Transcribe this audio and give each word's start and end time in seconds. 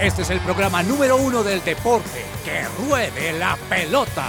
Este 0.00 0.22
es 0.22 0.30
el 0.30 0.38
programa 0.40 0.82
número 0.84 1.16
uno 1.16 1.42
del 1.42 1.62
deporte. 1.64 2.24
¡Que 2.44 2.64
ruede 2.84 3.32
la 3.32 3.58
pelota! 3.68 4.26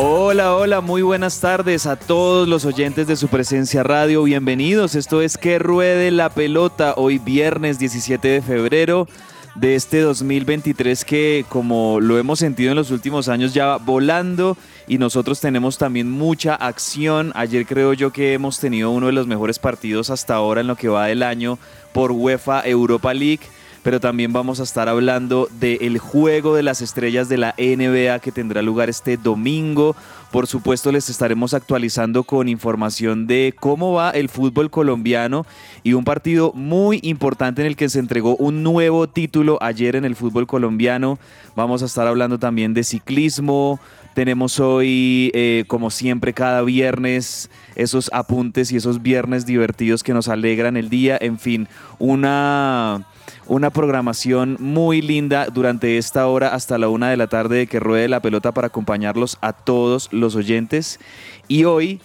Hola, 0.00 0.54
hola, 0.54 0.80
muy 0.80 1.02
buenas 1.02 1.40
tardes 1.40 1.84
a 1.84 1.96
todos 1.96 2.46
los 2.46 2.64
oyentes 2.64 3.08
de 3.08 3.16
su 3.16 3.26
presencia 3.26 3.82
radio. 3.82 4.22
Bienvenidos. 4.22 4.94
Esto 4.94 5.22
es 5.22 5.36
Que 5.36 5.58
Ruede 5.58 6.12
la 6.12 6.30
Pelota. 6.30 6.94
Hoy 6.96 7.18
viernes 7.18 7.80
17 7.80 8.28
de 8.28 8.40
febrero 8.40 9.08
de 9.56 9.74
este 9.74 10.00
2023 10.02 11.04
que 11.04 11.44
como 11.48 11.98
lo 12.00 12.16
hemos 12.16 12.38
sentido 12.38 12.70
en 12.70 12.76
los 12.76 12.92
últimos 12.92 13.28
años 13.28 13.54
ya 13.54 13.66
va 13.66 13.78
volando 13.78 14.56
y 14.86 14.98
nosotros 14.98 15.40
tenemos 15.40 15.78
también 15.78 16.08
mucha 16.08 16.54
acción. 16.54 17.32
Ayer 17.34 17.66
creo 17.66 17.92
yo 17.92 18.12
que 18.12 18.34
hemos 18.34 18.60
tenido 18.60 18.92
uno 18.92 19.06
de 19.06 19.12
los 19.12 19.26
mejores 19.26 19.58
partidos 19.58 20.10
hasta 20.10 20.36
ahora 20.36 20.60
en 20.60 20.68
lo 20.68 20.76
que 20.76 20.86
va 20.86 21.06
del 21.06 21.24
año 21.24 21.58
por 21.92 22.12
UEFA 22.12 22.62
Europa 22.64 23.12
League 23.12 23.40
pero 23.88 24.00
también 24.00 24.34
vamos 24.34 24.60
a 24.60 24.64
estar 24.64 24.86
hablando 24.86 25.48
del 25.60 25.96
juego 25.96 26.54
de 26.54 26.62
las 26.62 26.82
estrellas 26.82 27.30
de 27.30 27.38
la 27.38 27.54
NBA 27.56 28.18
que 28.18 28.32
tendrá 28.32 28.60
lugar 28.60 28.90
este 28.90 29.16
domingo. 29.16 29.96
Por 30.30 30.46
supuesto 30.46 30.92
les 30.92 31.08
estaremos 31.08 31.54
actualizando 31.54 32.24
con 32.24 32.50
información 32.50 33.26
de 33.26 33.54
cómo 33.58 33.94
va 33.94 34.10
el 34.10 34.28
fútbol 34.28 34.70
colombiano 34.70 35.46
y 35.84 35.94
un 35.94 36.04
partido 36.04 36.52
muy 36.52 37.00
importante 37.02 37.62
en 37.62 37.66
el 37.66 37.76
que 37.76 37.88
se 37.88 37.98
entregó 37.98 38.36
un 38.36 38.62
nuevo 38.62 39.08
título 39.08 39.56
ayer 39.62 39.96
en 39.96 40.04
el 40.04 40.16
fútbol 40.16 40.46
colombiano. 40.46 41.18
Vamos 41.56 41.82
a 41.82 41.86
estar 41.86 42.06
hablando 42.06 42.38
también 42.38 42.74
de 42.74 42.84
ciclismo. 42.84 43.80
Tenemos 44.12 44.60
hoy, 44.60 45.30
eh, 45.32 45.64
como 45.66 45.88
siempre, 45.88 46.34
cada 46.34 46.60
viernes 46.60 47.48
esos 47.74 48.10
apuntes 48.12 48.70
y 48.70 48.76
esos 48.76 49.00
viernes 49.00 49.46
divertidos 49.46 50.02
que 50.02 50.12
nos 50.12 50.28
alegran 50.28 50.76
el 50.76 50.90
día. 50.90 51.16
En 51.18 51.38
fin, 51.38 51.68
una 51.98 53.06
una 53.48 53.70
programación 53.70 54.56
muy 54.60 55.00
linda 55.02 55.46
durante 55.46 55.98
esta 55.98 56.26
hora 56.26 56.54
hasta 56.54 56.78
la 56.78 56.88
una 56.88 57.10
de 57.10 57.16
la 57.16 57.26
tarde 57.26 57.56
de 57.58 57.66
que 57.66 57.80
ruede 57.80 58.08
la 58.08 58.20
pelota 58.20 58.52
para 58.52 58.68
acompañarlos 58.68 59.38
a 59.40 59.52
todos 59.52 60.08
los 60.12 60.36
oyentes. 60.36 61.00
Y 61.48 61.64
hoy, 61.64 62.00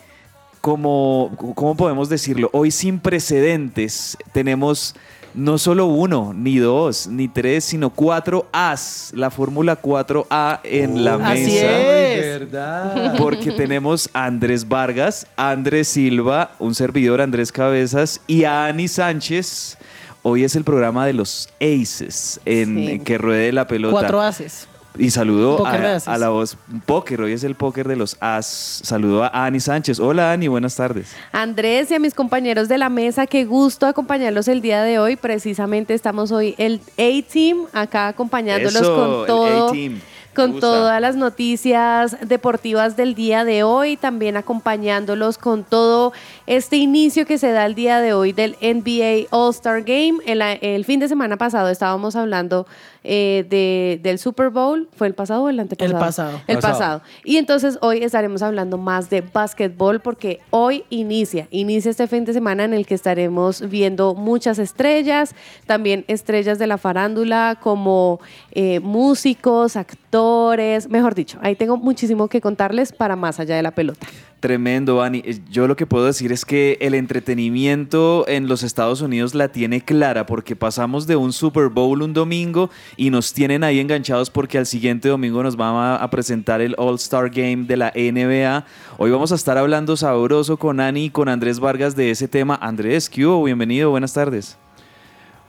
como, 0.61 1.36
¿cómo 1.55 1.75
podemos 1.75 2.09
decirlo? 2.09 2.49
Hoy 2.53 2.71
sin 2.71 2.99
precedentes 2.99 4.17
tenemos 4.31 4.95
no 5.33 5.58
solo 5.58 5.88
uno, 5.88 6.31
ni 6.36 6.58
dos, 6.59 7.08
ni 7.08 7.27
tres, 7.27 7.64
sino 7.66 7.89
cuatro 7.89 8.47
As, 8.52 9.11
la 9.16 9.31
Fórmula 9.31 9.81
4A 9.81 10.59
en 10.64 11.03
la 11.03 11.16
Así 11.16 11.45
mesa. 11.45 11.80
es. 11.81 12.39
verdad. 12.39 13.16
Porque 13.17 13.52
tenemos 13.52 14.09
a 14.14 14.25
Andrés 14.25 14.67
Vargas, 14.67 15.27
a 15.36 15.49
Andrés 15.52 15.88
Silva, 15.88 16.52
un 16.59 16.75
servidor 16.75 17.19
Andrés 17.19 17.52
Cabezas 17.52 18.21
y 18.27 18.44
a 18.44 18.66
Ani 18.66 18.88
Sánchez. 18.88 19.77
Hoy 20.25 20.45
es 20.45 20.55
el 20.55 20.63
programa 20.63 21.05
de 21.05 21.11
los 21.11 21.49
Aces 21.59 22.39
en 22.45 22.88
Sí. 22.88 22.99
que 22.99 23.17
ruede 23.17 23.52
la 23.52 23.67
pelota. 23.67 23.91
Cuatro 23.99 24.21
haces. 24.21 24.69
Y 24.97 25.09
saludo 25.09 25.65
a, 25.65 26.17
la 26.17 26.30
voz 26.30 26.55
póker. 26.86 27.21
Hoy 27.21 27.33
es 27.33 27.43
el 27.43 27.55
póker 27.55 27.87
de 27.87 27.95
los 27.95 28.15
As. 28.21 28.45
Saludo 28.45 29.23
a 29.23 29.45
Ani 29.45 29.59
Sánchez. 29.59 29.99
Hola 29.99 30.31
Ani, 30.31 30.48
buenas 30.48 30.75
tardes. 30.75 31.14
Andrés 31.31 31.89
y 31.92 31.95
a 31.95 31.99
mis 31.99 32.14
compañeros 32.14 32.70
de 32.70 32.77
la 32.77 32.89
mesa, 32.89 33.25
qué 33.27 33.43
gusto 33.43 33.87
acompañarlos 33.87 34.48
el 34.48 34.61
día 34.61 34.83
de 34.83 34.99
hoy. 34.99 35.15
Precisamente 35.15 35.93
estamos 35.93 36.31
hoy 36.31 36.55
el 36.58 36.80
A-Team 36.98 37.65
acá 37.73 38.08
acompañándolos 38.08 38.81
Eso, 38.81 38.95
con 38.95 39.21
el 39.21 39.25
todo. 39.25 39.67
A-Team. 39.69 39.99
Con 40.36 40.60
todas 40.60 40.99
las 40.99 41.16
noticias 41.16 42.17
deportivas 42.21 42.98
del 42.98 43.14
día 43.14 43.45
de 43.45 43.64
hoy, 43.64 43.98
también 43.98 44.36
acompañándolos 44.36 45.38
con 45.38 45.64
todo 45.64 46.14
este 46.48 46.77
inicio 46.77 47.26
que 47.26 47.38
se 47.38 47.52
da 47.52 47.66
el 47.66 47.76
día 47.76 47.99
de 47.99 48.14
hoy 48.14 48.33
del 48.33 48.58
NBA 48.61 49.27
All-Star 49.30 49.83
Game. 49.83 50.20
El, 50.26 50.42
el 50.42 50.86
fin 50.86 50.99
de 50.99 51.08
semana 51.08 51.38
pasado 51.38 51.70
estábamos 51.70 52.16
hablando 52.16 52.66
eh, 53.03 53.45
de, 53.49 53.99
del 54.02 54.19
Super 54.19 54.49
Bowl. 54.49 54.89
¿Fue 54.95 55.08
el 55.08 55.14
pasado 55.14 55.43
o 55.43 55.49
el 55.49 55.59
antepasado? 55.59 55.97
El 55.97 55.99
pasado. 55.99 56.41
El 56.47 56.55
Pasado. 56.55 56.73
pasado. 56.73 57.02
Y 57.23 57.37
entonces 57.37 57.77
hoy 57.81 58.03
estaremos 58.03 58.41
hablando 58.41 58.77
más 58.77 59.09
de 59.09 59.21
básquetbol 59.21 59.99
porque 59.99 60.39
hoy 60.49 60.86
inicia, 60.89 61.47
inicia 61.52 61.92
este 61.92 62.08
fin 62.08 62.25
de 62.25 62.33
semana 62.33 62.63
en 62.63 62.73
el 62.73 62.86
que 62.86 62.95
estaremos 62.95 63.67
viendo 63.69 64.15
muchas 64.15 64.59
estrellas, 64.59 65.36
también 65.65 66.05
estrellas 66.08 66.59
de 66.59 66.67
la 66.67 66.77
farándula 66.77 67.59
como 67.61 68.19
eh, 68.52 68.80
músicos, 68.80 69.75
actores, 69.75 70.89
mejor 70.89 71.15
dicho, 71.15 71.39
ahí 71.42 71.55
tengo 71.55 71.77
muchísimo 71.77 72.27
que 72.27 72.42
contarles 72.42 72.92
para 72.92 73.15
más 73.15 73.39
allá 73.39 73.55
de 73.55 73.63
la 73.63 73.71
pelota. 73.71 74.08
Tremendo, 74.43 75.02
Ani. 75.02 75.20
Eh, 75.20 75.39
Yo 75.49 75.70
lo 75.70 75.77
que 75.77 75.86
puedo 75.86 76.05
decir 76.05 76.33
es 76.33 76.43
que 76.43 76.77
el 76.81 76.95
entretenimiento 76.95 78.26
en 78.27 78.49
los 78.49 78.61
Estados 78.61 78.99
Unidos 78.99 79.36
la 79.36 79.48
tiene 79.48 79.80
clara 79.80 80.26
porque 80.26 80.54
pasamos 80.54 81.08
de 81.08 81.15
un 81.15 81.31
Super 81.31 81.70
Bowl 81.70 82.02
un 82.02 82.11
domingo 82.11 82.70
y 82.98 83.09
nos 83.09 83.31
tienen 83.31 83.64
ahí 83.64 83.80
enganchados 83.80 84.30
porque 84.30 84.58
al 84.58 84.65
siguiente 84.65 85.08
domingo 85.08 85.42
nos 85.43 85.55
van 85.55 86.02
a, 86.02 86.09
presentar 86.09 86.59
el 86.59 86.76
All-Star 86.77 87.30
Game 87.30 87.64
de 87.67 87.77
la 87.77 87.93
NBA. 87.95 88.65
Hoy 88.98 89.11
vamos 89.11 89.31
a 89.31 89.36
estar 89.36 89.58
hablando 89.58 89.95
sabroso 89.95 90.58
con 90.58 90.81
Ani 90.81 91.05
y 91.05 91.10
con 91.10 91.30
Andrés 91.30 91.61
Vargas 91.61 91.95
de 91.95 92.11
ese 92.11 92.27
tema. 92.27 92.60
Andrés, 92.61 93.10
¿qué 93.10 93.25
hubo? 93.25 93.45
Bienvenido, 93.45 93.92
buenas 93.92 94.11
tardes. 94.11 94.58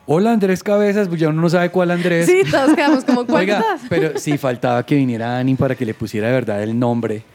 Hola 0.06 0.30
Andrés 0.30 0.62
Cabezas, 0.62 1.08
pues 1.08 1.18
ya 1.18 1.30
uno 1.30 1.42
no 1.42 1.50
sabe 1.50 1.70
cuál 1.70 1.90
Andrés. 1.90 2.26
Sí, 2.26 2.42
todos 2.48 2.76
quedamos 2.76 3.02
como 3.02 3.22
Oiga, 3.36 3.60
cuántas. 3.60 3.88
pero 3.88 4.16
sí 4.20 4.38
faltaba 4.38 4.86
que 4.86 4.94
viniera 4.94 5.36
Ani 5.36 5.56
para 5.56 5.74
que 5.74 5.84
le 5.84 5.94
pusiera 5.94 6.28
de 6.28 6.34
verdad 6.34 6.62
el 6.62 6.78
nombre. 6.78 7.33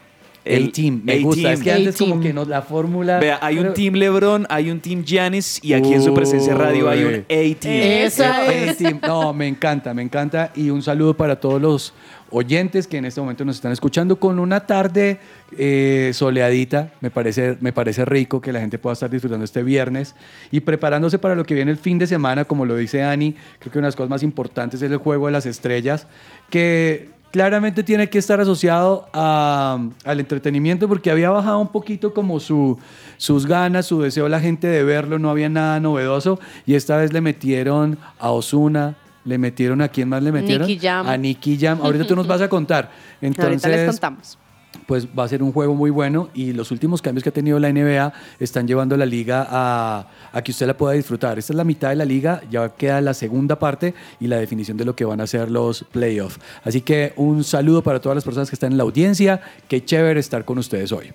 El 0.49 0.71
team, 0.71 1.01
me 1.03 1.19
gusta. 1.19 1.53
Es 1.53 1.61
que 1.61 1.71
antes 1.71 1.97
como 1.97 2.19
que 2.19 2.33
no, 2.33 2.45
la 2.45 2.61
fórmula. 2.61 3.19
Vea, 3.19 3.39
hay 3.41 3.59
un 3.59 3.73
Team 3.73 3.95
LeBron, 3.95 4.45
hay 4.49 4.69
un 4.69 4.79
Team 4.79 5.03
Giannis 5.03 5.59
y 5.63 5.73
aquí 5.73 5.93
en 5.93 6.03
su 6.03 6.13
presencia 6.13 6.53
radio 6.53 6.89
hay 6.89 7.03
un. 7.03 7.13
A-Team. 7.15 8.05
Esa 8.05 8.45
es. 8.51 8.79
No, 9.01 9.33
me 9.33 9.47
encanta, 9.47 9.93
me 9.93 10.01
encanta. 10.01 10.51
Y 10.55 10.69
un 10.69 10.81
saludo 10.81 11.15
para 11.15 11.39
todos 11.39 11.61
los 11.61 11.93
oyentes 12.31 12.87
que 12.87 12.97
en 12.97 13.05
este 13.05 13.21
momento 13.21 13.45
nos 13.45 13.55
están 13.55 13.71
escuchando 13.71 14.19
con 14.19 14.39
una 14.39 14.65
tarde 14.65 15.19
eh, 15.57 16.11
soleadita. 16.13 16.91
Me 17.01 17.09
parece, 17.11 17.57
me 17.59 17.73
parece 17.73 18.05
rico 18.05 18.41
que 18.41 18.51
la 18.51 18.59
gente 18.59 18.77
pueda 18.77 18.93
estar 18.93 19.09
disfrutando 19.09 19.45
este 19.45 19.63
viernes 19.63 20.15
y 20.51 20.59
preparándose 20.61 21.19
para 21.19 21.35
lo 21.35 21.45
que 21.45 21.53
viene 21.53 21.71
el 21.71 21.77
fin 21.77 21.97
de 21.99 22.07
semana, 22.07 22.45
como 22.45 22.65
lo 22.65 22.75
dice 22.75 23.03
Ani. 23.03 23.35
Creo 23.59 23.71
que 23.71 23.79
una 23.79 23.87
de 23.87 23.89
las 23.89 23.95
cosas 23.95 24.09
más 24.09 24.23
importantes 24.23 24.81
es 24.81 24.91
el 24.91 24.97
juego 24.97 25.27
de 25.27 25.31
las 25.31 25.45
estrellas, 25.45 26.07
que 26.49 27.18
claramente 27.31 27.83
tiene 27.83 28.09
que 28.09 28.17
estar 28.17 28.39
asociado 28.39 29.07
a- 29.13 29.79
al 30.05 30.19
entretenimiento 30.19 30.87
porque 30.87 31.11
había 31.11 31.29
bajado 31.29 31.59
un 31.59 31.67
poquito 31.69 32.13
como 32.13 32.39
su, 32.39 32.77
sus 33.17 33.45
ganas, 33.45 33.85
su 33.85 34.01
deseo 34.01 34.27
la 34.29 34.39
gente 34.39 34.67
de 34.67 34.83
verlo, 34.83 35.19
no 35.19 35.29
había 35.29 35.49
nada 35.49 35.79
novedoso 35.79 36.39
y 36.65 36.75
esta 36.75 36.97
vez 36.97 37.13
le 37.13 37.21
metieron 37.21 37.97
a 38.19 38.31
Osuna, 38.31 38.95
le 39.25 39.37
metieron 39.37 39.81
a 39.81 39.89
quién 39.89 40.09
más 40.09 40.23
le 40.23 40.31
metieron? 40.31 40.65
Nicky 40.67 40.79
Jam. 40.79 41.07
A 41.07 41.17
Nicky 41.17 41.57
Jam. 41.59 41.79
Ahorita 41.81 42.05
tú 42.07 42.15
nos 42.15 42.25
vas 42.27 42.41
a 42.41 42.49
contar. 42.49 42.89
Entonces, 43.21 43.63
Ahorita 43.65 43.67
les 43.69 43.85
contamos. 43.89 44.37
Pues 44.85 45.07
va 45.07 45.23
a 45.23 45.27
ser 45.27 45.43
un 45.43 45.51
juego 45.51 45.75
muy 45.75 45.89
bueno 45.89 46.29
y 46.33 46.53
los 46.53 46.71
últimos 46.71 47.01
cambios 47.01 47.23
que 47.23 47.29
ha 47.29 47.33
tenido 47.33 47.59
la 47.59 47.71
NBA 47.71 48.11
están 48.39 48.67
llevando 48.67 48.95
a 48.95 48.97
la 48.97 49.05
liga 49.05 49.47
a, 49.49 50.07
que 50.43 50.51
usted 50.51 50.67
la 50.67 50.75
pueda 50.75 50.93
disfrutar. 50.93 51.37
Esta 51.37 51.53
es 51.53 51.57
la 51.57 51.63
mitad 51.63 51.89
de 51.89 51.95
la 51.95 52.05
liga, 52.05 52.41
ya 52.49 52.69
queda 52.69 53.01
la 53.01 53.13
segunda 53.13 53.59
parte 53.59 53.93
y 54.19 54.27
la 54.27 54.37
definición 54.37 54.77
de 54.77 54.85
lo 54.85 54.95
que 54.95 55.05
van 55.05 55.21
a 55.21 55.27
ser 55.27 55.51
los 55.51 55.83
playoffs. 55.83 56.39
Así 56.63 56.81
que 56.81 57.13
un 57.17 57.43
saludo 57.43 57.83
para 57.83 57.99
todas 57.99 58.15
las 58.15 58.23
personas 58.23 58.49
que 58.49 58.55
están 58.55 58.71
en 58.71 58.77
la 58.77 58.83
audiencia. 58.83 59.41
Qué 59.67 59.83
chévere 59.83 60.19
estar 60.19 60.45
con 60.45 60.57
ustedes 60.57 60.91
hoy. 60.91 61.11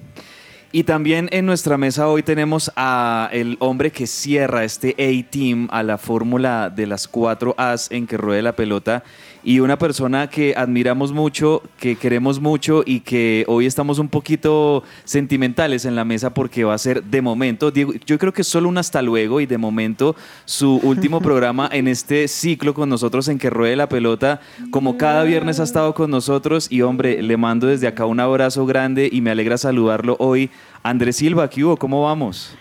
Y 0.75 0.83
también 0.83 1.29
en 1.31 1.47
nuestra 1.47 1.79
mesa 1.79 2.09
hoy 2.09 2.25
tenemos 2.25 2.73
a 2.75 3.29
el 3.33 3.57
hombre 3.61 3.93
que 3.93 4.09
cierra 4.09 4.65
este 4.65 4.91
A-Team 4.99 5.69
a 5.71 5.85
la 5.85 5.99
fórmula 5.99 6.69
de 6.69 6.89
las 6.89 7.07
cuatro 7.07 7.55
As 7.57 7.93
en 7.93 8.09
que 8.09 8.17
ruede 8.17 8.43
la 8.43 8.57
pelota 8.57 9.05
y 9.45 9.61
una 9.61 9.79
persona 9.79 10.29
que 10.29 10.55
admiramos 10.57 11.13
mucho, 11.13 11.63
que 11.79 11.97
queremos 11.97 12.41
mucho 12.41 12.83
y 12.85 13.01
que 13.01 13.45
hoy 13.47 13.67
estamos 13.67 13.99
un 13.99 14.09
poquito 14.09 14.83
sentimentales 15.05 15.85
en 15.85 15.95
la 15.95 16.05
mesa 16.05 16.33
porque 16.33 16.65
va 16.65 16.73
a 16.73 16.79
ser 16.79 17.05
de 17.05 17.21
momento, 17.21 17.71
Diego, 17.71 17.93
yo 18.07 18.19
creo 18.19 18.33
que 18.33 18.43
solo 18.43 18.71
un 18.71 18.79
hasta 18.79 19.03
luego 19.03 19.41
y 19.41 19.47
de 19.47 19.59
momento 19.59 20.17
su 20.47 20.81
último 20.83 21.21
programa 21.23 21.69
en 21.71 21.89
este 21.89 22.27
ciclo 22.27 22.73
con 22.73 22.89
nosotros 22.89 23.29
en 23.29 23.39
que 23.39 23.51
ruede 23.51 23.77
la 23.77 23.89
pelota, 23.89 24.41
como 24.71 24.97
cada 24.97 25.25
viernes 25.25 25.61
ha 25.61 25.65
estado 25.65 25.95
con 25.95 26.11
nosotros 26.11 26.69
y 26.71 26.81
hombre, 26.81 27.23
le 27.23 27.37
mando 27.37 27.67
desde 27.67 27.87
acá 27.87 28.07
un 28.07 28.21
abrazo 28.21 28.65
grande 28.65 29.11
y 29.13 29.21
me 29.21 29.31
alegra 29.31 29.59
saludarlo 29.59 30.17
hoy. 30.19 30.51
Andrés 30.83 31.17
Silva, 31.17 31.49
¿qué 31.51 31.65
hubo? 31.65 31.77
¿Cómo 31.77 32.03
vamos? 32.03 32.57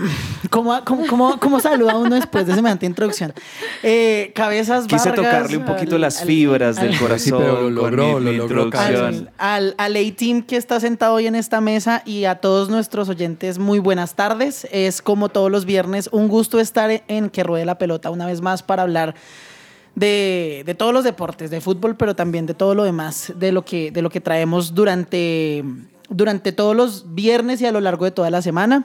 ¿Cómo, 0.50 0.78
cómo, 0.84 1.06
cómo, 1.06 1.40
cómo 1.40 1.60
saluda 1.60 1.96
uno 1.96 2.14
después 2.14 2.46
de 2.46 2.54
semejante 2.54 2.86
introducción? 2.86 3.32
Eh, 3.82 4.32
cabezas 4.34 4.86
Quise 4.86 5.08
Vargas, 5.10 5.14
tocarle 5.32 5.56
un 5.56 5.64
poquito 5.64 5.96
al- 5.96 6.00
las 6.02 6.20
al- 6.20 6.26
fibras 6.26 6.76
del 6.76 6.92
al- 6.92 6.98
corazón. 7.00 7.18
Sí, 7.24 7.30
pero 7.32 7.70
lo 7.70 7.80
con 7.82 7.96
logró, 7.96 8.20
mi- 8.20 8.24
lo 8.36 8.48
logró, 8.48 8.70
al, 8.78 9.30
al, 9.38 9.74
al 9.78 9.96
A-Team 9.96 10.42
que 10.42 10.56
está 10.56 10.80
sentado 10.80 11.14
hoy 11.14 11.26
en 11.26 11.34
esta 11.34 11.60
mesa 11.60 12.02
y 12.04 12.24
a 12.24 12.36
todos 12.36 12.68
nuestros 12.68 13.08
oyentes, 13.08 13.58
muy 13.58 13.78
buenas 13.78 14.14
tardes. 14.14 14.66
Es 14.70 15.02
como 15.02 15.28
todos 15.28 15.50
los 15.50 15.64
viernes, 15.64 16.08
un 16.12 16.28
gusto 16.28 16.60
estar 16.60 17.02
en 17.08 17.30
Que 17.30 17.42
Ruede 17.42 17.64
la 17.64 17.78
Pelota 17.78 18.10
una 18.10 18.26
vez 18.26 18.40
más 18.40 18.62
para 18.62 18.82
hablar 18.82 19.14
de, 19.94 20.62
de 20.66 20.74
todos 20.74 20.92
los 20.92 21.04
deportes, 21.04 21.50
de 21.50 21.60
fútbol, 21.60 21.96
pero 21.96 22.14
también 22.14 22.46
de 22.46 22.54
todo 22.54 22.74
lo 22.74 22.84
demás, 22.84 23.32
de 23.36 23.52
lo 23.52 23.64
que, 23.64 23.90
de 23.90 24.02
lo 24.02 24.10
que 24.10 24.20
traemos 24.20 24.74
durante, 24.74 25.64
durante 26.10 26.52
todos 26.52 26.76
los 26.76 27.14
viernes 27.14 27.60
y 27.62 27.66
a 27.66 27.72
lo 27.72 27.80
largo 27.80 28.04
de 28.04 28.10
toda 28.10 28.30
la 28.30 28.42
semana. 28.42 28.84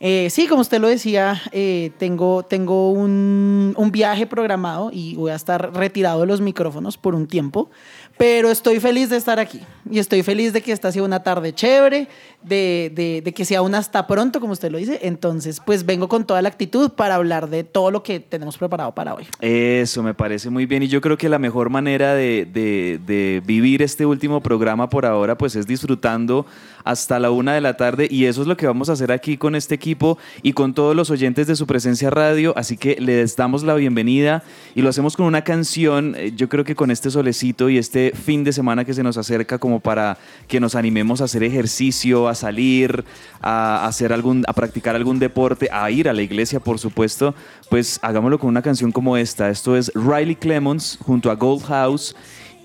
Eh, 0.00 0.28
sí, 0.30 0.46
como 0.46 0.60
usted 0.60 0.80
lo 0.80 0.86
decía, 0.86 1.42
eh, 1.50 1.90
tengo, 1.98 2.44
tengo 2.44 2.92
un, 2.92 3.74
un 3.76 3.90
viaje 3.90 4.26
programado 4.28 4.90
y 4.92 5.16
voy 5.16 5.32
a 5.32 5.34
estar 5.34 5.74
retirado 5.74 6.20
de 6.20 6.26
los 6.28 6.40
micrófonos 6.40 6.96
por 6.96 7.16
un 7.16 7.26
tiempo, 7.26 7.68
pero 8.16 8.48
estoy 8.48 8.78
feliz 8.78 9.10
de 9.10 9.16
estar 9.16 9.40
aquí 9.40 9.60
y 9.90 9.98
estoy 9.98 10.22
feliz 10.22 10.52
de 10.52 10.60
que 10.60 10.70
esta 10.70 10.92
sea 10.92 11.02
una 11.02 11.24
tarde 11.24 11.52
chévere, 11.52 12.06
de, 12.42 12.92
de- 13.24 13.32
que 13.32 13.44
sea 13.44 13.60
un 13.62 13.74
hasta 13.74 14.06
pronto, 14.06 14.40
como 14.40 14.52
usted 14.52 14.70
lo 14.70 14.78
dice. 14.78 15.00
Entonces, 15.02 15.60
pues 15.64 15.84
vengo 15.84 16.08
con 16.08 16.24
toda 16.24 16.42
la 16.42 16.48
actitud 16.48 16.90
para 16.92 17.16
hablar 17.16 17.48
de 17.50 17.64
todo 17.64 17.90
lo 17.90 18.02
que 18.04 18.20
tenemos 18.20 18.56
preparado 18.56 18.94
para 18.94 19.14
hoy. 19.14 19.26
Eso 19.40 20.02
me 20.04 20.14
parece 20.14 20.48
muy 20.48 20.66
bien 20.66 20.84
y 20.84 20.88
yo 20.88 21.00
creo 21.00 21.18
que 21.18 21.28
la 21.28 21.38
mejor 21.40 21.70
manera 21.70 22.14
de, 22.14 22.46
de- 22.52 23.00
de 23.04 23.42
vivir 23.44 23.82
este 23.82 24.06
último 24.06 24.40
programa 24.42 24.88
por 24.88 25.04
ahora 25.06 25.36
pues 25.36 25.56
es 25.56 25.66
disfrutando 25.66 26.46
hasta 26.84 27.18
la 27.18 27.30
una 27.30 27.54
de 27.54 27.60
la 27.60 27.76
tarde 27.76 28.08
y 28.10 28.24
eso 28.26 28.42
es 28.42 28.48
lo 28.48 28.56
que 28.56 28.66
vamos 28.66 28.88
a 28.88 28.92
hacer 28.92 29.12
aquí 29.12 29.36
con 29.36 29.54
este 29.54 29.74
equipo 29.74 30.18
y 30.42 30.52
con 30.52 30.74
todos 30.74 30.94
los 30.94 31.10
oyentes 31.10 31.46
de 31.46 31.56
su 31.56 31.66
presencia 31.66 32.10
radio, 32.10 32.52
así 32.56 32.76
que 32.76 32.96
les 33.00 33.36
damos 33.36 33.62
la 33.62 33.74
bienvenida 33.74 34.42
y 34.74 34.82
lo 34.82 34.88
hacemos 34.88 35.16
con 35.16 35.26
una 35.26 35.42
canción, 35.42 36.14
eh, 36.16 36.32
yo 36.34 36.48
creo 36.48 36.64
que 36.64 36.74
con 36.74 36.90
este 36.90 37.10
solecito 37.10 37.68
y 37.68 37.78
este 37.78 38.12
fin 38.12 38.44
de 38.44 38.52
semana 38.52 38.84
que 38.84 38.94
se 38.94 39.02
nos 39.02 39.16
acerca 39.16 39.58
como 39.58 39.80
para 39.80 40.18
que 40.46 40.60
nos 40.60 40.74
animemos 40.74 41.20
a 41.20 41.24
hacer 41.24 41.42
ejercicio, 41.42 42.28
a 42.28 42.34
salir, 42.34 43.04
a 43.40 43.86
hacer 43.86 44.12
algún, 44.12 44.44
a 44.46 44.52
practicar 44.52 44.96
algún 44.96 45.18
deporte, 45.18 45.68
a 45.72 45.90
ir 45.90 46.08
a 46.08 46.12
la 46.12 46.22
iglesia, 46.22 46.60
por 46.60 46.78
supuesto, 46.78 47.34
pues 47.68 47.98
hagámoslo 48.02 48.38
con 48.38 48.48
una 48.48 48.62
canción 48.62 48.92
como 48.92 49.16
esta. 49.16 49.50
Esto 49.50 49.76
es 49.76 49.90
Riley 49.94 50.36
Clemons 50.36 50.98
junto 51.02 51.30
a 51.30 51.34
Gold 51.34 51.64
House 51.64 52.14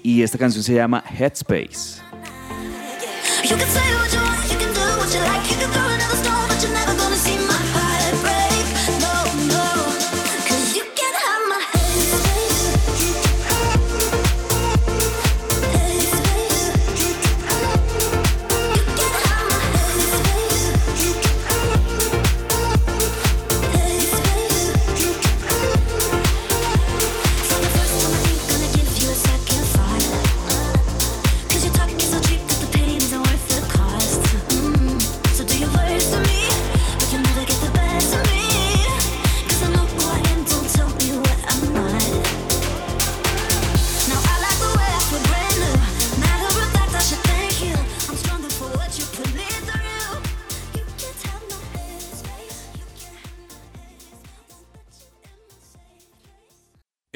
y 0.03 0.21
esta 0.21 0.37
canción 0.37 0.63
se 0.63 0.73
llama 0.73 1.03
Headspace. 1.17 2.02
You 3.43 3.57
can 3.57 3.67
say 3.67 3.93
what 3.95 4.13
you 4.13 4.21
want, 4.21 4.49
you 4.49 4.57
can 4.57 4.73
do 4.73 4.79
what 4.97 5.13
you 5.13 5.19
like, 5.19 5.51
you 5.51 5.57
can 5.57 5.69
throw 5.69 5.92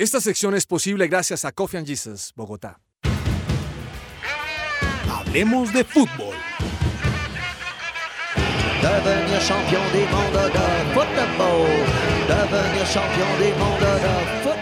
Esta 0.07 0.21
sección 0.21 0.56
es 0.56 0.65
posible 0.65 1.09
gracias 1.09 1.44
a 1.44 1.51
Coffee 1.51 1.77
and 1.77 1.86
Jesus, 1.86 2.31
Bogotá. 2.33 2.80
Hablemos 5.12 5.74
de 5.74 5.83
fútbol. 5.83 6.33
Devenir 8.81 9.42
champion 9.42 9.83
du 9.92 10.00
monde 10.07 10.44
de 10.48 10.94
football. 10.94 11.68
Devenir 12.25 12.88
champion 12.88 13.38
du 13.38 13.50
monde 13.59 14.00
de 14.00 14.44
football. 14.44 14.56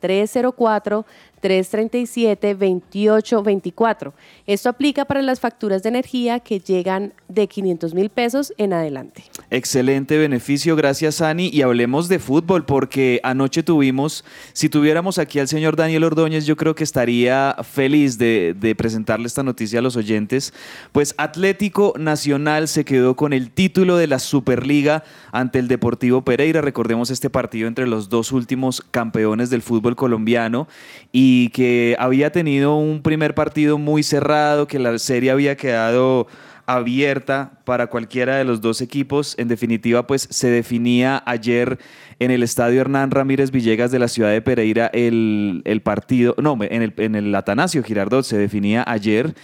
304-337-2824. 1.44 4.14
Esto 4.48 4.70
aplica 4.70 5.06
para 5.06 5.22
las 5.22 5.40
facturas 5.40 5.84
de 5.84 5.90
energía 5.90 6.40
que 6.40 6.60
llegan 6.60 7.14
de 7.28 7.48
500 7.48 7.94
mil 7.94 8.10
pesos 8.10 8.52
en 8.58 8.74
adelante. 8.74 9.24
Excelente 9.50 10.18
beneficio, 10.18 10.76
gracias 10.76 11.22
Ani. 11.22 11.50
Y 11.50 11.62
hablemos 11.62 12.08
de 12.08 12.18
fútbol, 12.20 12.66
porque 12.66 13.20
anoche 13.24 13.64
tuvimos, 13.64 14.24
si 14.54 14.70
tuviéramos 14.70 15.20
aquí 15.20 15.40
al 15.40 15.48
señor 15.48 15.76
Daniel 15.76 16.06
Ordóñez, 16.06 16.46
yo 16.46 16.56
creo 16.56 16.76
que 16.76 16.84
estaría 16.84 17.56
feliz 17.64 18.18
de, 18.18 18.56
de 18.60 18.76
presentarle 18.76 19.28
esta 19.28 19.44
noticia 19.44 19.80
a 19.80 19.82
los 19.82 19.96
oyentes. 19.96 20.54
Pues 20.92 21.16
Atlético 21.18 21.94
Nacional 21.98 22.68
se 22.68 22.86
quedó 22.86 23.16
con 23.16 23.34
el 23.34 23.52
título 23.52 23.98
de 23.98 24.08
la 24.08 24.20
Superliga 24.20 25.04
ante 25.32 25.60
el 25.60 25.68
Deportivo 25.68 26.24
Pereira. 26.24 26.62
Recordemos 26.62 27.10
este 27.10 27.30
partido 27.30 27.68
entre 27.68 27.88
los 27.88 28.10
dos 28.10 28.32
últimos 28.32 28.82
campeones 28.92 29.50
del 29.50 29.62
fútbol 29.62 29.96
colombiano 29.96 30.68
y 31.12 31.33
que 31.54 31.96
había 32.00 32.32
tenido 32.32 32.76
un 32.76 33.02
primer 33.02 33.36
partido 33.36 33.78
muy 33.78 34.04
cerrado, 34.04 34.68
que 34.68 34.80
la 34.80 34.98
serie 35.00 35.32
había 35.32 35.56
quedado 35.56 36.28
abierta 36.66 37.60
para 37.66 37.88
cualquiera 37.88 38.38
de 38.38 38.44
los 38.44 38.62
dos 38.62 38.82
equipos. 38.82 39.36
En 39.38 39.48
definitiva, 39.48 40.08
pues 40.08 40.28
se 40.30 40.50
definía 40.50 41.22
ayer 41.26 41.80
en 42.20 42.32
el 42.32 42.44
estadio 42.44 42.82
Hernán 42.82 43.12
Ramírez 43.12 43.52
Villegas 43.52 43.92
de 43.92 44.00
la 44.00 44.08
ciudad 44.08 44.32
de 44.32 44.42
Pereira 44.42 44.90
el, 44.94 45.62
el 45.66 45.82
partido, 45.82 46.36
no, 46.42 46.58
en 46.62 46.82
el, 46.82 46.94
en 46.98 47.16
el 47.16 47.34
Atanasio 47.36 47.84
Girardot 47.84 48.24
se 48.24 48.38
definía 48.38 48.84
ayer. 48.88 49.36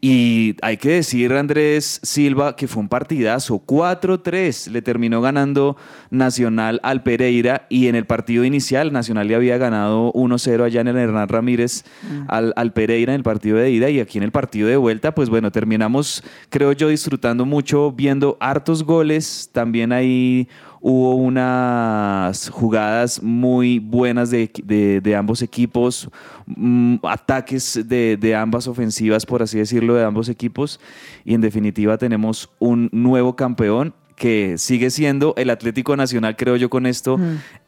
Y 0.00 0.56
hay 0.62 0.76
que 0.76 0.90
decir, 0.90 1.32
Andrés 1.32 2.00
Silva, 2.02 2.54
que 2.54 2.68
fue 2.68 2.82
un 2.82 2.88
partidazo, 2.88 3.62
4-3, 3.66 4.70
le 4.70 4.82
terminó 4.82 5.20
ganando 5.20 5.76
Nacional 6.10 6.80
al 6.82 7.02
Pereira 7.02 7.66
y 7.68 7.88
en 7.88 7.94
el 7.94 8.06
partido 8.06 8.44
inicial 8.44 8.92
Nacional 8.92 9.28
le 9.28 9.34
había 9.34 9.58
ganado 9.58 10.12
1-0 10.12 10.64
allá 10.64 10.80
en 10.80 10.88
el 10.88 10.96
Hernán 10.96 11.28
Ramírez 11.28 11.84
al, 12.28 12.52
al 12.56 12.72
Pereira 12.72 13.12
en 13.12 13.18
el 13.18 13.22
partido 13.24 13.58
de 13.58 13.70
ida 13.70 13.90
y 13.90 14.00
aquí 14.00 14.18
en 14.18 14.24
el 14.24 14.32
partido 14.32 14.68
de 14.68 14.76
vuelta, 14.76 15.14
pues 15.14 15.28
bueno, 15.28 15.50
terminamos, 15.50 16.22
creo 16.50 16.67
yo, 16.72 16.88
disfrutando 16.88 17.44
mucho, 17.44 17.92
viendo 17.92 18.36
hartos 18.40 18.82
goles, 18.84 19.50
también 19.52 19.92
ahí 19.92 20.48
hubo 20.80 21.14
unas 21.16 22.48
jugadas 22.50 23.22
muy 23.22 23.78
buenas 23.78 24.30
de, 24.30 24.50
de- 24.64 25.00
de 25.00 25.16
ambos 25.16 25.42
equipos, 25.42 26.08
mm, 26.46 26.96
ataques 27.02 27.80
de, 27.88 28.16
de 28.16 28.34
ambas 28.34 28.66
ofensivas, 28.68 29.26
por 29.26 29.42
así 29.42 29.58
decirlo, 29.58 29.94
de 29.94 30.04
ambos 30.04 30.28
equipos. 30.28 30.80
Y 31.24 31.34
en 31.34 31.40
definitiva 31.40 31.98
tenemos 31.98 32.48
un 32.58 32.88
nuevo 32.92 33.34
campeón 33.36 33.94
que 34.14 34.56
sigue 34.58 34.90
siendo 34.90 35.34
el 35.36 35.48
Atlético 35.50 35.96
Nacional, 35.96 36.34
creo 36.36 36.56
yo 36.56 36.68
con 36.68 36.86
esto, 36.86 37.20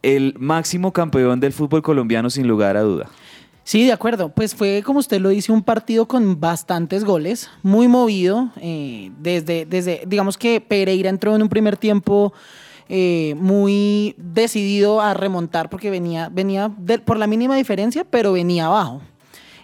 el 0.02 0.34
máximo 0.38 0.92
campeón 0.92 1.38
del 1.38 1.52
fútbol 1.52 1.82
colombiano 1.82 2.28
sin 2.28 2.48
lugar 2.48 2.76
a 2.76 2.80
duda. 2.82 3.08
Sí, 3.70 3.86
de 3.86 3.92
acuerdo. 3.92 4.30
Pues 4.30 4.56
fue, 4.56 4.82
como 4.84 4.98
usted 4.98 5.20
lo 5.20 5.28
dice, 5.28 5.52
un 5.52 5.62
partido 5.62 6.08
con 6.08 6.40
bastantes 6.40 7.04
goles, 7.04 7.48
muy 7.62 7.86
movido. 7.86 8.50
eh, 8.60 9.12
desde, 9.20 9.64
desde, 9.64 10.02
digamos 10.08 10.36
que 10.36 10.60
Pereira 10.60 11.08
entró 11.08 11.36
en 11.36 11.42
un 11.42 11.48
primer 11.48 11.76
tiempo 11.76 12.32
eh, 12.88 13.36
muy 13.38 14.16
decidido 14.18 15.00
a 15.00 15.14
remontar 15.14 15.70
porque 15.70 15.88
venía, 15.88 16.28
venía 16.32 16.68
por 17.04 17.16
la 17.16 17.28
mínima 17.28 17.54
diferencia, 17.54 18.04
pero 18.04 18.32
venía 18.32 18.66
abajo. 18.66 19.02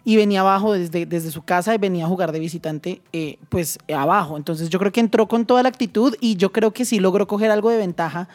Y 0.04 0.14
venía 0.14 0.42
abajo 0.42 0.74
desde, 0.74 1.04
desde 1.04 1.32
su 1.32 1.42
casa 1.42 1.74
y 1.74 1.78
venía 1.78 2.04
a 2.04 2.08
jugar 2.08 2.30
de 2.30 2.38
visitante, 2.38 3.02
eh, 3.12 3.40
pues 3.48 3.76
abajo. 3.92 4.36
Entonces 4.36 4.70
yo 4.70 4.78
creo 4.78 4.92
que 4.92 5.00
entró 5.00 5.26
con 5.26 5.46
toda 5.46 5.64
la 5.64 5.68
actitud 5.68 6.14
y 6.20 6.36
yo 6.36 6.52
creo 6.52 6.72
que 6.72 6.84
sí 6.84 7.00
logró 7.00 7.26
coger 7.26 7.50
algo 7.50 7.70
de 7.70 7.78
ventaja 7.78 8.28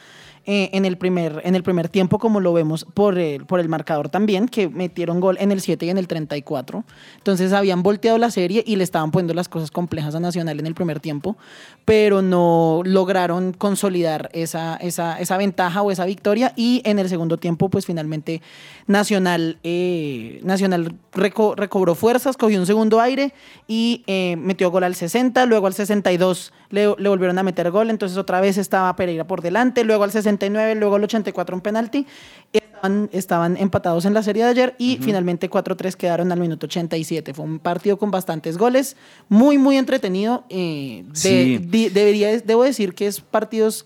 eh, 0.45 0.69
en, 0.73 0.85
el 0.85 0.97
primer, 0.97 1.41
en 1.43 1.55
el 1.55 1.63
primer 1.63 1.87
tiempo, 1.89 2.17
como 2.19 2.39
lo 2.39 2.51
vemos 2.53 2.85
por 2.93 3.17
el, 3.17 3.45
por 3.45 3.59
el 3.59 3.69
marcador 3.69 4.09
también, 4.09 4.47
que 4.47 4.69
metieron 4.69 5.19
gol 5.19 5.37
en 5.39 5.51
el 5.51 5.61
7 5.61 5.85
y 5.85 5.89
en 5.89 5.97
el 5.97 6.07
34. 6.07 6.83
Entonces 7.17 7.53
habían 7.53 7.83
volteado 7.83 8.17
la 8.17 8.31
serie 8.31 8.63
y 8.65 8.75
le 8.75 8.83
estaban 8.83 9.11
poniendo 9.11 9.33
las 9.33 9.49
cosas 9.49 9.71
complejas 9.71 10.15
a 10.15 10.19
Nacional 10.19 10.59
en 10.59 10.65
el 10.67 10.73
primer 10.75 10.99
tiempo, 10.99 11.37
pero 11.85 12.21
no 12.21 12.81
lograron 12.85 13.53
consolidar 13.53 14.29
esa, 14.33 14.75
esa, 14.77 15.19
esa 15.19 15.37
ventaja 15.37 15.81
o 15.81 15.91
esa 15.91 16.05
victoria. 16.05 16.53
Y 16.55 16.81
en 16.85 16.99
el 16.99 17.07
segundo 17.09 17.37
tiempo, 17.37 17.69
pues 17.69 17.85
finalmente 17.85 18.41
Nacional, 18.87 19.57
eh, 19.63 20.39
Nacional 20.43 20.95
reco- 21.13 21.55
recobró 21.55 21.95
fuerzas, 21.95 22.35
cogió 22.37 22.59
un 22.59 22.65
segundo 22.65 22.99
aire 22.99 23.33
y 23.67 24.03
eh, 24.07 24.35
metió 24.37 24.71
gol 24.71 24.83
al 24.83 24.95
60, 24.95 25.45
luego 25.45 25.67
al 25.67 25.73
62 25.73 26.51
le, 26.69 26.93
le 26.97 27.09
volvieron 27.09 27.37
a 27.37 27.43
meter 27.43 27.69
gol, 27.71 27.89
entonces 27.89 28.17
otra 28.17 28.41
vez 28.41 28.57
estaba 28.57 28.95
Pereira 28.95 29.25
por 29.25 29.41
delante, 29.41 29.83
luego 29.83 30.03
al 30.03 30.11
69, 30.37 30.75
luego 30.75 30.95
al 30.95 31.03
84 31.03 31.55
un 31.55 31.61
penalti. 31.61 32.05
Estaban, 32.53 33.09
estaban 33.13 33.57
empatados 33.57 34.05
en 34.05 34.13
la 34.13 34.23
serie 34.23 34.43
de 34.43 34.49
ayer 34.49 34.75
y 34.79 34.97
finalmente 35.01 35.49
4-3 35.49 35.95
quedaron 35.95 36.31
al 36.31 36.39
minuto 36.39 36.65
87. 36.65 37.33
Fue 37.33 37.45
un 37.45 37.59
partido 37.59 37.97
con 37.97 38.09
bastantes 38.11 38.57
goles, 38.57 38.95
muy, 39.29 39.57
muy 39.57 39.77
entretenido. 39.77 40.43
eh, 40.49 41.03
de- 41.07 41.15
Sí. 41.15 41.57
di- 41.59 41.89
debería, 41.89 42.35
debo 42.39 42.63
decir 42.63 42.93
que 42.95 43.07
es 43.07 43.21
partidos 43.21 43.85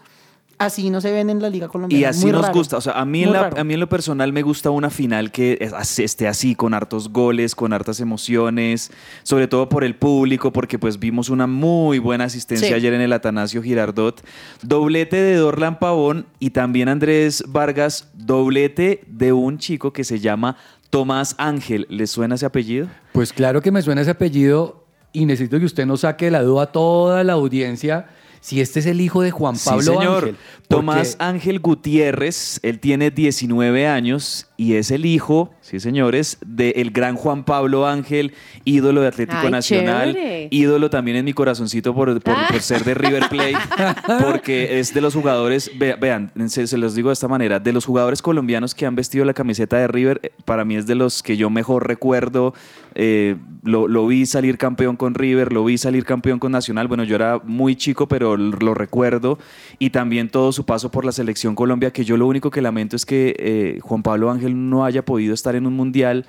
así 0.58 0.90
no 0.90 1.02
se 1.02 1.12
ven 1.12 1.30
en 1.30 1.42
la 1.42 1.50
Liga 1.50 1.68
Colombiana. 1.68 2.00
Y 2.02 2.06
así 2.06 2.24
muy 2.26 2.32
nos 2.32 2.44
raro. 2.44 2.54
gusta. 2.54 2.78
O 2.78 2.82
sea, 2.82 2.94
a 2.94 3.06
mí, 3.06 3.24
en 3.24 3.34
la- 3.34 3.48
a 3.58 3.64
mí 3.64 3.74
en 3.74 3.80
lo 3.80 3.90
personal 3.90 4.32
me 4.34 4.42
gusta 4.42 4.70
una 4.70 4.90
final 4.90 5.32
que 5.32 5.58
es- 5.60 6.00
esté 6.00 6.28
así, 6.28 6.56
con 6.56 6.74
hartos 6.74 7.10
goles, 7.10 7.56
con 7.56 7.74
hartas 7.74 8.00
emociones, 8.00 8.92
sobre 9.24 9.48
todo 9.48 9.68
por 9.70 9.84
el 9.84 9.96
público, 9.96 10.52
porque 10.54 10.80
pues 10.80 11.00
vimos 11.00 11.30
una 11.30 11.48
muy 11.48 12.00
buena 12.00 12.24
asistencia 12.26 12.68
Sí. 12.70 12.74
ayer 12.74 12.94
en 12.94 13.02
el 13.02 13.14
Atanasio 13.14 13.62
Girardot. 13.62 14.22
Doblete 14.62 15.18
de 15.18 15.36
Dorlan 15.36 15.80
Pavón 15.80 16.26
y 16.40 16.52
también 16.52 16.90
Andrés 16.90 17.44
Vargas, 17.48 18.10
doblete 18.14 19.04
de 19.08 19.34
un 19.34 19.58
chico 19.58 19.92
que 19.94 20.04
se 20.04 20.20
llama 20.20 20.58
Tomás 20.90 21.36
Ángel. 21.38 21.86
¿Le 21.90 22.08
suena 22.08 22.36
ese 22.36 22.46
apellido? 22.46 22.88
Pues 23.12 23.34
claro 23.34 23.62
que 23.62 23.72
me 23.72 23.82
suena 23.82 24.02
ese 24.02 24.12
apellido 24.12 24.86
y 25.12 25.26
necesito 25.26 25.60
que 25.60 25.66
usted 25.66 25.86
nos 25.86 26.02
saque 26.02 26.26
de 26.26 26.32
la 26.32 26.42
duda 26.44 26.64
a 26.64 26.72
toda 26.72 27.24
la 27.24 27.34
audiencia 27.34 28.08
si 28.46 28.62
este 28.62 28.80
es 28.80 28.86
el 28.86 29.02
hijo 29.02 29.24
de 29.24 29.32
Juan 29.32 29.56
Pablo 29.66 29.82
sí, 29.82 29.88
señor. 29.98 30.18
Ángel. 30.26 30.36
Tomás 30.68 31.16
Porque- 31.16 31.24
Ángel 31.24 31.60
Gutiérrez, 31.60 32.60
él 32.62 32.80
tiene 32.80 33.10
19 33.10 33.88
años 33.88 34.46
y 34.56 34.76
es 34.76 34.92
el 34.92 35.06
hijo, 35.08 35.52
sí 35.62 35.80
señores, 35.80 36.38
del 36.46 36.92
gran 36.92 37.16
Juan 37.16 37.44
Pablo 37.44 37.88
Ángel, 37.88 38.34
ídolo 38.64 39.02
de 39.02 39.08
Atlético 39.08 39.40
Ay, 39.44 39.52
Nacional, 39.52 40.14
chévere. 40.14 40.48
ídolo 40.52 40.90
también 40.92 41.18
en 41.18 41.26
mi 41.26 41.34
corazoncito 41.34 41.96
por, 41.96 42.22
por- 42.22 42.36
Ah. 42.36 42.48
por 42.52 42.62
ser 42.62 42.84
de 42.84 42.94
River 42.94 43.30
Plate, 43.30 43.58
porque 44.24 44.80
es 44.80 44.94
de 44.94 45.02
los 45.02 45.14
jugadores, 45.16 45.72
ve- 45.78 45.96
vean, 46.00 46.32
se, 46.48 46.68
se 46.68 46.78
los 46.78 46.94
digo 46.96 47.10
de 47.10 47.14
esta 47.14 47.28
manera, 47.28 47.60
de 47.60 47.74
los 47.74 47.86
jugadores 47.86 48.22
colombianos 48.22 48.76
que 48.76 48.86
han 48.86 48.96
vestido 48.96 49.26
la 49.26 49.34
camiseta 49.34 49.78
de 49.78 49.88
River, 49.88 50.20
eh, 50.24 50.32
para 50.46 50.66
mí 50.66 50.76
es 50.76 50.86
de 50.88 50.94
los 50.96 51.24
que 51.24 51.36
yo 51.38 51.50
mejor 51.50 51.88
recuerdo, 51.88 52.54
eh, 52.96 53.36
lo, 53.64 54.08
vi 54.08 54.26
salir 54.26 54.58
campeón 54.58 54.96
con 54.96 55.14
River, 55.14 55.52
lo 55.52 55.66
vi 55.66 55.78
salir 55.78 56.06
campeón 56.06 56.40
con 56.40 56.54
Nacional, 56.54 56.88
bueno, 56.88 57.04
yo 57.04 57.16
era 57.16 57.42
muy 57.44 57.76
chico, 57.76 58.08
pero 58.08 58.38
lo 58.38 58.56
lo 58.58 58.74
recuerdo, 58.74 59.38
y 59.80 59.90
también 59.90 60.30
todo 60.30 60.52
su 60.52 60.66
paso 60.66 60.92
por 60.92 61.04
la 61.06 61.12
selección 61.12 61.56
Colombia, 61.56 61.92
que 61.92 62.06
yo 62.06 62.16
lo 62.16 62.26
único 62.26 62.52
que 62.52 62.62
lamento 62.62 62.96
es 62.96 63.06
que 63.06 63.36
eh, 63.38 63.80
Juan 63.82 64.02
Pablo 64.02 64.32
Ángel 64.32 64.70
no 64.70 64.86
haya 64.86 65.04
podido 65.04 65.34
estar 65.34 65.56
en 65.56 65.68
un 65.68 65.74
mundial 65.74 66.26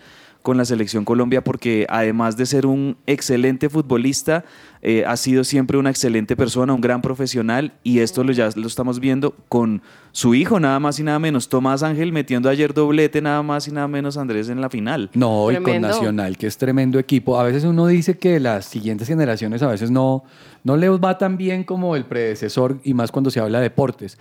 con 0.47 0.57
la 0.57 0.65
selección 0.65 1.05
Colombia 1.05 1.43
porque 1.43 1.87
además 1.89 2.37
de 2.37 2.47
ser 2.47 2.67
un 2.67 2.97
excelente 3.09 3.69
futbolista, 3.69 4.45
eh, 4.81 5.03
ha 5.05 5.17
sido 5.17 5.43
siempre 5.43 5.77
una 5.77 5.91
excelente 5.91 6.37
persona, 6.37 6.73
un 6.73 6.81
gran 6.81 7.03
profesional 7.03 7.73
y 7.83 7.99
esto 7.99 8.23
lo, 8.23 8.31
ya 8.31 8.49
lo 8.55 8.69
estamos 8.69 9.01
viendo 9.01 9.35
con 9.49 9.83
su 10.13 10.37
hijo 10.37 10.61
nada 10.61 10.79
más 10.79 11.01
y 11.01 11.03
nada 11.03 11.19
menos, 11.19 11.49
Tomás 11.49 11.83
Ángel 11.83 12.13
metiendo 12.13 12.49
ayer 12.49 12.73
doblete 12.73 13.21
nada 13.21 13.43
más 13.43 13.67
y 13.67 13.73
nada 13.73 13.89
menos 13.89 14.17
Andrés 14.17 14.49
en 14.49 14.61
la 14.61 14.71
final. 14.71 15.11
No, 15.15 15.51
y 15.51 15.57
con. 15.57 15.81
Nacional, 15.81 16.39
que 16.39 16.47
es 16.47 16.57
tremendo 16.57 17.01
equipo. 17.01 17.41
A 17.41 17.43
veces 17.43 17.65
uno 17.65 17.89
dice 17.89 18.17
que 18.17 18.39
las 18.39 18.67
siguientes 18.67 19.09
generaciones 19.09 19.65
a 19.65 19.67
veces 19.67 19.91
no, 19.91 20.23
no 20.63 20.77
les 20.77 20.91
va 20.91 21.19
tan 21.19 21.37
bien 21.37 21.65
como 21.65 21.97
el 21.97 22.05
predecesor, 22.05 22.79
y 22.85 22.95
más 22.95 23.11
cuando 23.11 23.31
se 23.31 23.41
habla 23.41 23.59
de 23.59 23.65
deportes. 23.65 24.17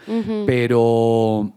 Pero 0.48 1.54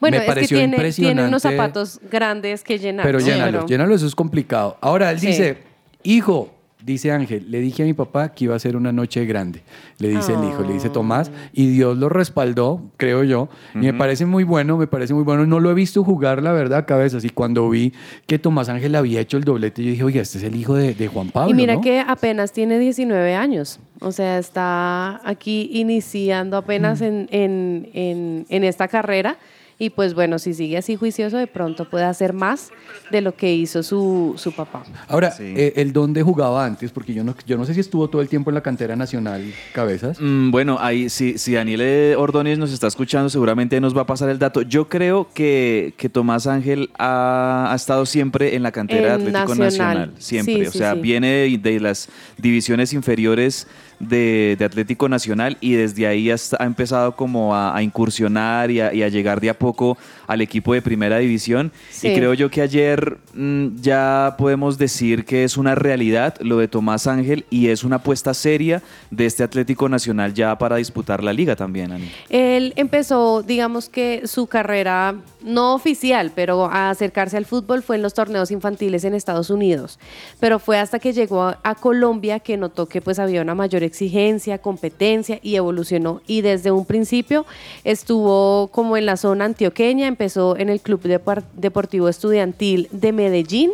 Bueno, 0.00 0.16
me 0.16 0.18
es 0.18 0.22
que 0.24 0.34
pareció 0.34 0.58
tiene, 0.58 0.76
impresionante. 0.76 1.14
tiene 1.16 1.28
unos 1.28 1.42
zapatos 1.42 2.00
grandes 2.10 2.62
que 2.62 2.78
llenar. 2.78 3.04
Pero 3.06 3.18
¿no? 3.18 3.24
llénalos, 3.26 3.66
llénalos, 3.66 3.96
eso 3.96 4.06
es 4.06 4.14
complicado. 4.14 4.76
Ahora 4.80 5.10
él 5.10 5.18
Sí. 5.20 5.28
dice, 5.28 5.58
hijo, 6.02 6.50
dice 6.84 7.10
Ángel, 7.12 7.50
le 7.50 7.60
dije 7.60 7.82
a 7.82 7.86
mi 7.86 7.94
papá 7.94 8.28
que 8.34 8.44
iba 8.44 8.54
a 8.54 8.58
ser 8.58 8.76
una 8.76 8.92
noche 8.92 9.24
grande. 9.24 9.62
Le 9.98 10.08
dice 10.08 10.34
el 10.34 10.44
hijo, 10.44 10.62
le 10.62 10.74
dice 10.74 10.90
Tomás, 10.90 11.30
y 11.54 11.68
Dios 11.68 11.96
lo 11.96 12.10
respaldó, 12.10 12.82
creo 12.98 13.24
yo. 13.24 13.48
Y 13.74 13.78
me 13.78 13.94
parece 13.94 14.26
muy 14.26 14.44
bueno, 14.44 14.76
me 14.76 14.86
parece 14.86 15.14
muy 15.14 15.22
bueno. 15.22 15.46
No 15.46 15.60
lo 15.60 15.70
he 15.70 15.74
visto 15.74 16.04
jugar, 16.04 16.42
la 16.42 16.52
verdad, 16.52 16.84
cabezas. 16.86 17.24
Y 17.24 17.30
cuando 17.30 17.70
vi 17.70 17.94
que 18.26 18.38
Tomás 18.38 18.68
Ángel 18.68 18.94
había 18.96 19.20
hecho 19.20 19.38
el 19.38 19.44
doblete, 19.44 19.82
yo 19.82 19.90
dije, 19.90 20.04
oye, 20.04 20.20
este 20.20 20.36
es 20.38 20.44
el 20.44 20.54
hijo 20.56 20.74
de, 20.74 20.92
de 20.94 21.08
Juan 21.08 21.30
Pablo. 21.30 21.50
Y 21.50 21.54
mira 21.54 21.74
¿no? 21.76 21.80
que 21.80 22.00
apenas 22.00 22.52
tiene 22.52 22.78
19 22.78 23.34
años. 23.34 23.80
O 24.00 24.12
sea, 24.12 24.38
está 24.38 25.20
aquí 25.26 25.70
iniciando 25.72 26.58
apenas 26.58 27.00
en, 27.00 27.28
en, 27.30 27.88
en, 27.94 28.46
en 28.50 28.62
esta 28.64 28.88
carrera. 28.88 29.38
Y 29.78 29.90
pues 29.90 30.14
bueno, 30.14 30.38
si 30.38 30.54
sigue 30.54 30.76
así 30.78 30.94
juicioso, 30.96 31.36
de 31.36 31.46
pronto 31.48 31.88
puede 31.90 32.04
hacer 32.04 32.32
más 32.32 32.70
de 33.10 33.20
lo 33.20 33.34
que 33.34 33.52
hizo 33.54 33.82
su, 33.82 34.34
su 34.36 34.52
papá. 34.52 34.84
Ahora, 35.08 35.32
Sí. 35.32 35.42
eh, 35.56 35.72
¿el 35.76 35.92
dónde 35.92 36.22
jugaba 36.22 36.64
antes? 36.64 36.92
Porque 36.92 37.12
yo 37.12 37.24
no, 37.24 37.34
yo 37.44 37.56
no 37.56 37.64
sé 37.64 37.74
si 37.74 37.80
estuvo 37.80 38.08
todo 38.08 38.22
el 38.22 38.28
tiempo 38.28 38.50
en 38.50 38.54
la 38.54 38.60
cantera 38.60 38.94
nacional, 38.94 39.42
cabezas. 39.72 40.18
Mm, 40.20 40.50
bueno, 40.52 40.78
ahí 40.80 41.08
si, 41.08 41.38
si 41.38 41.54
Daniel 41.54 42.14
Ordóñez 42.16 42.56
nos 42.58 42.72
está 42.72 42.86
escuchando, 42.86 43.28
seguramente 43.28 43.80
nos 43.80 43.96
va 43.96 44.02
a 44.02 44.06
pasar 44.06 44.28
el 44.28 44.38
dato. 44.38 44.62
Yo 44.62 44.88
creo 44.88 45.28
que, 45.34 45.94
que 45.96 46.08
Tomás 46.08 46.46
Ángel 46.46 46.90
ha, 46.98 47.68
ha 47.72 47.74
estado 47.74 48.06
siempre 48.06 48.54
en 48.54 48.62
la 48.62 48.70
cantera 48.70 49.18
de 49.18 49.28
En 49.28 49.34
Atlético 49.36 49.54
Nacional. 49.56 49.98
Nacional. 49.98 50.12
Siempre. 50.18 50.54
Sí, 50.54 50.62
o 50.68 50.72
sí, 50.72 50.78
sea, 50.78 50.94
sí. 50.94 51.00
viene 51.00 51.28
de, 51.30 51.58
de 51.58 51.80
las 51.80 52.08
divisiones 52.38 52.92
inferiores 52.92 53.66
de, 53.98 54.56
de 54.58 54.64
Atlético 54.64 55.08
Nacional 55.08 55.56
y 55.60 55.74
desde 55.74 56.06
ahí 56.06 56.30
hasta- 56.30 56.56
ha 56.60 56.66
empezado 56.66 57.16
como 57.16 57.54
a, 57.54 57.76
a 57.76 57.82
incursionar 57.82 58.70
y 58.70 58.80
a, 58.80 58.92
y 58.92 59.02
a 59.02 59.08
llegar 59.08 59.40
de 59.40 59.50
a 59.50 59.58
poco 59.58 59.96
al 60.26 60.40
equipo 60.40 60.74
de 60.74 60.82
primera 60.82 61.18
división. 61.18 61.70
Sí. 61.90 62.08
Y 62.08 62.14
creo 62.16 62.34
yo 62.34 62.50
que 62.50 62.62
ayer 62.62 63.18
mm, 63.34 63.76
ya 63.80 64.34
podemos 64.38 64.78
decir 64.78 65.24
que 65.24 65.44
es 65.44 65.56
una 65.56 65.74
realidad 65.74 66.34
lo 66.40 66.58
de 66.58 66.68
Tomás 66.68 67.06
Ángel 67.06 67.44
y 67.50 67.68
es 67.68 67.84
una 67.84 67.96
apuesta 67.96 68.34
seria 68.34 68.82
de 69.10 69.26
este 69.26 69.42
Atlético 69.42 69.88
Nacional 69.88 70.34
ya 70.34 70.56
para 70.58 70.76
disputar 70.76 71.22
la 71.22 71.32
liga 71.32 71.54
también, 71.56 71.92
Ani. 71.92 72.10
Él 72.30 72.72
empezó, 72.76 73.42
digamos 73.42 73.88
que 73.88 74.22
su 74.26 74.46
carrera 74.46 75.14
no 75.42 75.74
oficial, 75.74 76.32
pero 76.34 76.64
a 76.66 76.90
acercarse 76.90 77.36
al 77.36 77.44
fútbol 77.44 77.82
fue 77.82 77.96
en 77.96 78.02
los 78.02 78.14
torneos 78.14 78.50
infantiles 78.50 79.04
en 79.04 79.14
Estados 79.14 79.50
Unidos. 79.50 79.98
Pero 80.40 80.58
fue 80.58 80.78
hasta 80.78 80.98
que 80.98 81.12
llegó 81.12 81.42
a, 81.42 81.58
a 81.62 81.74
Colombia 81.74 82.40
que 82.40 82.56
notó 82.56 82.86
que 82.86 83.00
pues 83.02 83.18
había 83.18 83.42
una 83.42 83.54
mayor 83.54 83.82
exigencia, 83.84 84.58
competencia 84.58 85.38
y 85.42 85.56
evolucionó. 85.56 86.20
Y 86.26 86.40
desde 86.40 86.70
un 86.70 86.84
principio 86.84 87.46
estuvo 87.84 88.68
como 88.68 88.96
en 88.96 89.06
la 89.06 89.16
zona 89.16 89.44
antioqueña, 89.44 90.06
empezó 90.06 90.56
en 90.56 90.68
el 90.68 90.80
Club 90.80 91.02
Depor- 91.02 91.44
Deportivo 91.54 92.08
Estudiantil 92.08 92.88
de 92.90 93.12
Medellín 93.12 93.70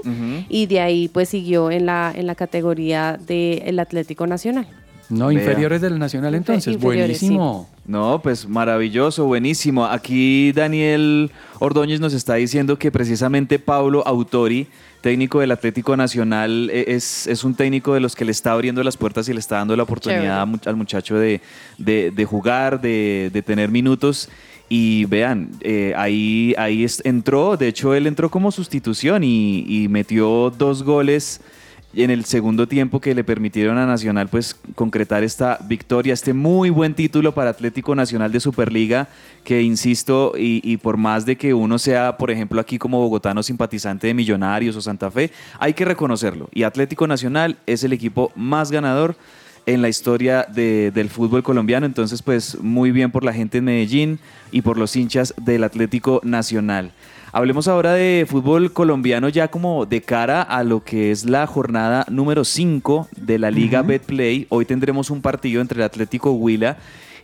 y 0.49 0.67
de 0.67 0.81
ahí 0.81 1.09
pues 1.09 1.29
siguió 1.29 1.71
en 1.71 1.87
la, 1.87 2.13
en 2.15 2.27
la 2.27 2.35
categoría 2.35 3.19
del 3.27 3.79
Atlético 3.79 4.27
Nacional. 4.27 4.67
No, 5.11 5.27
Vea. 5.27 5.39
inferiores 5.41 5.81
del 5.81 5.99
Nacional 5.99 6.35
entonces. 6.35 6.73
inferiores, 6.75 7.19
sí. 7.19 7.27
Buenísimo. 7.27 7.69
No, 7.87 8.21
pues 8.23 8.49
maravilloso, 8.49 9.25
buenísimo. 9.27 9.85
Aquí 9.85 10.53
Daniel 10.53 11.31
Ordóñez 11.59 11.99
nos 12.01 12.15
está 12.15 12.35
diciendo 12.37 12.79
que 12.79 12.91
precisamente 12.93 13.59
Pablo 13.59 14.07
Autori, 14.07 14.69
técnico 15.01 15.41
del 15.41 15.51
Atlético 15.51 15.97
Nacional, 15.97 16.71
e- 16.73 16.85
es, 16.95 17.27
es 17.27 17.43
un 17.43 17.55
técnico 17.55 17.93
de 17.95 18.01
los 18.01 18.15
que 18.15 18.25
le 18.25 18.31
está 18.31 18.53
abriendo 18.53 18.83
las 18.85 18.97
puertas 18.97 19.29
y 19.29 19.33
le 19.33 19.41
está 19.41 19.57
dando 19.57 19.75
la 19.77 19.83
oportunidad 19.83 20.45
Chévere. 20.47 20.71
al 20.71 20.77
muchacho 20.77 21.17
de, 21.17 21.41
de- 21.79 22.13
de 22.13 22.25
jugar, 22.25 22.81
de, 22.81 23.31
de 23.33 23.43
tener 23.43 23.71
minutos. 23.71 24.29
Y 24.69 25.07
vean, 25.07 25.51
eh, 25.63 25.93
ahí, 25.97 26.55
ahí 26.57 26.85
es- 26.85 27.03
entró, 27.05 27.57
de 27.57 27.67
hecho 27.67 27.93
él 27.95 28.07
entró 28.07 28.31
como 28.31 28.53
sustitución 28.53 29.25
y, 29.25 29.65
y 29.67 29.89
metió 29.89 30.53
dos 30.57 30.85
goles 30.85 31.41
en 31.93 32.11
el 32.11 32.25
segundo 32.25 32.69
tiempo 32.69 33.01
que 33.01 33.15
le 33.15 33.25
permitieron 33.25 33.77
a 33.77 33.85
Nacional 33.87 34.29
pues 34.29 34.55
concretar 34.75 35.25
esta 35.25 35.59
victoria, 35.67 36.15
este 36.15 36.33
muy 36.33 36.71
buen 36.71 36.95
título 36.95 37.33
para 37.35 37.51
Atlético 37.51 37.95
Nacional 37.95 38.31
de 38.31 38.41
Superliga, 38.41 39.09
que 39.45 39.63
insisto, 39.63 40.35
y, 40.37 40.77
por 40.77 40.97
más 40.97 41.27
de 41.27 41.37
que 41.37 41.53
uno 41.53 41.79
sea, 41.79 42.17
por 42.17 42.31
ejemplo, 42.31 42.61
aquí 42.61 42.79
como 42.79 43.01
bogotano 43.01 43.43
simpatizante 43.43 44.07
de 44.07 44.15
Millonarios 44.15 44.77
o 44.77 44.81
Santa 44.81 45.11
Fe, 45.11 45.31
hay 45.59 45.73
que 45.75 45.85
reconocerlo. 45.85 46.49
Y 46.55 46.63
Atlético 46.63 47.07
Nacional 47.07 47.59
es 47.67 47.83
el 47.83 47.93
equipo 47.93 48.31
más 48.37 48.71
ganador 48.71 49.17
en 49.67 49.83
la 49.83 49.89
historia 49.89 50.47
de- 50.49 50.91
del 50.91 51.11
fútbol 51.11 51.43
colombiano. 51.43 51.87
Entonces, 51.87 52.23
pues 52.23 52.59
muy 52.61 52.93
bien 52.93 53.11
por 53.11 53.25
la 53.25 53.33
gente 53.33 53.59
en 53.59 53.65
Medellín 53.65 54.19
y 54.53 54.63
por 54.63 54.79
los 54.79 54.97
hinchas 54.97 55.35
del 55.37 55.65
Atlético 55.65 56.21
Nacional. 56.25 56.93
Hablemos 57.33 57.69
ahora 57.69 57.93
de 57.95 58.27
fútbol 58.29 58.73
colombiano 58.73 59.29
ya 59.29 59.49
como 59.49 59.87
de 59.87 60.01
cara 60.03 60.43
a 60.43 60.65
lo 60.65 60.83
que 60.83 61.13
es 61.13 61.25
la 61.25 61.47
jornada 61.47 62.05
número 62.11 62.45
5 62.45 63.09
de 63.17 63.39
la 63.39 63.53
Liga 63.53 63.83
Betplay. 63.83 64.47
Hoy 64.49 64.65
tendremos 64.65 65.11
un 65.11 65.23
partido 65.23 65.61
entre 65.61 65.79
el 65.79 65.85
Atlético 65.85 66.33
Huila 66.33 66.77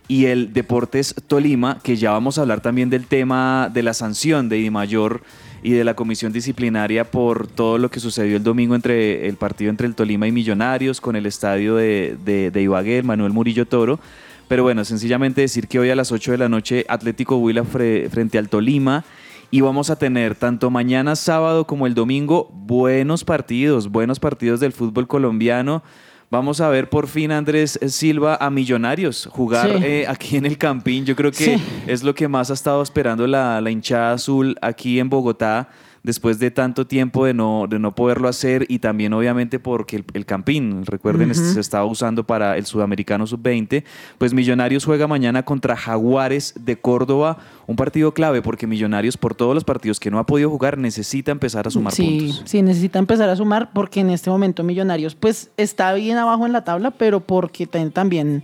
y 0.07 0.25
el 0.27 0.53
Deportes 0.53 1.13
Tolima, 1.27 1.79
que 1.83 1.97
ya 1.97 2.11
vamos 2.11 2.37
a 2.37 2.41
hablar 2.41 2.61
también 2.61 2.89
del 2.89 3.05
tema 3.05 3.69
de 3.73 3.83
la 3.83 3.93
sanción 3.93 4.47
de 4.47 4.71
Mayor 4.71 5.21
y 5.61 5.71
de 5.71 5.83
la 5.83 5.95
comisión 5.95 6.31
disciplinaria 6.31 7.03
por 7.11 7.47
todo 7.47 7.77
lo 7.77 7.91
que 7.91 7.99
sucedió 7.99 8.37
el 8.37 8.43
domingo 8.43 8.75
entre 8.75 9.27
el 9.27 9.35
partido 9.35 9.69
entre 9.69 9.87
el 9.87 9.95
Tolima 9.95 10.25
y 10.25 10.31
Millonarios 10.31 11.01
con 11.01 11.17
el 11.17 11.25
estadio 11.25 11.75
de, 11.75 12.15
de, 12.23 12.49
de 12.51 12.61
Ibagué, 12.61 12.99
el 12.99 13.03
Manuel 13.03 13.33
Murillo 13.33 13.65
Toro. 13.65 13.99
Pero 14.47 14.63
bueno, 14.63 14.85
sencillamente 14.85 15.41
decir 15.41 15.67
que 15.67 15.77
hoy 15.79 15.89
a 15.89 15.95
las 15.97 16.13
8 16.13 16.31
de 16.31 16.37
la 16.37 16.47
noche 16.47 16.85
Atlético 16.87 17.35
Huila 17.35 17.63
fre- 17.63 18.09
frente 18.09 18.37
al 18.37 18.47
Tolima 18.47 19.03
y 19.51 19.61
vamos 19.61 19.89
a 19.89 19.95
tener 19.97 20.35
tanto 20.35 20.69
mañana 20.69 21.15
sábado 21.15 21.65
como 21.65 21.87
el 21.87 21.93
domingo 21.93 22.49
buenos 22.53 23.23
partidos, 23.23 23.89
buenos 23.89 24.19
partidos 24.19 24.59
del 24.59 24.73
fútbol 24.73 25.07
colombiano. 25.07 25.83
Vamos 26.29 26.59
a 26.59 26.67
ver 26.67 26.89
por 26.89 27.07
fin 27.07 27.31
Andrés 27.31 27.79
Silva 27.87 28.37
a 28.41 28.49
Millonarios 28.49 29.29
jugar 29.31 29.69
Sí. 29.77 29.83
eh, 29.85 30.05
aquí 30.09 30.35
en 30.35 30.45
el 30.45 30.57
Campín. 30.57 31.05
Yo 31.05 31.15
creo 31.15 31.31
que 31.31 31.55
Sí. 31.57 31.63
es 31.87 32.03
lo 32.03 32.13
que 32.13 32.27
más 32.27 32.51
ha 32.51 32.53
estado 32.53 32.81
esperando 32.81 33.25
la, 33.27 33.61
la 33.61 33.71
hinchada 33.71 34.11
azul 34.13 34.57
aquí 34.61 34.99
en 34.99 35.09
Bogotá 35.09 35.69
después 36.07 36.39
de 36.39 36.51
tanto 36.51 36.87
tiempo 36.87 37.25
de 37.25 37.33
no, 37.33 37.65
de 37.69 37.79
no 37.79 37.93
poderlo 37.93 38.29
hacer 38.29 38.65
y 38.69 38.79
también 38.79 39.11
obviamente 39.11 39.59
porque 39.59 39.97
el, 39.97 40.05
el 40.13 40.25
Campín, 40.25 40.85
recuerden, 40.85 41.35
se 41.35 41.59
estaba 41.59 41.83
usando 41.83 42.23
para 42.23 42.55
el 42.55 42.65
Sudamericano 42.65 43.27
Sub-20, 43.27 43.83
pues 44.17 44.33
Millonarios 44.33 44.85
juega 44.85 45.05
mañana 45.05 45.43
contra 45.43 45.75
Jaguares 45.75 46.53
de 46.61 46.79
Córdoba, 46.79 47.39
un 47.67 47.75
partido 47.75 48.13
clave 48.13 48.41
porque 48.41 48.67
Millonarios 48.67 49.17
por 49.17 49.35
todos 49.35 49.53
los 49.53 49.65
partidos 49.65 49.99
que 49.99 50.09
no 50.09 50.17
ha 50.17 50.25
podido 50.25 50.49
jugar 50.49 50.77
necesita 50.77 51.33
empezar 51.33 51.67
a 51.67 51.71
sumar 51.71 51.91
sí, 51.91 52.19
puntos. 52.19 52.43
sí, 52.45 52.61
necesita 52.61 52.99
empezar 52.99 53.27
a 53.27 53.35
sumar 53.35 53.71
porque 53.73 53.99
en 53.99 54.09
este 54.09 54.29
momento 54.29 54.63
Millonarios 54.63 55.13
pues 55.13 55.51
está 55.57 55.91
bien 55.93 56.17
abajo 56.17 56.45
en 56.45 56.53
la 56.53 56.63
tabla, 56.63 56.91
pero 56.91 57.19
porque 57.19 57.67
también 57.67 58.43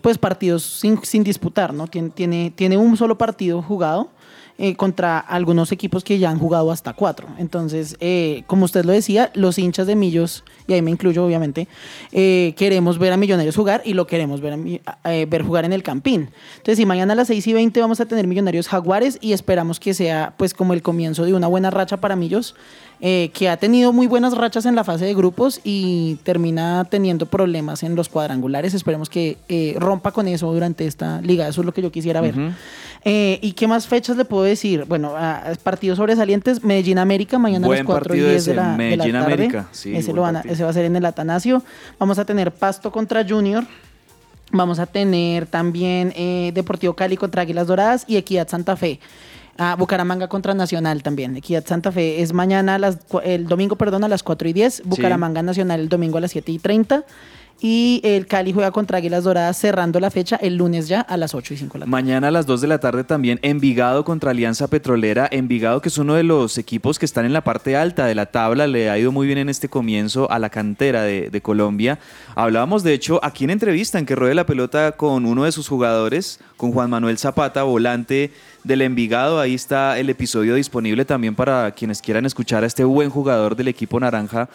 pues 0.00 0.16
partidos 0.16 0.62
sin, 0.62 0.98
sin 1.04 1.24
disputar, 1.24 1.74
¿no? 1.74 1.88
Tiene, 1.88 2.08
tiene, 2.08 2.52
tiene 2.56 2.78
un 2.78 2.96
solo 2.96 3.18
partido 3.18 3.60
jugado 3.60 4.08
eh, 4.58 4.76
contra 4.76 5.18
algunos 5.18 5.72
equipos 5.72 6.04
que 6.04 6.18
ya 6.18 6.30
han 6.30 6.38
jugado 6.38 6.70
hasta 6.70 6.92
cuatro. 6.92 7.28
Entonces, 7.38 7.96
eh, 8.00 8.44
como 8.46 8.64
usted 8.64 8.84
lo 8.84 8.92
decía, 8.92 9.30
los 9.34 9.58
hinchas 9.58 9.86
de 9.86 9.96
Millos, 9.96 10.44
y 10.72 10.76
ahí 10.76 10.82
me 10.82 10.90
incluyo 10.90 11.24
obviamente, 11.24 11.68
eh, 12.10 12.54
queremos 12.56 12.98
ver 12.98 13.12
a 13.12 13.16
Millonarios 13.16 13.54
jugar 13.54 13.82
y 13.84 13.94
lo 13.94 14.06
queremos 14.06 14.40
ver, 14.40 14.80
a 15.04 15.14
eh, 15.14 15.26
ver 15.26 15.42
jugar 15.42 15.64
en 15.64 15.72
el 15.72 15.82
Campín. 15.82 16.30
Entonces, 16.56 16.78
si 16.78 16.86
mañana 16.86 17.12
a 17.12 17.16
las 17.16 17.28
6 17.28 17.46
y 17.46 17.52
20 17.52 17.80
vamos 17.80 18.00
a 18.00 18.06
tener 18.06 18.26
Millonarios 18.26 18.68
Jaguares 18.68 19.18
y 19.20 19.32
esperamos 19.32 19.78
que 19.78 19.94
sea 19.94 20.34
pues 20.36 20.54
como 20.54 20.72
el 20.72 20.82
comienzo 20.82 21.24
de 21.24 21.34
una 21.34 21.46
buena 21.46 21.70
racha 21.70 21.98
para 21.98 22.16
Millos, 22.16 22.54
eh, 23.04 23.30
que 23.34 23.48
ha 23.48 23.56
tenido 23.56 23.92
muy 23.92 24.06
buenas 24.06 24.36
rachas 24.36 24.64
en 24.64 24.76
la 24.76 24.84
fase 24.84 25.04
de 25.04 25.12
grupos 25.12 25.60
y 25.64 26.20
termina 26.22 26.86
teniendo 26.88 27.26
problemas 27.26 27.82
en 27.82 27.96
los 27.96 28.08
cuadrangulares. 28.08 28.74
Esperemos 28.74 29.10
que 29.10 29.38
eh, 29.48 29.74
rompa 29.76 30.12
con 30.12 30.28
eso 30.28 30.52
durante 30.52 30.86
esta 30.86 31.20
liga. 31.20 31.48
Eso 31.48 31.62
es 31.62 31.66
lo 31.66 31.74
que 31.74 31.82
yo 31.82 31.90
quisiera 31.90 32.20
ver. 32.20 32.34
¿Y 33.04 33.52
qué 33.54 33.66
más 33.66 33.88
fechas 33.88 34.16
le 34.16 34.24
puedo 34.24 34.44
decir? 34.44 34.84
Bueno, 34.86 35.14
ah, 35.16 35.42
partidos 35.64 35.98
sobresalientes. 35.98 36.62
Medellín 36.62 36.98
América, 36.98 37.38
mañana 37.38 37.66
a 37.66 37.68
Buen 37.68 37.78
las 37.80 37.86
4 37.86 38.14
y 38.14 38.18
partido 38.18 38.28
10 38.30 38.44
de 38.44 38.54
la, 38.54 38.62
de 38.62 38.68
la 38.68 38.76
Medellín 38.76 39.12
tarde. 39.12 39.34
América, 39.34 39.68
sí, 39.72 39.96
ese, 39.96 40.12
lo 40.12 40.22
van 40.22 40.36
a-. 40.36 40.42
ese 40.62 40.64
va 40.64 40.70
a 40.70 40.74
ser 40.74 40.84
en 40.84 40.96
el 40.96 41.04
Atanasio. 41.04 41.62
Vamos 41.98 42.18
a 42.18 42.24
tener 42.24 42.52
Pasto 42.52 42.92
contra 42.92 43.26
Junior. 43.28 43.64
Vamos 44.52 44.78
a 44.78 44.86
tener 44.86 45.46
también 45.46 46.12
eh, 46.14 46.52
Deportivo 46.54 46.94
Cali 46.94 47.16
contra 47.16 47.42
Águilas 47.42 47.66
Doradas 47.66 48.04
y 48.06 48.16
Equidad 48.16 48.48
Santa 48.48 48.76
Fe. 48.76 49.00
Ah, 49.58 49.76
Bucaramanga 49.78 50.28
contra 50.28 50.54
Nacional 50.54 51.02
también. 51.02 51.36
Equidad 51.36 51.66
Santa 51.66 51.90
Fe 51.90 52.22
es 52.22 52.32
mañana, 52.32 52.76
a 52.76 52.78
las, 52.78 52.98
el 53.24 53.46
domingo, 53.46 53.76
perdón, 53.76 54.04
a 54.04 54.08
las 54.08 54.22
4 54.22 54.48
y 54.48 54.52
10. 54.52 54.82
Bucaramanga 54.84 55.42
Nacional 55.42 55.80
el 55.80 55.88
domingo 55.88 56.18
a 56.18 56.20
las 56.20 56.30
7 56.30 56.52
y 56.52 56.58
30. 56.58 57.04
Y 57.64 58.00
el 58.02 58.26
Cali 58.26 58.52
juega 58.52 58.72
contra 58.72 58.98
Águilas 58.98 59.22
Doradas 59.22 59.56
cerrando 59.56 60.00
la 60.00 60.10
fecha 60.10 60.34
el 60.34 60.56
lunes 60.56 60.88
ya 60.88 61.00
a 61.00 61.16
las 61.16 61.32
8 61.32 61.54
y 61.54 61.56
5 61.58 61.74
de 61.74 61.78
la 61.78 61.84
tarde. 61.84 61.90
Mañana 61.92 62.26
a 62.26 62.30
las 62.32 62.44
2 62.44 62.60
de 62.60 62.66
la 62.66 62.80
tarde 62.80 63.04
también 63.04 63.38
Envigado 63.42 64.04
contra 64.04 64.32
Alianza 64.32 64.66
Petrolera. 64.66 65.28
Envigado 65.30 65.80
que 65.80 65.88
es 65.88 65.96
uno 65.96 66.14
de 66.14 66.24
los 66.24 66.58
equipos 66.58 66.98
que 66.98 67.06
están 67.06 67.24
en 67.24 67.32
la 67.32 67.44
parte 67.44 67.76
alta 67.76 68.04
de 68.06 68.16
la 68.16 68.26
tabla, 68.26 68.66
le 68.66 68.90
ha 68.90 68.98
ido 68.98 69.12
muy 69.12 69.28
bien 69.28 69.38
en 69.38 69.48
este 69.48 69.68
comienzo 69.68 70.28
a 70.28 70.40
la 70.40 70.50
cantera 70.50 71.02
de, 71.02 71.30
de 71.30 71.40
Colombia. 71.40 72.00
Hablábamos 72.34 72.82
de 72.82 72.94
hecho 72.94 73.20
aquí 73.22 73.44
en 73.44 73.50
entrevista 73.50 74.00
en 74.00 74.06
que 74.06 74.16
ruede 74.16 74.34
la 74.34 74.44
pelota 74.44 74.90
con 74.96 75.24
uno 75.24 75.44
de 75.44 75.52
sus 75.52 75.68
jugadores, 75.68 76.40
con 76.56 76.72
Juan 76.72 76.90
Manuel 76.90 77.16
Zapata, 77.16 77.62
volante 77.62 78.32
del 78.64 78.82
Envigado. 78.82 79.38
Ahí 79.38 79.54
está 79.54 80.00
el 80.00 80.10
episodio 80.10 80.56
disponible 80.56 81.04
también 81.04 81.36
para 81.36 81.70
quienes 81.70 82.02
quieran 82.02 82.26
escuchar 82.26 82.64
a 82.64 82.66
este 82.66 82.82
buen 82.82 83.08
jugador 83.08 83.54
del 83.54 83.68
equipo 83.68 84.00
naranja 84.00 84.48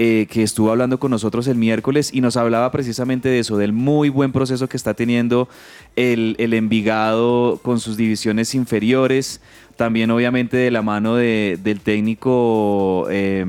eh, 0.00 0.28
que 0.30 0.44
estuvo 0.44 0.70
hablando 0.70 1.00
con 1.00 1.10
nosotros 1.10 1.48
el 1.48 1.56
miércoles 1.56 2.10
y 2.14 2.20
nos 2.20 2.36
hablaba 2.36 2.70
precisamente 2.70 3.28
de 3.28 3.40
eso, 3.40 3.56
del 3.56 3.72
muy 3.72 4.10
buen 4.10 4.30
proceso 4.30 4.68
que 4.68 4.76
está 4.76 4.94
teniendo 4.94 5.48
el, 5.96 6.36
el 6.38 6.54
Envigado 6.54 7.58
con 7.64 7.80
sus 7.80 7.96
divisiones 7.96 8.54
inferiores, 8.54 9.40
también 9.78 10.10
obviamente 10.10 10.56
de 10.58 10.70
la 10.70 10.82
mano 10.82 11.14
de- 11.16 11.58
del 11.62 11.80
técnico 11.80 13.06
eh, 13.10 13.46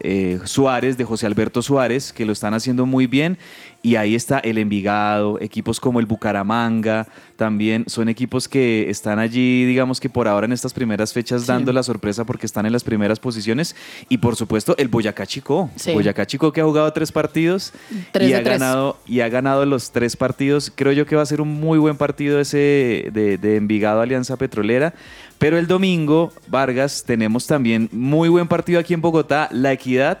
eh, 0.00 0.38
Suárez, 0.44 0.98
de 0.98 1.04
José 1.04 1.26
Alberto 1.26 1.62
Suárez, 1.62 2.12
que 2.12 2.26
lo 2.26 2.32
están 2.32 2.52
haciendo 2.54 2.84
muy 2.84 3.06
bien. 3.06 3.38
Y 3.82 3.96
ahí 3.96 4.14
está 4.14 4.38
el 4.38 4.56
Envigado, 4.56 5.38
equipos 5.42 5.78
como 5.78 6.00
el 6.00 6.06
Bucaramanga, 6.06 7.06
también 7.36 7.84
son 7.86 8.08
equipos 8.08 8.48
que 8.48 8.88
están 8.88 9.18
allí, 9.18 9.66
digamos 9.66 10.00
que 10.00 10.08
por 10.08 10.26
ahora 10.26 10.46
en 10.46 10.52
estas 10.52 10.72
primeras 10.72 11.12
fechas 11.12 11.46
dando 11.46 11.70
la 11.70 11.82
sorpresa 11.82 12.24
porque 12.24 12.46
están 12.46 12.64
en 12.64 12.72
las 12.72 12.82
primeras 12.82 13.20
posiciones. 13.20 13.76
Y 14.08 14.18
por 14.18 14.36
supuesto 14.36 14.74
el 14.78 14.88
Boyacá 14.88 15.26
Chico, 15.26 15.68
Sí. 15.76 15.92
Boyacá 15.92 16.26
Chico 16.26 16.50
que 16.50 16.62
ha 16.62 16.64
jugado 16.64 16.90
tres 16.94 17.12
partidos 17.12 17.72
Tres 18.10 18.30
y, 18.30 18.32
ha 18.32 18.42
tres. 18.42 18.58
ganado, 18.58 18.96
y 19.06 19.20
ha 19.20 19.28
ganado 19.28 19.66
los 19.66 19.90
tres 19.92 20.16
partidos. 20.16 20.72
Creo 20.74 20.92
yo 20.92 21.04
que 21.04 21.16
va 21.16 21.22
a 21.22 21.26
ser 21.26 21.42
un 21.42 21.48
muy 21.60 21.78
buen 21.78 21.96
partido 21.98 22.40
ese 22.40 23.10
de, 23.12 23.36
de 23.38 23.56
Envigado 23.56 24.00
Alianza 24.00 24.36
Petrolera. 24.38 24.94
Pero 25.38 25.58
el 25.58 25.66
domingo, 25.66 26.32
Vargas, 26.48 27.04
tenemos 27.06 27.46
también 27.46 27.88
muy 27.92 28.28
buen 28.28 28.48
partido 28.48 28.78
aquí 28.80 28.94
en 28.94 29.00
Bogotá, 29.00 29.48
La 29.52 29.72
Equidad 29.72 30.18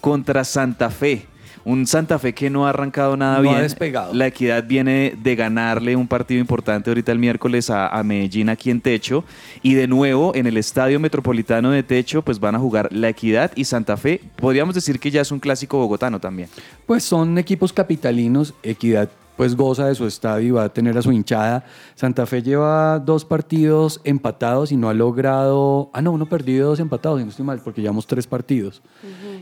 contra 0.00 0.44
Santa 0.44 0.90
Fe. 0.90 1.26
Un 1.62 1.86
Santa 1.86 2.18
Fe 2.18 2.32
que 2.32 2.48
no 2.48 2.66
ha 2.66 2.70
arrancado 2.70 3.18
nada 3.18 3.34
No 3.42 3.50
ha 3.50 3.52
bien. 3.52 3.62
despegado. 3.62 4.14
La 4.14 4.26
Equidad 4.28 4.64
viene 4.66 5.14
de 5.22 5.36
ganarle 5.36 5.94
un 5.94 6.08
partido 6.08 6.40
importante 6.40 6.88
ahorita 6.90 7.12
el 7.12 7.18
miércoles 7.18 7.68
a, 7.68 7.86
a 7.88 8.02
Medellín 8.02 8.48
aquí 8.48 8.70
en 8.70 8.80
Techo. 8.80 9.24
Y 9.62 9.74
de 9.74 9.86
nuevo 9.86 10.34
en 10.34 10.46
el 10.46 10.56
Estadio 10.56 10.98
Metropolitano 10.98 11.70
de 11.70 11.82
Techo 11.82 12.22
pues 12.22 12.40
van 12.40 12.54
a 12.54 12.58
jugar 12.58 12.88
La 12.92 13.10
Equidad 13.10 13.52
y 13.56 13.64
Santa 13.66 13.98
Fe. 13.98 14.20
Podríamos 14.36 14.74
decir 14.74 14.98
que 14.98 15.10
ya 15.10 15.20
es 15.20 15.30
un 15.30 15.38
clásico 15.38 15.76
bogotano 15.78 16.18
también. 16.18 16.48
Pues 16.86 17.04
son 17.04 17.36
equipos 17.36 17.74
capitalinos, 17.74 18.54
Equidad 18.62 19.10
pues 19.40 19.56
goza 19.56 19.86
de 19.86 19.94
su 19.94 20.06
estadio 20.06 20.48
y 20.48 20.50
va 20.50 20.64
a 20.64 20.68
tener 20.68 20.98
a 20.98 21.00
su 21.00 21.12
hinchada. 21.12 21.64
Santa 21.94 22.26
Fe 22.26 22.42
lleva 22.42 22.98
dos 22.98 23.24
partidos 23.24 24.02
empatados 24.04 24.70
y 24.70 24.76
no 24.76 24.90
ha 24.90 24.92
logrado, 24.92 25.88
ah 25.94 26.02
no, 26.02 26.12
uno 26.12 26.26
perdido 26.26 26.58
y 26.58 26.68
dos 26.68 26.78
empatados, 26.78 27.20
si 27.20 27.24
no 27.24 27.30
estoy 27.30 27.46
mal, 27.46 27.58
porque 27.64 27.80
llevamos 27.80 28.06
tres 28.06 28.26
partidos. 28.26 28.82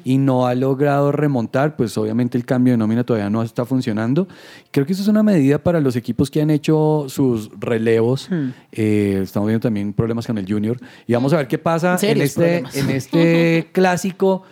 Y 0.04 0.18
no 0.18 0.46
ha 0.46 0.54
logrado 0.54 1.10
remontar, 1.10 1.74
pues 1.74 1.98
obviamente 1.98 2.38
el 2.38 2.44
cambio 2.44 2.74
de 2.74 2.76
nómina 2.76 3.02
todavía 3.02 3.28
no 3.28 3.42
está 3.42 3.64
funcionando. 3.64 4.28
Creo 4.70 4.86
que 4.86 4.92
eso 4.92 5.02
es 5.02 5.08
una 5.08 5.24
medida 5.24 5.58
para 5.58 5.80
los 5.80 5.96
equipos 5.96 6.30
que 6.30 6.42
han 6.42 6.50
hecho 6.50 7.06
sus 7.08 7.50
relevos. 7.58 8.28
Eh, 8.70 9.18
estamos 9.24 9.48
viendo 9.48 9.62
también 9.62 9.92
problemas 9.92 10.28
con 10.28 10.38
el 10.38 10.46
Junior. 10.48 10.78
Y 11.08 11.14
vamos 11.14 11.32
a 11.32 11.38
ver 11.38 11.48
qué 11.48 11.58
pasa 11.58 11.98
en 12.02 12.20
este, 12.20 12.40
problemas. 12.40 12.76
en 12.76 12.90
este 12.90 13.68
clásico. 13.72 14.44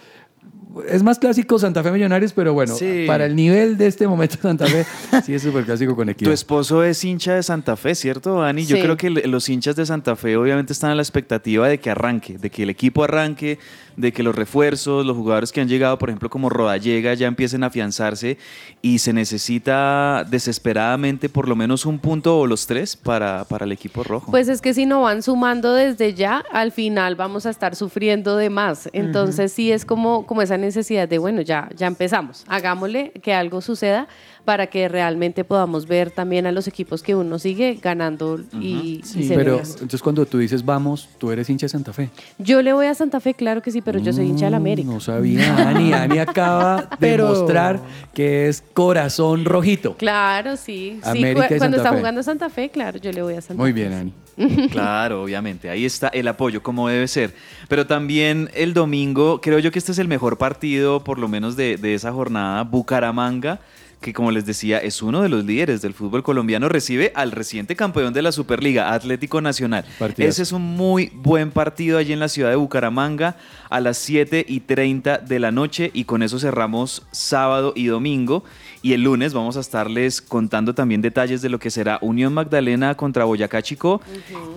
Es 0.88 1.02
más 1.02 1.18
clásico 1.18 1.58
Santa 1.58 1.82
Fe 1.82 1.90
Millonarios, 1.90 2.32
pero 2.32 2.52
bueno, 2.52 2.74
Sí. 2.74 3.04
para 3.06 3.24
el 3.26 3.34
nivel 3.34 3.76
de 3.78 3.86
este 3.86 4.06
momento 4.06 4.36
Santa 4.40 4.66
Fe, 4.66 4.84
sí 5.24 5.34
es 5.34 5.42
súper 5.42 5.64
clásico 5.64 5.96
con 5.96 6.06
Tu 6.06 6.12
Equidad. 6.12 6.32
esposo 6.32 6.82
es 6.84 7.02
hincha 7.04 7.34
de 7.34 7.42
Santa 7.42 7.76
Fe, 7.76 7.94
¿cierto, 7.94 8.40
Dani? 8.40 8.66
Yo 8.66 8.76
Sí. 8.76 8.82
creo 8.82 8.96
que 8.96 9.10
los 9.10 9.48
hinchas 9.48 9.76
de 9.76 9.86
Santa 9.86 10.16
Fe 10.16 10.36
obviamente 10.36 10.72
están 10.72 10.90
a 10.90 10.94
la 10.94 11.02
expectativa 11.02 11.68
de 11.68 11.78
que 11.78 11.90
arranque, 11.90 12.38
de 12.38 12.50
que 12.50 12.64
el 12.64 12.70
equipo 12.70 13.04
arranque, 13.04 13.58
de 13.96 14.12
que 14.12 14.22
los 14.22 14.34
refuerzos, 14.34 15.06
los 15.06 15.16
jugadores 15.16 15.52
que 15.52 15.60
han 15.60 15.68
llegado, 15.68 15.98
por 15.98 16.08
ejemplo, 16.08 16.28
como 16.28 16.48
Rodallega, 16.48 17.14
ya 17.14 17.26
empiecen 17.26 17.64
a 17.64 17.66
afianzarse 17.66 18.38
y 18.82 18.98
se 18.98 19.12
necesita 19.12 20.24
desesperadamente 20.28 21.28
por 21.28 21.48
lo 21.48 21.56
menos 21.56 21.86
un 21.86 21.98
punto 21.98 22.38
o 22.38 22.46
los 22.46 22.66
tres 22.66 22.96
para, 22.96 23.44
para 23.44 23.64
el 23.64 23.72
equipo 23.72 24.04
rojo. 24.04 24.30
Pues 24.30 24.48
es 24.48 24.60
que 24.60 24.74
si 24.74 24.86
no 24.86 25.02
van 25.02 25.22
sumando 25.22 25.74
desde 25.74 26.14
ya, 26.14 26.44
al 26.52 26.72
final 26.72 27.16
vamos 27.16 27.46
a 27.46 27.50
estar 27.50 27.74
sufriendo 27.74 28.36
de 28.36 28.50
más. 28.50 28.88
Entonces 28.92 29.52
sí 29.52 29.72
es 29.72 29.84
como, 29.84 30.26
como 30.26 30.42
esa 30.42 30.56
necesidad 30.56 31.08
de, 31.08 31.18
bueno, 31.18 31.40
ya, 31.40 31.68
ya 31.74 31.86
empezamos, 31.86 32.44
hagámosle 32.48 33.12
que 33.22 33.32
algo 33.32 33.60
suceda 33.60 34.08
para 34.46 34.68
que 34.68 34.88
realmente 34.88 35.44
podamos 35.44 35.86
ver 35.86 36.10
también 36.10 36.46
a 36.46 36.52
los 36.52 36.66
equipos 36.66 37.02
que 37.02 37.14
uno 37.14 37.38
sigue 37.38 37.78
ganando 37.82 38.40
y, 38.58 38.66
y 38.66 39.00
Sí. 39.04 39.24
se 39.28 39.34
Pero 39.34 39.58
entonces 39.58 40.00
cuando 40.00 40.24
tú 40.24 40.38
dices 40.38 40.64
vamos, 40.64 41.10
tú 41.18 41.30
eres 41.30 41.50
hincha 41.50 41.66
de 41.66 41.68
Santa 41.68 41.92
Fe. 41.92 42.08
Yo 42.38 42.62
le 42.62 42.72
voy 42.72 42.86
a 42.86 42.94
Santa 42.94 43.20
Fe, 43.20 43.34
claro 43.34 43.60
que 43.60 43.70
sí, 43.70 43.82
pero 43.82 43.98
yo 43.98 44.12
soy 44.14 44.26
hincha 44.28 44.46
de 44.46 44.52
la 44.52 44.56
América. 44.56 44.88
Mm, 44.88 44.94
No 44.94 45.00
sabía. 45.00 45.68
Ani, 45.68 45.92
Ani 45.92 46.18
acaba 46.18 46.82
de 46.82 46.96
Pero- 46.98 47.26
mostrar 47.28 47.80
que 48.14 48.48
es 48.48 48.62
corazón 48.72 49.44
rojito. 49.44 49.96
Claro, 49.96 50.56
sí. 50.56 50.98
sí 51.02 51.08
América 51.10 51.48
cu- 51.48 51.54
y 51.54 51.58
cuando 51.58 51.76
Santa 51.76 51.76
está 51.76 51.90
Fe. 51.90 51.96
jugando 51.98 52.22
Santa 52.22 52.48
Fe, 52.48 52.68
claro, 52.70 52.98
yo 52.98 53.12
le 53.12 53.22
voy 53.22 53.34
a 53.34 53.40
Santa 53.42 53.60
Muy 53.62 53.72
Fe. 53.72 53.80
bien, 53.80 53.92
Ani. 53.92 54.12
Claro, 54.70 55.22
obviamente. 55.24 55.68
Ahí 55.70 55.84
está 55.84 56.08
el 56.08 56.28
apoyo, 56.28 56.62
como 56.62 56.88
debe 56.88 57.08
ser. 57.08 57.34
Pero 57.68 57.86
también 57.86 58.50
el 58.54 58.74
domingo, 58.74 59.40
creo 59.40 59.58
yo 59.58 59.72
que 59.72 59.78
este 59.78 59.92
es 59.92 59.98
el 59.98 60.08
mejor 60.08 60.38
partido, 60.38 61.02
por 61.02 61.18
lo 61.18 61.26
menos 61.26 61.56
de, 61.56 61.76
de 61.78 61.94
esa 61.94 62.12
jornada. 62.12 62.62
Bucaramanga 62.64 63.60
que 64.00 64.12
como 64.12 64.30
les 64.30 64.46
decía 64.46 64.78
es 64.78 65.02
uno 65.02 65.22
de 65.22 65.28
los 65.28 65.44
líderes 65.44 65.82
del 65.82 65.94
fútbol 65.94 66.22
colombiano, 66.22 66.68
recibe 66.68 67.12
al 67.14 67.32
reciente 67.32 67.76
campeón 67.76 68.12
de 68.12 68.22
la 68.22 68.32
Superliga, 68.32 68.92
Atlético 68.92 69.40
Nacional. 69.40 69.84
Ese 70.16 70.42
es 70.42 70.52
un 70.52 70.62
muy 70.62 71.10
buen 71.14 71.50
partido 71.50 71.98
allí 71.98 72.12
en 72.12 72.20
la 72.20 72.28
ciudad 72.28 72.50
de 72.50 72.56
Bucaramanga 72.56 73.36
a 73.70 73.80
las 73.80 73.98
7 73.98 74.44
y 74.48 74.60
30 74.60 75.18
de 75.18 75.38
la 75.38 75.50
noche 75.50 75.90
y 75.92 76.04
con 76.04 76.22
eso 76.22 76.38
cerramos 76.38 77.02
sábado 77.10 77.72
y 77.74 77.86
domingo. 77.86 78.44
Y 78.86 78.92
el 78.92 79.02
lunes 79.02 79.34
vamos 79.34 79.56
a 79.56 79.60
estarles 79.60 80.22
contando 80.22 80.72
también 80.72 81.02
detalles 81.02 81.42
de 81.42 81.48
lo 81.48 81.58
que 81.58 81.72
será 81.72 81.98
Unión 82.02 82.32
Magdalena 82.32 82.94
contra 82.94 83.24
Boyacá 83.24 83.60
Chico 83.60 84.00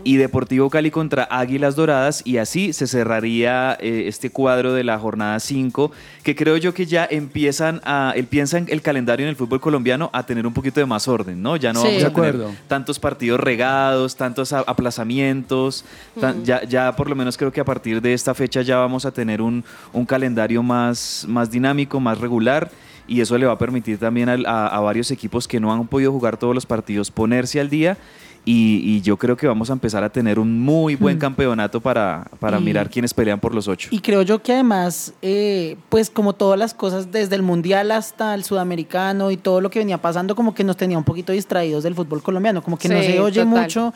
y 0.03 0.17
Deportivo 0.17 0.69
Cali 0.69 0.91
contra 0.91 1.23
Águilas 1.31 1.75
Doradas. 1.75 2.21
Y 2.25 2.37
así 2.37 2.71
se 2.71 2.85
cerraría 2.85 3.75
eh, 3.81 4.03
este 4.05 4.29
cuadro 4.29 4.73
de 4.73 4.83
la 4.83 4.99
jornada 4.99 5.39
5, 5.39 5.91
que 6.21 6.35
creo 6.35 6.57
yo 6.57 6.75
que 6.75 6.85
ya 6.85 7.07
empiezan 7.09 7.81
a, 7.83 8.13
empiezan 8.15 8.67
el 8.69 8.83
calendario 8.83 9.25
en 9.25 9.31
el 9.31 9.35
fútbol 9.35 9.59
colombiano 9.61 10.11
a 10.13 10.23
tener 10.27 10.45
un 10.45 10.53
poquito 10.53 10.79
de 10.79 10.85
más 10.85 11.07
orden, 11.07 11.41
¿no? 11.41 11.55
Ya 11.55 11.73
no 11.73 11.79
Sí. 11.81 11.87
vamos 11.87 12.01
De 12.03 12.05
a 12.05 12.13
tener 12.13 12.29
acuerdo. 12.35 12.51
tantos 12.67 12.99
partidos 12.99 13.39
regados, 13.39 14.15
tantos 14.15 14.53
aplazamientos. 14.53 15.83
tan- 16.21 16.45
ya, 16.45 16.63
ya 16.65 16.95
por 16.95 17.09
lo 17.09 17.15
menos 17.15 17.35
creo 17.35 17.51
que 17.51 17.61
a 17.61 17.65
partir 17.65 17.99
de 17.99 18.13
esta 18.13 18.35
fecha 18.35 18.61
ya 18.61 18.77
vamos 18.77 19.05
a 19.07 19.11
tener 19.11 19.41
un, 19.41 19.63
un 19.91 20.05
calendario 20.05 20.61
más, 20.61 21.25
más 21.27 21.49
dinámico, 21.49 21.99
más 21.99 22.19
regular. 22.19 22.69
Y 23.09 23.21
eso 23.21 23.37
le 23.37 23.45
va 23.45 23.53
a 23.53 23.57
permitir 23.57 23.97
también 23.97 24.29
al- 24.29 24.45
a, 24.45 24.67
a 24.67 24.79
varios 24.79 25.09
equipos 25.11 25.47
que 25.47 25.59
no 25.59 25.73
han 25.73 25.87
podido 25.87 26.11
jugar 26.11 26.37
todos 26.37 26.53
los 26.55 26.65
partidos 26.65 27.09
ponerse 27.11 27.59
al 27.59 27.69
día. 27.69 27.97
Y, 28.45 28.81
y 28.85 29.01
yo 29.01 29.17
creo 29.17 29.35
que 29.35 29.45
vamos 29.47 29.69
a 29.69 29.73
empezar 29.73 30.01
a 30.03 30.09
tener 30.09 30.39
un 30.39 30.59
muy 30.61 30.95
buen 30.95 31.19
campeonato 31.19 31.81
para, 31.81 32.25
para 32.39 32.57
Y- 32.59 32.63
mirar 32.63 32.89
quiénes 32.89 33.13
pelean 33.13 33.39
por 33.39 33.53
los 33.53 33.67
ocho. 33.67 33.89
Y 33.91 33.99
creo 33.99 34.21
yo 34.21 34.41
que 34.41 34.53
además, 34.53 35.13
eh, 35.21 35.75
pues 35.89 36.09
como 36.09 36.33
todas 36.33 36.57
las 36.57 36.73
cosas, 36.73 37.11
desde 37.11 37.35
el 37.35 37.41
Mundial 37.43 37.91
hasta 37.91 38.33
el 38.33 38.43
Sudamericano 38.45 39.29
y 39.29 39.37
todo 39.37 39.59
lo 39.59 39.69
que 39.69 39.79
venía 39.79 39.97
pasando, 40.01 40.35
como 40.35 40.55
que 40.55 40.63
nos 40.63 40.77
tenía 40.77 40.97
un 40.97 41.03
poquito 41.03 41.33
distraídos 41.33 41.83
del 41.83 41.95
fútbol 41.95 42.23
colombiano, 42.23 42.63
como 42.63 42.77
que 42.77 42.87
no 42.87 43.01
se 43.01 43.19
oye 43.19 43.43
total. 43.43 43.61
mucho 43.63 43.93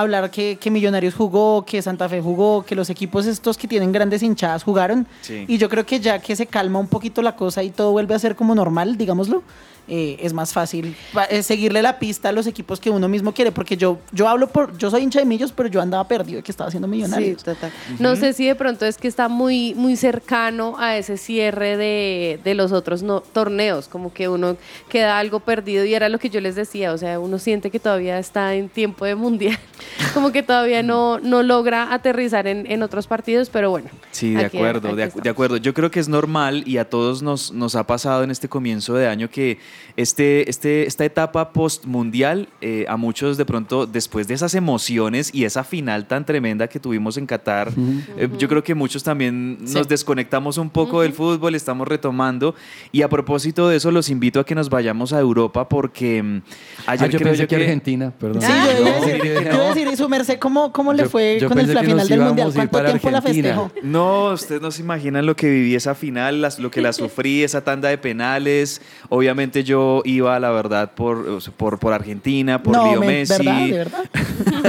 hablar 0.00 0.30
que, 0.30 0.56
que 0.56 0.70
Millonarios 0.70 1.14
jugó, 1.14 1.64
que 1.64 1.80
Santa 1.80 2.08
Fe 2.08 2.20
jugó, 2.20 2.64
que 2.64 2.74
los 2.74 2.90
equipos 2.90 3.26
estos 3.26 3.56
que 3.56 3.68
tienen 3.68 3.92
grandes 3.92 4.22
hinchadas 4.22 4.64
jugaron. 4.64 5.06
Sí. 5.20 5.44
Y 5.46 5.58
yo 5.58 5.68
creo 5.68 5.86
que 5.86 6.00
ya 6.00 6.18
que 6.18 6.34
se 6.34 6.46
calma 6.46 6.78
un 6.78 6.88
poquito 6.88 7.22
la 7.22 7.36
cosa 7.36 7.62
y 7.62 7.70
todo 7.70 7.92
vuelve 7.92 8.14
a 8.14 8.18
ser 8.18 8.34
como 8.34 8.54
normal, 8.54 8.96
digámoslo, 8.96 9.42
eh, 9.88 10.16
es 10.20 10.32
más 10.32 10.52
fácil 10.52 10.96
eh, 11.30 11.42
seguirle 11.42 11.82
la 11.82 11.98
pista 11.98 12.30
a 12.30 12.32
los 12.32 12.46
equipos 12.46 12.80
que 12.80 12.90
uno 12.90 13.08
mismo 13.08 13.32
quiere, 13.34 13.52
porque 13.52 13.76
yo, 13.76 13.98
yo 14.12 14.28
hablo 14.28 14.48
por, 14.48 14.76
yo 14.78 14.90
soy 14.90 15.02
hincha 15.02 15.18
de 15.20 15.24
Millos, 15.26 15.52
pero 15.52 15.68
yo 15.68 15.80
andaba 15.80 16.06
perdido 16.08 16.38
de 16.38 16.42
que 16.42 16.50
estaba 16.52 16.68
haciendo 16.68 16.86
Sí, 16.88 16.92
Millonarios. 16.92 17.42
total. 17.44 17.70
No 17.98 18.16
sé 18.16 18.32
si 18.32 18.46
de 18.46 18.54
pronto 18.54 18.86
es 18.86 18.96
que 18.96 19.08
está 19.08 19.28
muy, 19.28 19.74
muy 19.74 19.96
cercano 19.96 20.76
a 20.78 20.96
ese 20.96 21.16
cierre 21.16 21.76
de, 21.76 22.40
de 22.44 22.54
los 22.54 22.72
otros 22.72 23.02
no, 23.02 23.20
torneos, 23.20 23.88
como 23.88 24.12
que 24.12 24.28
uno 24.28 24.56
queda 24.88 25.18
algo 25.18 25.40
perdido 25.40 25.84
y 25.84 25.94
era 25.94 26.08
lo 26.08 26.18
que 26.18 26.30
yo 26.30 26.40
les 26.40 26.54
decía, 26.54 26.92
o 26.92 26.98
sea, 26.98 27.18
uno 27.20 27.38
siente 27.38 27.70
que 27.70 27.80
todavía 27.80 28.18
está 28.18 28.54
en 28.54 28.68
tiempo 28.68 29.04
de 29.04 29.14
mundial, 29.14 29.58
como 30.14 30.32
que 30.32 30.42
todavía 30.42 30.82
no, 30.82 31.18
no 31.20 31.42
logra 31.42 31.92
aterrizar 31.92 32.46
en, 32.46 32.70
en 32.70 32.82
otros 32.82 33.06
partidos, 33.06 33.50
pero 33.50 33.70
bueno. 33.70 33.88
Sí, 34.12 34.34
de 34.34 34.44
aquí- 34.46 34.56
acuerdo, 34.56 34.88
aquí 34.88 34.96
de, 34.96 35.12
de 35.22 35.30
acuerdo. 35.30 35.56
Yo 35.58 35.74
creo 35.74 35.90
que 35.90 36.00
es 36.00 36.08
normal 36.08 36.62
y 36.66 36.78
a 36.78 36.88
todos 36.88 37.22
nos, 37.22 37.52
nos 37.52 37.74
ha 37.76 37.86
pasado 37.86 38.22
en 38.24 38.30
este 38.30 38.48
comienzo 38.48 38.94
de 38.94 39.08
año 39.08 39.28
que 39.28 39.58
este, 39.96 40.48
este, 40.50 40.86
esta 40.86 41.04
etapa 41.04 41.52
post-mundial, 41.52 42.48
eh, 42.60 42.84
a 42.88 42.96
muchos 42.96 43.36
de 43.36 43.44
pronto, 43.44 43.86
después 43.86 44.26
de 44.28 44.34
esas 44.34 44.54
emociones 44.54 45.30
y 45.32 45.44
esa 45.44 45.64
final 45.64 46.06
tan 46.06 46.24
tremenda 46.26 46.68
que 46.68 46.80
tuvimos 46.80 47.16
en 47.16 47.26
Qatar, 47.26 47.72
eh, 48.16 48.28
yo 48.38 48.48
creo 48.48 48.62
que 48.62 48.74
muchos 48.74 49.02
también 49.02 49.58
nos 49.72 49.88
desconectamos 49.88 50.58
un 50.58 50.70
poco 50.70 51.02
del 51.02 51.12
fútbol, 51.12 51.54
estamos 51.54 51.86
retomando. 51.88 52.54
Y 52.92 53.02
a 53.02 53.08
propósito 53.08 53.68
de 53.68 53.76
eso, 53.76 53.90
los 53.90 54.08
invito 54.10 54.40
a 54.40 54.44
que 54.46 54.54
nos 54.54 54.68
vayamos 54.70 55.12
a 55.12 55.20
Europa 55.20 55.68
porque 55.68 56.22
mm, 56.22 56.42
ayer 56.86 57.08
Ah, 57.08 57.10
yo 57.10 57.18
creo 57.18 57.30
pensé 57.30 57.42
yo 57.42 57.48
que 57.48 57.56
que... 57.56 57.62
Argentina, 57.62 58.12
perdón. 58.18 58.42
Sí, 58.42 58.48
yo 58.48 58.80
iba 58.80 58.90
a 58.96 58.98
No, 59.00 59.06
decir, 59.06 59.22
mire, 59.22 59.34
yo 59.34 59.40
iba 59.40 59.50
a 59.50 59.54
no. 59.56 59.64
decir, 59.74 59.88
y 59.92 59.96
su 59.96 60.08
merced, 60.08 60.38
¿cómo, 60.38 60.72
cómo 60.72 60.92
le 60.92 61.02
Yo- 61.04 61.08
fue 61.10 61.38
yo 61.40 61.48
con 61.48 61.58
el- 61.58 61.72
la 61.74 61.82
final 61.82 62.08
del 62.08 62.20
Mundial? 62.20 62.52
¿Cuánto 62.54 62.84
tiempo 62.84 63.10
la 63.10 63.18
Argentina. 63.18 63.48
festejó? 63.70 63.70
No, 63.82 64.32
ustedes 64.32 64.60
no 64.60 64.70
se 64.70 64.82
imaginan 64.82 65.26
lo 65.26 65.34
que 65.36 65.48
viví 65.48 65.74
esa 65.74 65.94
final, 65.94 66.40
las- 66.42 66.58
lo 66.58 66.70
que 66.70 66.80
la 66.80 66.92
sufrí, 66.92 67.42
esa 67.42 67.62
tanda 67.64 67.88
de 67.88 67.98
penales. 67.98 68.80
Obviamente 69.08 69.63
yo 69.64 70.02
iba, 70.04 70.38
la 70.38 70.50
verdad, 70.50 70.92
por, 70.94 71.40
por, 71.56 71.78
por 71.78 71.92
Argentina, 71.92 72.62
por 72.62 72.76
no, 72.76 72.86
Leo 72.90 73.00
me- 73.00 73.06
Messi. 73.06 73.44
¿verdad? 73.44 73.58
¿De 73.66 73.72
verdad? 73.78 74.04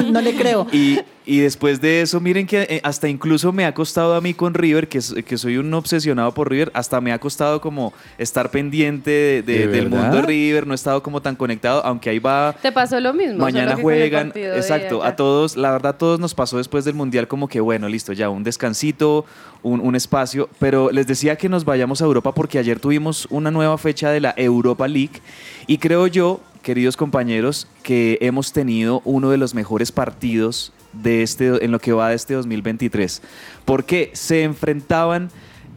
no 0.12 0.22
le 0.22 0.34
creo. 0.36 0.68
Y, 0.74 1.00
y 1.28 1.40
después 1.40 1.82
de 1.82 2.02
eso, 2.02 2.20
miren 2.20 2.46
que 2.46 2.62
eh, 2.70 2.82
hasta 2.84 3.08
incluso 3.10 3.52
me 3.52 3.66
ha 3.66 3.74
costado 3.74 4.14
a 4.14 4.22
mí 4.22 4.36
con 4.36 4.54
River, 4.54 4.88
que, 4.88 5.00
que 5.26 5.38
soy 5.40 5.58
un 5.58 5.74
obsesionado 5.74 6.32
por 6.34 6.50
River, 6.52 6.70
hasta 6.76 7.02
me 7.02 7.12
ha 7.12 7.18
costado 7.20 7.60
como 7.62 7.94
estar 8.20 8.52
pendiente 8.52 9.10
de- 9.10 9.42
de- 9.42 9.60
¿De 9.60 9.68
del 9.68 9.90
mundo 9.90 10.22
River, 10.22 10.68
no 10.68 10.74
he 10.74 10.76
estado 10.76 11.02
como 11.02 11.22
tan 11.22 11.36
conectado, 11.36 11.84
aunque 11.84 12.12
ahí 12.12 12.20
va 12.20 12.56
Te 12.62 12.72
pasó 12.72 13.00
lo 13.00 13.12
mismo. 13.14 13.40
Mañana 13.40 13.76
juegan, 13.76 14.32
exacto, 14.36 15.04
a 15.04 15.16
todos, 15.16 15.58
la 15.58 15.72
verdad, 15.72 15.96
a 15.96 15.98
todos 15.98 16.20
nos 16.20 16.36
pasó 16.36 16.58
después 16.58 16.86
del 16.86 16.94
Mundial 16.94 17.28
como 17.28 17.48
que, 17.48 17.60
bueno, 17.60 17.90
listo, 17.90 18.14
ya 18.14 18.30
un 18.30 18.44
descansito, 18.44 19.26
un, 19.64 19.80
un 19.82 19.96
espacio, 19.96 20.48
pero 20.60 20.92
les 20.92 21.08
decía 21.08 21.38
que 21.38 21.50
nos 21.50 21.66
vayamos 21.66 22.02
a 22.02 22.06
Europa 22.06 22.34
porque 22.36 22.60
ayer 22.60 22.80
tuvimos 22.80 23.28
una 23.32 23.50
nueva 23.50 23.80
fecha 23.80 24.12
de 24.12 24.20
la 24.20 24.34
Europa 24.38 24.85
League 24.88 25.22
y 25.68 25.78
creo 25.78 26.08
yo, 26.08 26.42
queridos 26.62 26.98
compañeros, 26.98 27.68
que 27.84 28.18
hemos 28.22 28.52
tenido 28.52 29.02
uno 29.06 29.30
de 29.30 29.38
los 29.38 29.54
mejores 29.54 29.92
partidos 29.92 30.74
de 30.94 31.24
este, 31.24 31.64
en 31.64 31.72
lo 31.72 31.80
que 31.80 31.94
va 31.94 32.10
de 32.10 32.16
este 32.16 32.34
2023, 32.34 33.22
porque 33.66 34.12
se 34.14 34.44
enfrentaban 34.44 35.30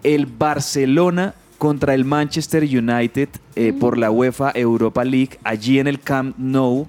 el 0.03 0.27
Barcelona 0.27 1.35
contra 1.59 1.95
el 1.95 2.05
Manchester 2.05 2.63
United 2.63 3.29
eh, 3.57 3.73
por 3.79 3.99
la 3.99 4.11
UEFA 4.11 4.53
Europa 4.55 5.05
League 5.05 5.39
allí 5.43 5.79
en 5.81 5.89
el 5.89 6.01
Camp 6.01 6.37
Nou 6.39 6.87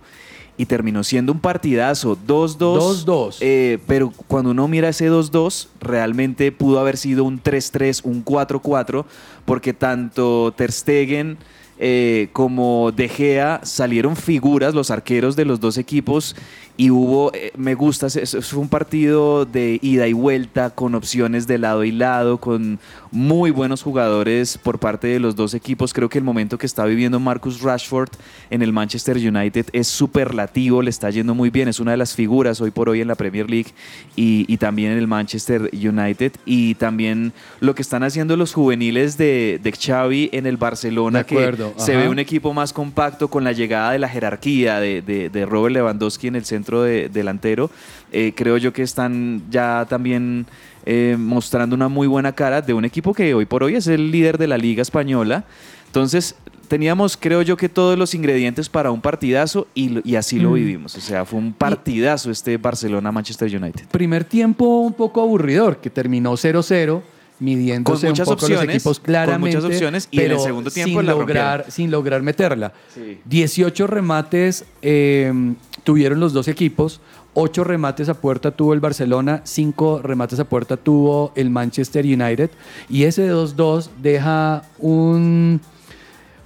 y 0.57 0.65
terminó 0.65 1.03
siendo 1.03 1.31
un 1.31 1.39
partidazo 1.39 2.17
2-2. 2.27 3.05
2-2. 3.05 3.37
eh, 3.39 3.79
pero 3.87 4.11
cuando 4.27 4.51
uno 4.51 4.67
mira 4.67 4.89
ese 4.89 5.09
2-2, 5.09 5.69
realmente 5.79 6.51
pudo 6.51 6.79
haber 6.79 6.97
sido 6.97 7.23
un 7.23 7.41
3-3, 7.41 8.01
un 8.03 8.25
4-4, 8.25 9.05
porque 9.45 9.73
tanto 9.73 10.53
Ter 10.55 10.71
Stegen 10.71 11.37
eh, 11.79 12.27
como 12.33 12.91
De 12.91 13.07
Gea 13.07 13.61
salieron 13.63 14.15
figuras, 14.15 14.73
los 14.73 14.91
arqueros 14.91 15.35
de 15.35 15.45
los 15.45 15.59
dos 15.59 15.77
equipos, 15.77 16.35
y 16.79 16.91
hubo, 16.91 17.29
eh, 17.33 17.51
me 17.57 17.75
gusta, 17.75 18.07
es- 18.07 18.53
un 18.53 18.69
partido 18.69 19.43
de 19.43 19.79
ida 19.81 20.07
y 20.07 20.13
vuelta, 20.13 20.69
con 20.69 20.95
opciones 20.95 21.45
de 21.45 21.57
lado 21.57 21.83
y 21.83 21.91
lado, 21.91 22.37
con 22.37 22.79
muy 23.11 23.51
buenos 23.51 23.83
jugadores 23.83 24.57
por 24.57 24.79
parte 24.79 25.07
de 25.07 25.19
los 25.19 25.35
dos 25.35 25.53
equipos. 25.53 25.93
Creo 25.93 26.07
que 26.07 26.19
el 26.19 26.23
momento 26.23 26.57
que 26.57 26.65
está 26.65 26.85
viviendo 26.85 27.19
Marcus 27.19 27.61
Rashford 27.61 28.11
en 28.49 28.61
el 28.61 28.71
Manchester 28.71 29.17
United 29.17 29.65
es 29.73 29.89
superlativo, 29.89 30.81
le 30.81 30.89
está 30.89 31.09
yendo 31.09 31.35
muy 31.35 31.49
bien, 31.49 31.67
es 31.67 31.81
una 31.81 31.91
de 31.91 31.97
las 31.97 32.15
figuras 32.15 32.61
hoy 32.61 32.71
por 32.71 32.87
hoy 32.87 33.01
en 33.01 33.09
la 33.09 33.15
Premier 33.15 33.49
League 33.49 33.71
y, 34.15 34.45
y 34.47 34.55
también 34.55 34.93
en 34.93 34.99
el 34.99 35.07
Manchester 35.07 35.69
United. 35.73 36.31
Y 36.45 36.75
también 36.75 37.33
lo 37.59 37.75
que 37.75 37.81
están 37.81 38.03
haciendo 38.03 38.37
los 38.37 38.53
juveniles 38.53 39.17
de, 39.17 39.59
de 39.61 39.71
Xavi 39.73 40.29
en 40.31 40.45
el 40.45 40.55
Barcelona, 40.55 41.19
acuerdo, 41.35 41.73
que 41.75 41.81
se 41.81 41.97
ve 41.97 42.07
un 42.07 42.19
equipo 42.19 42.53
más 42.53 42.71
compacto 42.71 43.27
con 43.29 43.43
la 43.43 43.51
llegada 43.51 43.91
de 43.91 43.99
la 43.99 44.07
jerarquía 44.07 44.79
de, 44.79 45.01
de- 45.01 45.29
de 45.29 45.45
Robert 45.45 45.73
Lewandowski 45.73 46.27
en 46.27 46.35
el 46.35 46.45
centro 46.45 46.68
de- 46.77 47.09
delantero. 47.09 47.69
Eh, 48.11 48.33
creo 48.35 48.57
yo 48.57 48.71
que 48.73 48.81
están 48.83 49.41
ya 49.49 49.85
también 49.89 50.45
eh, 50.85 51.15
mostrando 51.19 51.75
una 51.75 51.87
muy 51.89 52.07
buena 52.07 52.31
cara 52.33 52.61
de 52.61 52.73
un 52.73 52.85
equipo 52.85 53.13
que 53.13 53.33
hoy 53.33 53.45
por 53.45 53.63
hoy 53.63 53.75
es 53.75 53.87
el 53.87 54.11
líder 54.11 54.37
de 54.37 54.47
la 54.47 54.57
Liga 54.57 54.81
Española. 54.81 55.43
Entonces, 55.87 56.35
teníamos, 56.67 57.17
creo 57.17 57.41
yo, 57.41 57.57
que 57.57 57.67
todos 57.67 57.97
los 57.97 58.13
ingredientes 58.13 58.69
para 58.69 58.91
un 58.91 59.01
partidazo 59.01 59.67
y, 59.75 60.15
así 60.15 60.39
lo 60.39 60.51
Mm. 60.51 60.53
vivimos. 60.53 60.95
O 60.95 61.01
sea, 61.01 61.25
fue 61.25 61.39
un 61.39 61.51
partidazo 61.53 62.29
este 62.31 62.57
Barcelona-Manchester 62.57 63.47
United. 63.61 63.87
Primer 63.91 64.23
tiempo 64.23 64.65
un 64.79 64.93
poco 64.93 65.21
aburridor, 65.21 65.77
que 65.77 65.89
terminó 65.89 66.35
0-0, 66.37 67.01
midiéndose 67.39 68.01
Con 68.01 68.09
muchas 68.11 68.27
un 68.27 68.33
poco 68.35 68.47
los 68.47 68.51
opciones, 68.57 68.75
equipos 68.75 68.99
con 68.99 69.05
claramente. 69.05 69.55
muchas 69.57 69.63
opciones, 69.71 70.07
y 70.11 70.17
en 70.17 70.23
el 70.23 70.29
pero 70.31 70.43
segundo 70.43 70.69
tiempo 70.71 70.99
sin 70.99 71.05
la 71.07 71.13
lograr, 71.13 71.65
sin 71.69 71.89
lograr 71.91 72.21
meterla. 72.21 72.73
Sí. 72.93 73.19
18 73.25 73.87
remates 73.87 74.65
eh, 74.81 75.33
tuvieron 75.83 76.19
los 76.19 76.33
dos 76.33 76.47
equipos. 76.47 76.99
8 77.35 77.63
remates 77.63 78.09
a 78.09 78.15
puerta 78.15 78.51
tuvo 78.51 78.73
el 78.73 78.79
Barcelona, 78.79 79.41
5 79.43 80.01
remates 80.03 80.39
a 80.39 80.45
puerta 80.45 80.77
tuvo 80.77 81.31
el 81.35 81.49
Manchester 81.49 82.03
United. 82.05 82.49
Y 82.89 83.03
ese 83.03 83.31
2-2 83.31 83.89
deja 84.01 84.63
un, 84.79 85.61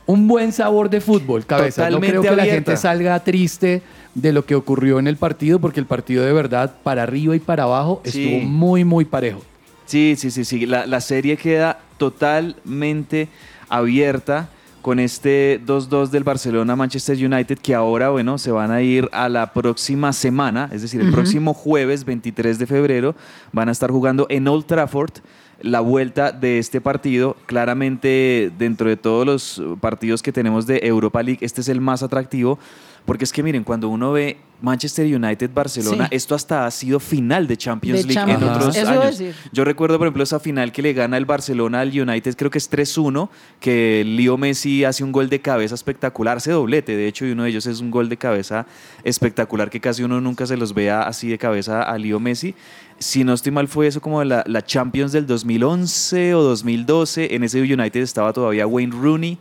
un 0.06 0.28
buen 0.28 0.52
sabor 0.52 0.90
de 0.90 1.00
fútbol, 1.02 1.46
cabeza. 1.46 1.90
no 1.90 2.00
creo 2.00 2.22
Totalmente 2.22 2.30
que 2.30 2.36
la 2.36 2.54
gente 2.54 2.78
salga 2.78 3.20
triste 3.24 3.82
de 4.14 4.34
lo 4.34 4.46
que 4.46 4.56
ocurrió 4.56 5.00
en 5.00 5.08
el 5.08 5.16
partido, 5.18 5.60
porque 5.60 5.80
el 5.80 5.86
partido 5.88 6.24
de 6.24 6.34
verdad, 6.34 6.76
para 6.84 7.04
arriba 7.04 7.36
y 7.36 7.40
para 7.40 7.64
abajo, 7.64 8.02
Sí. 8.04 8.26
estuvo 8.26 8.44
muy, 8.48 8.84
muy 8.84 9.06
parejo. 9.06 9.42
Sí, 9.86 10.16
sí, 10.18 10.32
sí, 10.32 10.46
sí. 10.46 10.66
La, 10.66 10.86
la 10.86 11.02
serie 11.02 11.38
queda 11.38 11.80
totalmente 11.98 13.28
abierta 13.70 14.50
con 14.84 15.00
este 15.00 15.62
2-2 15.66 16.10
del 16.10 16.26
Barcelona-Manchester 16.26 17.16
United 17.16 17.58
que 17.58 17.74
ahora, 17.74 18.10
bueno, 18.10 18.38
se 18.38 18.52
van 18.52 18.70
a 18.70 18.82
ir 18.82 19.10
a 19.14 19.30
la 19.30 19.54
próxima 19.54 20.12
semana, 20.12 20.70
es 20.74 20.82
decir, 20.82 21.00
el 21.00 21.10
próximo 21.10 21.54
jueves 21.54 22.04
23 22.04 22.60
de 22.60 22.68
febrero, 22.68 23.16
van 23.54 23.70
a 23.70 23.72
estar 23.72 23.90
jugando 23.90 24.28
en 24.30 24.46
Old 24.46 24.66
Trafford 24.66 25.14
la 25.62 25.80
vuelta 25.80 26.34
de 26.34 26.60
este 26.60 26.82
partido. 26.82 27.38
Claramente, 27.46 28.52
dentro 28.58 28.90
de 28.90 28.98
todos 28.98 29.26
los 29.26 29.64
partidos 29.80 30.22
que 30.22 30.34
tenemos 30.34 30.68
de 30.68 30.82
Europa 30.84 31.24
League, 31.24 31.40
este 31.42 31.62
es 31.62 31.70
el 31.70 31.80
más 31.80 32.04
atractivo. 32.04 32.60
Porque 33.06 33.26
es 33.26 33.34
que 33.34 33.44
miren, 33.44 33.64
cuando 33.64 33.90
uno 33.90 34.14
ve 34.14 34.38
Manchester 34.62 35.06
United 35.14 35.52
Barcelona, 35.54 36.08
Sí. 36.10 36.16
esto 36.16 36.36
hasta 36.36 36.66
ha 36.66 36.72
sido 36.72 37.02
final 37.02 37.48
de 37.48 37.58
Champions 37.58 38.00
De 38.00 38.14
League 38.14 38.14
Champions. 38.14 38.42
en 38.44 38.48
otros 38.50 38.78
Eso 38.78 38.90
años. 39.02 39.22
Yo 39.52 39.66
recuerdo, 39.66 39.98
por 39.98 40.08
ejemplo, 40.08 40.24
esa 40.24 40.40
final 40.40 40.72
que 40.72 40.82
le 40.82 40.94
gana 40.94 41.18
el 41.18 41.26
Barcelona 41.26 41.82
al 41.82 41.90
United, 41.90 42.34
creo 42.38 42.50
que 42.50 42.60
es 42.60 42.70
3-1, 42.72 43.30
que 43.60 44.04
Leo 44.06 44.38
Messi 44.38 44.86
hace 44.86 45.04
un 45.04 45.12
gol 45.12 45.28
de 45.30 45.42
cabeza 45.42 45.76
espectacular, 45.76 46.38
hace 46.38 46.52
doblete, 46.54 46.96
de 46.96 47.08
hecho, 47.08 47.26
y 47.26 47.32
uno 47.32 47.44
de 47.44 47.50
ellos 47.50 47.66
es 47.66 47.82
un 47.82 47.92
gol 47.92 48.08
de 48.08 48.16
cabeza 48.16 48.66
espectacular 49.04 49.70
que 49.70 49.82
casi 49.82 50.02
uno 50.04 50.22
nunca 50.22 50.46
se 50.46 50.56
los 50.56 50.74
vea 50.74 51.02
así 51.02 51.28
de 51.28 51.38
cabeza 51.38 51.84
a 51.84 51.98
Leo 51.98 52.22
Messi. 52.22 52.56
Si 53.00 53.26
no 53.26 53.34
estoy 53.34 53.52
mal, 53.52 53.68
fue 53.68 53.88
eso 53.88 54.00
como 54.00 54.24
la, 54.24 54.46
la 54.48 54.64
Champions 54.64 55.12
del 55.12 55.28
2011 55.28 56.36
o 56.36 56.42
2012. 56.42 57.36
En 57.36 57.44
ese 57.44 57.60
United 57.62 58.00
estaba 58.02 58.32
todavía 58.32 58.66
Wayne 58.66 58.96
Rooney. 58.96 59.38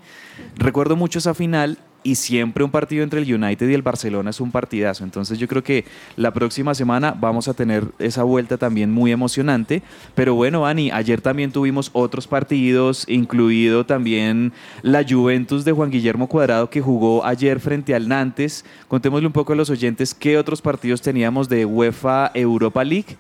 Recuerdo 0.57 0.97
mucho 0.97 1.21
esa 1.21 1.33
final 1.33 1.79
y 2.03 2.17
siempre 2.17 2.65
un 2.65 2.71
partido 2.71 3.03
entre 3.03 3.21
el 3.21 3.35
United 3.35 3.69
y 3.69 3.75
el 3.75 3.83
Barcelona 3.83 4.31
es 4.31 4.41
un 4.41 4.51
partidazo. 4.51 5.05
Entonces 5.05 5.39
yo 5.39 5.49
creo 5.49 5.63
que 5.63 5.85
la 6.17 6.33
próxima 6.33 6.75
semana 6.75 7.15
vamos 7.19 7.49
a 7.49 7.55
tener 7.55 7.87
esa 7.99 8.23
vuelta 8.23 8.57
también 8.57 8.91
muy 8.91 9.13
emocionante. 9.13 9.83
Pero 10.15 10.35
bueno, 10.35 10.67
Ani, 10.67 10.91
ayer 10.91 11.21
también 11.21 11.53
tuvimos 11.53 11.91
otros 11.93 12.27
partidos, 12.27 13.05
incluido 13.09 13.87
también 13.87 14.53
la 14.83 15.05
Juventus 15.09 15.65
de 15.65 15.73
Juan 15.73 15.91
Guillermo 15.91 16.29
Cuadrado 16.29 16.71
que 16.71 16.81
jugó 16.81 17.25
ayer 17.25 17.61
frente 17.61 17.95
al 17.95 18.09
Nantes. 18.09 18.65
Contémosle 18.89 19.27
un 19.27 19.33
poco 19.33 19.53
a 19.53 19.57
los 19.57 19.71
oyentes 19.71 20.15
qué 20.15 20.39
otros 20.39 20.63
partidos 20.63 21.03
teníamos 21.03 21.49
de 21.49 21.65
UEFA 21.65 22.31
Europa 22.35 22.85
League 22.85 23.17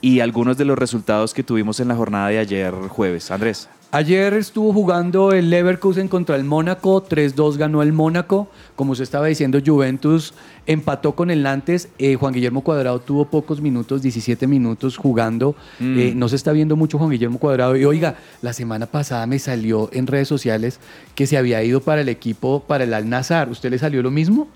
y 0.00 0.20
algunos 0.20 0.58
de 0.58 0.64
los 0.64 0.78
resultados 0.78 1.32
que 1.32 1.42
tuvimos 1.42 1.80
en 1.80 1.88
la 1.88 1.96
jornada 1.96 2.28
de 2.28 2.38
ayer 2.38 2.74
jueves. 2.88 3.30
Andrés. 3.30 3.68
Ayer 3.94 4.34
estuvo 4.34 4.72
jugando 4.72 5.30
el 5.30 5.50
Leverkusen 5.50 6.08
contra 6.08 6.34
el 6.34 6.42
Mónaco, 6.42 7.06
3-2 7.06 7.56
ganó 7.56 7.80
el 7.80 7.92
Mónaco. 7.92 8.48
Como 8.74 8.96
se 8.96 9.04
estaba 9.04 9.28
diciendo, 9.28 9.60
Juventus 9.64 10.34
empató 10.66 11.14
con 11.14 11.30
el 11.30 11.44
Nantes. 11.44 11.88
Eh, 12.00 12.16
Juan 12.16 12.34
Guillermo 12.34 12.62
Cuadrado 12.62 12.98
tuvo 12.98 13.26
pocos 13.26 13.60
minutos, 13.60 14.02
17 14.02 14.48
minutos 14.48 14.96
jugando. 14.96 15.54
Mm. 15.78 15.98
Eh, 16.00 16.12
no 16.16 16.28
se 16.28 16.34
está 16.34 16.50
viendo 16.50 16.74
mucho 16.74 16.98
Juan 16.98 17.08
Guillermo 17.08 17.38
Cuadrado. 17.38 17.76
Y 17.76 17.84
oiga, 17.84 18.16
la 18.42 18.52
semana 18.52 18.86
pasada 18.86 19.28
me 19.28 19.38
salió 19.38 19.88
en 19.92 20.08
redes 20.08 20.26
sociales 20.26 20.80
que 21.14 21.28
se 21.28 21.36
había 21.36 21.62
ido 21.62 21.80
para 21.80 22.00
el 22.00 22.08
equipo, 22.08 22.64
para 22.66 22.82
el 22.82 22.94
Al 22.94 23.08
Nazar. 23.08 23.48
¿Usted 23.48 23.70
le 23.70 23.78
salió 23.78 24.02
lo 24.02 24.10
mismo? 24.10 24.48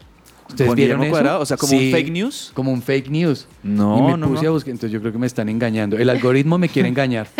¿Ustedes 0.48 0.66
Juan 0.66 0.74
vieron 0.74 0.96
Guillermo 0.96 1.05
eso? 1.05 1.12
Cuadrado, 1.12 1.40
o 1.42 1.46
sea, 1.46 1.57
como 1.57 1.74
un 1.74 1.90
fake 1.92 2.11
news. 2.11 2.51
Como 2.55 2.72
un 2.72 2.83
fake 2.83 3.09
news. 3.09 3.46
No, 3.62 3.98
y 3.98 4.03
me 4.03 4.18
no, 4.18 4.27
puse 4.31 4.42
no. 4.42 4.48
a 4.48 4.53
buscar, 4.53 4.72
entonces 4.72 4.90
yo 4.90 4.98
creo 5.01 5.12
que 5.12 5.18
me 5.18 5.29
están 5.29 5.48
engañando. 5.48 5.96
El 5.96 6.11
algoritmo 6.11 6.59
me 6.59 6.68
quiere 6.68 6.88
engañar. 6.88 7.29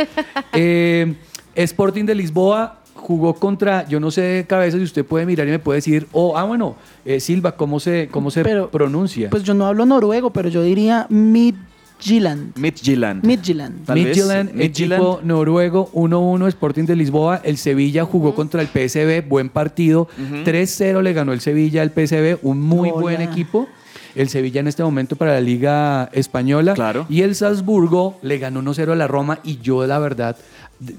Eh, 0.55 1.15
Sporting 1.55 2.05
de 2.05 2.15
Lisboa 2.15 2.79
jugó 2.99 3.35
contra, 3.35 3.87
yo 3.89 4.01
no 4.01 4.11
sé 4.11 4.21
de 4.23 4.47
cabeza 4.47 4.77
si 4.77 4.83
usted 4.83 5.05
puede 5.05 5.25
mirar 5.25 5.47
y 5.49 5.51
me 5.51 5.59
puede 5.59 5.79
decir, 5.79 6.07
oh, 6.13 6.37
ah, 6.37 6.45
bueno, 6.45 6.77
eh, 7.05 7.21
Silva, 7.21 7.53
¿cómo 7.53 7.81
se, 7.81 8.09
cómo 8.11 8.31
se 8.31 8.43
Pero, 8.43 8.71
pronuncia? 8.71 9.31
Pues 9.31 9.45
yo 9.45 9.55
no 9.55 9.67
hablo 9.67 9.87
noruego, 9.87 10.31
pero 10.31 10.49
yo 10.49 10.63
diría 10.63 11.07
Midtjylland. 11.09 12.57
Midtjylland. 12.59 13.25
Midtjylland. 13.25 13.89
Midtjylland, 13.89 14.61
equipo 14.61 15.21
noruego, 15.23 15.91
1-1 15.93 16.49
Sporting 16.49 16.85
de 16.85 16.97
Lisboa. 16.97 17.41
El 17.45 17.57
Sevilla 17.57 18.05
jugó 18.05 18.35
contra 18.35 18.61
el 18.61 18.69
PSV, 18.69 19.27
buen 19.29 19.49
partido. 19.49 20.09
3-0 20.45 21.03
le 21.03 21.13
ganó 21.13 21.33
el 21.33 21.41
Sevilla 21.41 21.83
al 21.83 21.91
PSV, 21.91 22.39
un 22.43 22.61
muy 22.61 22.91
Hola. 22.91 23.01
buen 23.01 23.21
equipo. 23.23 23.69
El 24.15 24.29
Sevilla 24.29 24.61
en 24.61 24.67
este 24.67 24.83
momento 24.83 25.15
para 25.15 25.35
la 25.35 25.41
Liga 25.41 26.11
Española. 26.13 26.75
Claro. 26.75 27.07
Y 27.09 27.23
el 27.23 27.37
Salzburgo 27.37 28.19
le 28.23 28.39
ganó 28.39 28.61
1-0 28.63 28.91
a 28.91 28.97
la 28.97 29.07
Roma. 29.07 29.39
Y 29.45 29.59
yo, 29.59 29.87
la 29.87 30.01
verdad, 30.01 30.37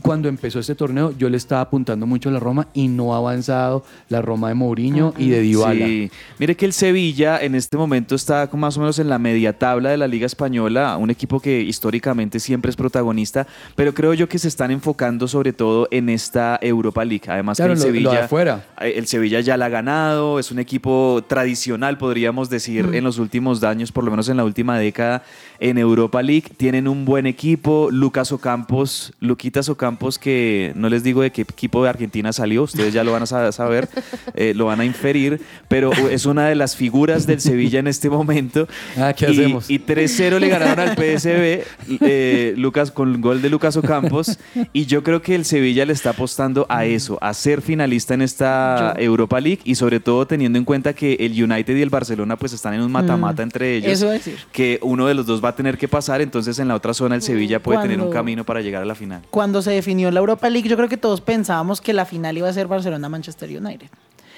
cuando 0.02 0.28
empezó 0.28 0.60
este 0.60 0.76
torneo, 0.76 1.14
yo 1.18 1.30
le 1.30 1.38
estaba 1.38 1.62
apuntando 1.62 2.06
mucho 2.06 2.30
a 2.30 2.32
la 2.34 2.40
Roma 2.40 2.68
y 2.74 2.88
no 2.90 3.14
ha 3.14 3.18
avanzado 3.18 3.84
la 4.10 4.22
Roma 4.22 4.50
de 4.50 4.56
Mourinho 4.56 5.14
y 5.18 5.30
de 5.30 5.40
Dybala. 5.42 5.86
Sí, 5.86 6.12
mire 6.38 6.56
que 6.56 6.66
el 6.66 6.74
Sevilla 6.74 7.40
en 7.42 7.56
este 7.56 7.78
momento 7.78 8.16
está 8.16 8.48
como 8.48 8.62
más 8.62 8.76
o 8.78 8.82
menos 8.82 9.00
en 9.00 9.08
la 9.08 9.18
media 9.20 9.58
tabla 9.58 9.90
de 9.92 9.98
la 9.98 10.08
Liga 10.08 10.26
Española, 10.26 10.98
un 10.98 11.10
equipo 11.10 11.40
que 11.40 11.62
históricamente 11.62 12.40
siempre 12.40 12.70
es 12.70 12.76
protagonista, 12.76 13.48
pero 13.76 13.94
creo 13.94 14.14
yo 14.14 14.28
que 14.28 14.38
se 14.40 14.48
están 14.50 14.72
enfocando 14.72 15.28
sobre 15.28 15.54
todo 15.54 15.88
en 15.92 16.10
esta 16.10 16.60
Europa 16.62 17.06
League. 17.06 17.24
Además 17.28 17.58
Claro, 17.58 17.74
que 17.76 17.80
el 17.80 17.80
lo- 17.80 17.86
lo 17.86 17.94
de 17.94 18.00
Sevilla, 18.10 18.26
afuera. 18.26 18.66
eh, 18.82 18.94
el 18.98 19.08
Sevilla 19.08 19.40
ya 19.40 19.56
la 19.56 19.66
ha 19.68 19.70
ganado, 19.70 20.40
es 20.40 20.52
un 20.52 20.60
equipo 20.60 21.24
tradicional, 21.28 21.98
podríamos 21.98 22.50
decir, 22.50 22.88
Mm. 22.88 22.94
en 22.96 23.04
los 23.06 23.18
últimos 23.18 23.64
años, 23.64 23.92
por 23.92 24.04
lo 24.04 24.12
menos 24.12 24.28
en 24.30 24.38
la 24.38 24.44
última 24.44 24.78
década 24.78 25.24
en 25.60 25.78
Europa 25.78 26.22
League. 26.22 26.46
Tienen 26.58 26.88
un 26.88 27.06
buen 27.06 27.26
equipo, 27.28 27.90
Lucas 27.92 28.32
Ocampos, 28.32 29.14
Luquitas 29.20 29.70
Ocampos, 29.70 30.18
que 30.18 30.72
no 30.76 30.90
les 30.90 31.04
digo 31.04 31.22
de 31.22 31.32
qué 31.32 31.42
equipo 31.42 31.84
de 31.84 31.90
Argentina 31.90 32.32
salió, 32.34 32.64
ustedes 32.64 32.94
ya 32.94 33.04
lo 33.04 33.12
van 33.12 33.24
a 33.24 33.26
sa- 33.26 33.52
saber, 33.52 33.90
eh, 34.36 34.54
lo 34.56 34.66
van 34.66 34.80
a 34.80 34.86
inferir, 34.86 35.42
pero 35.68 35.92
es 35.94 36.26
una 36.26 36.48
de 36.48 36.56
las 36.56 36.76
figuras 36.76 37.28
del 37.28 37.42
Sevilla 37.42 37.80
en 37.80 37.88
este 37.88 38.10
momento. 38.10 38.68
Ah, 38.98 39.14
¿qué 39.14 39.26
Y- 39.28 39.32
hacemos? 39.32 39.70
Y 39.70 39.80
3-0 39.80 40.40
le 40.40 40.50
ganaron 40.50 40.80
al 40.90 40.96
PSV, 40.96 41.64
eh, 42.02 42.54
Lucas, 42.58 42.92
con 42.92 43.14
el 43.14 43.22
gol 43.22 43.42
de 43.42 43.50
Lucas 43.50 43.76
Ocampos, 43.78 44.40
y 44.74 44.86
yo 44.86 45.04
creo 45.04 45.22
que 45.22 45.36
el 45.36 45.46
Sevilla 45.46 45.86
le 45.86 45.94
está 45.94 46.12
apostando 46.12 46.66
a 46.70 46.86
eso, 46.86 47.18
a 47.22 47.34
ser 47.34 47.62
finalista 47.62 48.14
en 48.14 48.22
esta 48.22 48.94
Europa 48.98 49.40
League, 49.40 49.60
y 49.64 49.76
sobre 49.76 50.00
todo 50.00 50.26
teniendo 50.28 50.58
en 50.60 50.66
cuenta 50.66 50.94
que 50.94 51.14
el 51.20 51.32
United 51.44 51.76
y 51.76 51.82
el 51.82 51.90
Barcelona 51.90 52.38
pues 52.38 52.54
están 52.54 52.74
en 52.74 52.82
un 52.82 52.92
mata-mata 52.92 53.44
entre 53.44 53.76
ellos 53.78 53.92
Eso 53.92 54.10
decir. 54.10 54.38
que 54.52 54.80
uno 54.82 55.08
de 55.08 55.14
los 55.14 55.26
dos 55.26 55.44
va 55.44 55.49
a 55.50 55.56
tener 55.56 55.78
que 55.78 55.88
pasar, 55.88 56.22
entonces 56.22 56.58
en 56.60 56.68
la 56.68 56.76
otra 56.76 56.94
zona 56.94 57.16
el 57.16 57.22
Sevilla 57.22 57.62
puede 57.62 57.82
tener 57.82 58.02
un 58.02 58.10
camino 58.12 58.44
para 58.46 58.62
llegar 58.62 58.82
a 58.82 58.86
la 58.86 58.96
final. 58.96 59.22
Cuando 59.30 59.62
se 59.62 59.72
definió 59.72 60.10
la 60.12 60.20
Europa 60.20 60.50
League, 60.50 60.68
yo 60.70 60.76
creo 60.78 60.90
que 60.90 60.98
todos 60.98 61.22
pensábamos 61.22 61.82
que 61.82 61.94
la 61.94 62.06
final 62.06 62.38
iba 62.38 62.48
a 62.50 62.54
ser 62.54 62.68
Barcelona-Manchester 62.68 63.50
United. 63.50 63.90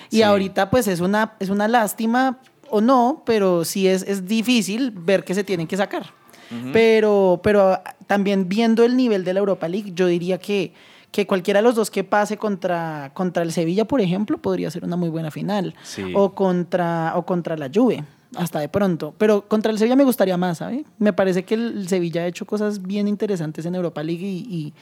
Y 0.09 0.17
Sí. 0.17 0.23
ahorita 0.23 0.69
pues 0.69 0.87
es 0.87 0.99
una, 0.99 1.33
es 1.39 1.49
una 1.49 1.67
lástima 1.67 2.39
o 2.69 2.81
no, 2.81 3.23
pero 3.25 3.63
sí 3.65 3.87
es, 3.87 4.03
es 4.03 4.27
difícil 4.27 4.91
ver 4.91 5.23
que 5.23 5.33
se 5.35 5.43
tienen 5.43 5.67
que 5.67 5.77
sacar. 5.77 6.05
pero, 6.73 7.39
pero 7.43 7.79
también 8.07 8.49
viendo 8.49 8.83
el 8.83 8.97
nivel 8.97 9.23
de 9.23 9.33
la 9.33 9.39
Europa 9.39 9.67
League, 9.69 9.93
yo 9.95 10.07
diría 10.07 10.37
que, 10.37 10.73
que 11.11 11.25
cualquiera 11.25 11.59
de 11.59 11.63
los 11.63 11.75
dos 11.75 11.89
que 11.89 12.03
pase 12.03 12.35
contra, 12.37 13.11
contra 13.13 13.43
el 13.43 13.51
Sevilla, 13.53 13.85
por 13.85 14.01
ejemplo, 14.01 14.37
podría 14.37 14.69
ser 14.69 14.83
una 14.83 14.97
muy 14.97 15.09
buena 15.09 15.31
final. 15.31 15.73
Sí. 15.83 16.11
O, 16.13 16.33
contra, 16.33 17.13
o 17.15 17.25
contra 17.25 17.55
la 17.55 17.69
Juve, 17.73 18.03
hasta 18.35 18.59
de 18.59 18.69
pronto. 18.69 19.13
Pero 19.17 19.47
contra 19.47 19.71
el 19.71 19.77
Sevilla 19.77 19.95
me 19.95 20.03
gustaría 20.03 20.37
más, 20.37 20.59
¿sabes? 20.59 20.83
Me 20.99 21.13
parece 21.13 21.43
que 21.43 21.55
el 21.55 21.87
Sevilla 21.87 22.21
ha 22.21 22.27
hecho 22.27 22.45
cosas 22.45 22.81
bien 22.81 23.07
interesantes 23.07 23.65
en 23.65 23.75
Europa 23.75 24.03
League 24.03 24.25
y, 24.25 24.45
y 24.49 24.73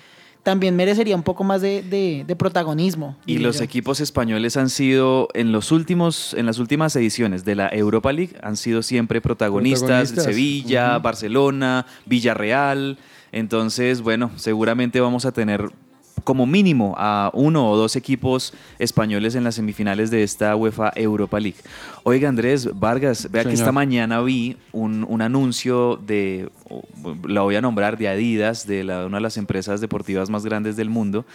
también 0.44 0.76
merecería 0.76 1.16
un 1.16 1.24
poco 1.24 1.44
más 1.44 1.62
de, 1.62 1.82
de- 1.84 2.24
de 2.26 2.36
protagonismo. 2.36 3.18
Y 3.26 3.40
los 3.40 3.58
yo. 3.58 3.64
equipos 3.64 4.00
españoles 4.00 4.56
han 4.56 4.70
sido 4.70 5.28
en 5.34 5.52
los 5.52 5.72
últimos, 5.74 6.34
en 6.34 6.46
las 6.46 6.60
últimas 6.60 6.96
ediciones 6.96 7.44
de 7.44 7.56
la 7.56 7.68
Europa 7.70 8.14
League 8.14 8.36
han 8.42 8.56
sido 8.56 8.82
siempre 8.82 9.20
protagonistas, 9.20 9.82
Protagonistas. 10.12 10.24
Sevilla. 10.24 10.98
Barcelona, 11.00 11.86
Villarreal. 12.06 12.98
Entonces, 13.34 14.02
bueno, 14.02 14.32
seguramente 14.38 15.00
vamos 15.02 15.26
a 15.26 15.32
tener 15.32 15.70
como 16.24 16.46
mínimo 16.46 16.96
a 16.98 17.30
uno 17.34 17.70
o 17.70 17.76
dos 17.78 17.96
equipos 17.96 18.54
españoles 18.80 19.36
en 19.36 19.44
las 19.44 19.56
semifinales 19.56 20.12
de 20.12 20.24
esta 20.24 20.56
UEFA 20.56 20.92
Europa 20.96 21.40
League. 21.40 21.58
Oiga, 22.04 22.30
Andrés 22.30 22.70
Vargas, 22.80 23.30
vea 23.32 23.44
que 23.44 23.50
esta 23.54 23.72
mañana 23.72 24.22
vi 24.22 24.58
un, 24.72 25.06
un 25.08 25.22
anuncio 25.22 25.98
de, 25.98 26.50
la 27.28 27.42
voy 27.42 27.56
a 27.56 27.62
nombrar, 27.62 27.98
de 27.98 28.08
Adidas, 28.08 28.66
de 28.68 28.84
la- 28.84 29.06
una 29.06 29.18
de 29.18 29.22
las 29.22 29.38
empresas 29.38 29.82
deportivas 29.82 30.30
más 30.30 30.44
grandes 30.46 30.76
del 30.76 30.90
mundo. 30.90 31.26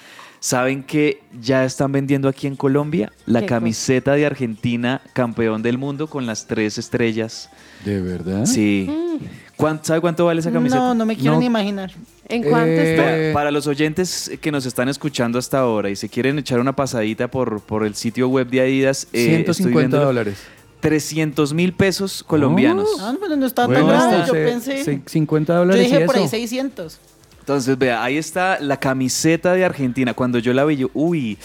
¿Saben 0.41 0.83
que 0.83 1.23
ya 1.41 1.65
están 1.65 1.91
vendiendo 1.91 2.29
aquí 2.29 2.47
en 2.47 2.55
Colombia 2.55 3.11
la 3.25 3.41
camiseta 3.47 4.13
de 4.13 4.27
Argentina, 4.27 5.01
campeón 5.15 5.63
del 5.63 5.79
mundo, 5.79 6.07
con 6.07 6.27
las 6.27 6.47
tres 6.47 6.77
estrellas? 6.77 7.49
¿De 7.85 8.01
verdad? 8.03 8.45
Sí. 8.45 8.91
¿Cuánto, 9.57 9.85
¿Sabe 9.85 10.01
cuánto 10.01 10.25
vale 10.27 10.41
esa 10.41 10.51
camiseta? 10.51 10.81
No, 10.81 10.95
no 10.95 11.07
me 11.07 11.17
quiero 11.17 11.35
No. 11.35 11.41
ni 11.41 11.47
imaginar. 11.47 11.93
¿En 12.29 12.43
cuánto 12.43 12.67
Eh, 12.71 12.91
está? 12.95 13.05
Vea, 13.05 13.33
para 13.33 13.51
los 13.51 13.67
oyentes 13.67 14.31
que 14.41 14.51
nos 14.51 14.67
están 14.67 14.89
escuchando 14.89 15.39
hasta 15.39 15.59
ahora 15.61 15.91
y 15.91 15.97
se 15.97 16.09
quieren 16.09 16.39
echar 16.39 16.59
una 16.61 16.75
pasadita 16.75 17.29
por, 17.29 17.61
por 17.61 17.85
el 17.85 17.95
sitio 17.95 18.29
web 18.29 18.49
de 18.49 18.61
Adidas, 18.63 19.05
eh, 19.13 19.27
estoy 19.27 19.35
150 19.55 19.79
viéndolo. 19.81 20.05
dólares. 20.07 20.39
300 20.81 21.55
mil 21.55 21.73
pesos 21.73 22.23
colombianos. 22.27 22.89
Ah, 23.01 23.15
bueno, 23.19 23.37
no 23.37 23.47
está 23.47 23.67
Bueno, 23.67 23.87
tan 23.87 24.11
grave. 24.11 24.17
este, 24.23 24.27
Yo 24.27 24.33
se- 24.35 24.45
pensé. 24.45 24.85
se- 24.85 25.03
50 25.07 25.53
Yo 25.55 25.59
dólares 25.61 25.85
dije 25.85 26.03
y 26.03 26.07
por 26.07 26.17
ahí 26.17 26.23
eso. 26.25 26.31
600. 26.33 26.99
Entonces, 27.41 27.77
vea, 27.79 28.03
ahí 28.03 28.17
está 28.17 28.59
la 28.61 28.79
camiseta 28.79 29.53
de 29.53 29.65
Argentina. 29.65 30.15
Cuando 30.15 30.39
yo 30.39 30.53
la 30.55 30.65
vi, 30.65 30.77
yo, 30.79 30.91
uy, 30.95 31.39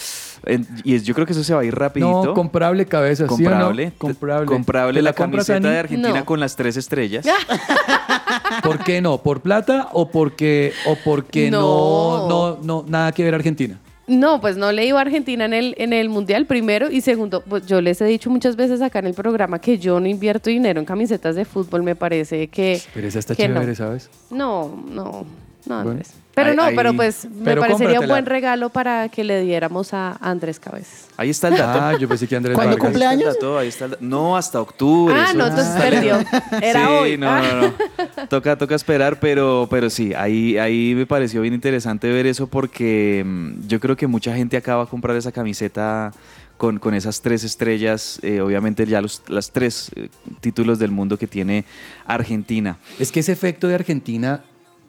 y 0.83 0.95
es- 0.95 1.03
yo 1.03 1.13
creo 1.13 1.25
que 1.25 1.33
eso 1.33 1.43
se 1.43 1.53
va 1.53 1.61
a 1.61 1.65
ir 1.65 1.75
rapidito. 1.75 2.23
No, 2.25 2.33
comprable 2.33 2.85
cabeza, 2.85 3.27
¿sí 3.27 3.45
o 3.45 3.49
no? 3.49 3.55
comprable. 3.55 3.91
Comprable. 3.97 4.45
Comprable 4.45 4.99
¿Te 4.99 5.03
la, 5.03 5.13
camiseta 5.13 5.69
de 5.69 5.77
Argentina 5.79 6.19
No. 6.19 6.25
con 6.25 6.39
las 6.39 6.55
tres 6.55 6.77
estrellas. 6.77 7.25
¿Por 8.63 8.79
qué 8.83 9.01
no? 9.01 9.17
¿Por 9.21 9.41
plata 9.41 9.89
o 9.93 10.09
porque, 10.09 10.73
o 10.85 10.95
porque 11.03 11.49
no. 11.51 11.59
No. 11.59 12.27
No, 12.29 12.57
no, 12.63 12.85
nada 12.87 13.11
que 13.11 13.23
ver 13.23 13.35
Argentina? 13.35 13.79
No, 14.07 14.41
pues 14.41 14.57
no 14.57 14.71
le 14.71 14.85
iba 14.87 14.97
a 14.97 15.01
Argentina 15.03 15.45
en 15.45 15.53
el, 15.53 15.75
en 15.77 15.93
el 15.93 16.09
Mundial, 16.09 16.47
primero. 16.47 16.89
Y 16.89 17.01
segundo, 17.01 17.43
pues 17.47 17.67
yo 17.67 17.79
les 17.79 18.01
he 18.01 18.05
dicho 18.05 18.29
muchas 18.31 18.55
veces 18.55 18.81
acá 18.81 18.99
en 18.99 19.05
el 19.07 19.13
programa 19.13 19.59
que 19.59 19.77
yo 19.77 19.99
no 19.99 20.07
invierto 20.07 20.49
dinero 20.49 20.79
en 20.79 20.85
camisetas 20.85 21.35
de 21.35 21.45
fútbol. 21.45 21.83
Me 21.83 21.95
parece 21.95 22.47
que. 22.47 22.81
Pero 22.93 23.07
esa 23.07 23.19
está 23.19 23.35
que 23.35 23.47
no. 23.47 23.55
chévere, 23.55 23.75
¿sabes? 23.75 24.09
No, 24.31 24.83
no, 24.89 25.03
no, 25.03 25.25
Bueno. 25.67 25.91
Andrés. 25.91 26.13
Pero 26.39 26.49
Ahí- 26.51 26.55
no, 26.55 26.63
ahí- 26.63 26.75
pero 26.75 26.93
pues 26.93 27.25
me 27.25 27.43
Pero 27.45 27.61
parecería 27.61 27.99
un 27.99 28.07
buen 28.07 28.25
regalo 28.25 28.69
para 28.69 29.09
que 29.09 29.23
le 29.23 29.41
diéramos 29.41 29.93
a 29.93 30.17
Andrés 30.21 30.59
Cabezas. 30.59 31.07
Ahí 31.17 31.29
está 31.31 31.49
el 31.49 31.57
dato. 31.57 31.79
Ah, 31.81 31.97
yo 31.99 32.07
pensé 32.07 32.27
que 32.27 32.35
Andrés 32.35 32.55
¿Cuándo 32.55 32.77
Vargas. 32.77 32.85
cumple 32.91 33.05
Ahí 33.05 33.17
está 33.17 33.27
el 33.29 33.33
dato, 33.35 33.57
ahí 33.57 33.67
está 33.67 33.85
el 33.85 33.91
dato. 33.91 34.03
No, 34.05 34.37
hasta 34.37 34.61
octubre. 34.61 35.13
Ah, 35.17 35.33
no, 35.33 35.45
es- 35.45 35.49
entonces 35.51 35.75
perdió. 35.81 36.17
Era 36.61 36.85
sí, 36.87 36.91
hoy. 36.93 37.17
no, 37.17 37.41
no, 37.41 37.61
no. 37.61 37.73
Toca, 38.29 38.57
toca 38.57 38.75
esperar, 38.75 39.19
pero, 39.19 39.67
pero 39.69 39.89
sí, 39.89 40.13
ahí, 40.13 40.57
ahí 40.57 40.93
me 40.95 41.05
pareció 41.05 41.41
bien 41.41 41.53
interesante 41.53 42.07
ver 42.09 42.25
eso 42.27 42.47
porque 42.47 43.23
mm, 43.25 43.67
yo 43.67 43.79
creo 43.79 43.95
que 43.97 44.07
mucha 44.07 44.35
gente 44.35 44.55
acaba 44.57 44.83
a 44.83 44.85
comprar 44.85 45.15
esa 45.17 45.31
camiseta 45.31 46.11
con, 46.57 46.77
con 46.77 46.93
esas 46.93 47.21
tres 47.21 47.43
estrellas, 47.45 48.19
eh, 48.21 48.41
obviamente 48.41 48.85
ya 48.85 48.99
los 49.01 49.23
las 49.29 49.51
tres 49.51 49.91
eh, 49.95 50.09
títulos 50.41 50.77
del 50.77 50.91
mundo 50.91 51.17
que 51.17 51.25
tiene 51.27 51.63
Argentina. 52.05 52.77
Es 52.99 53.11
que 53.11 53.21
ese 53.21 53.31
efecto 53.31 53.67
de 53.67 53.75
Argentina 53.75 54.41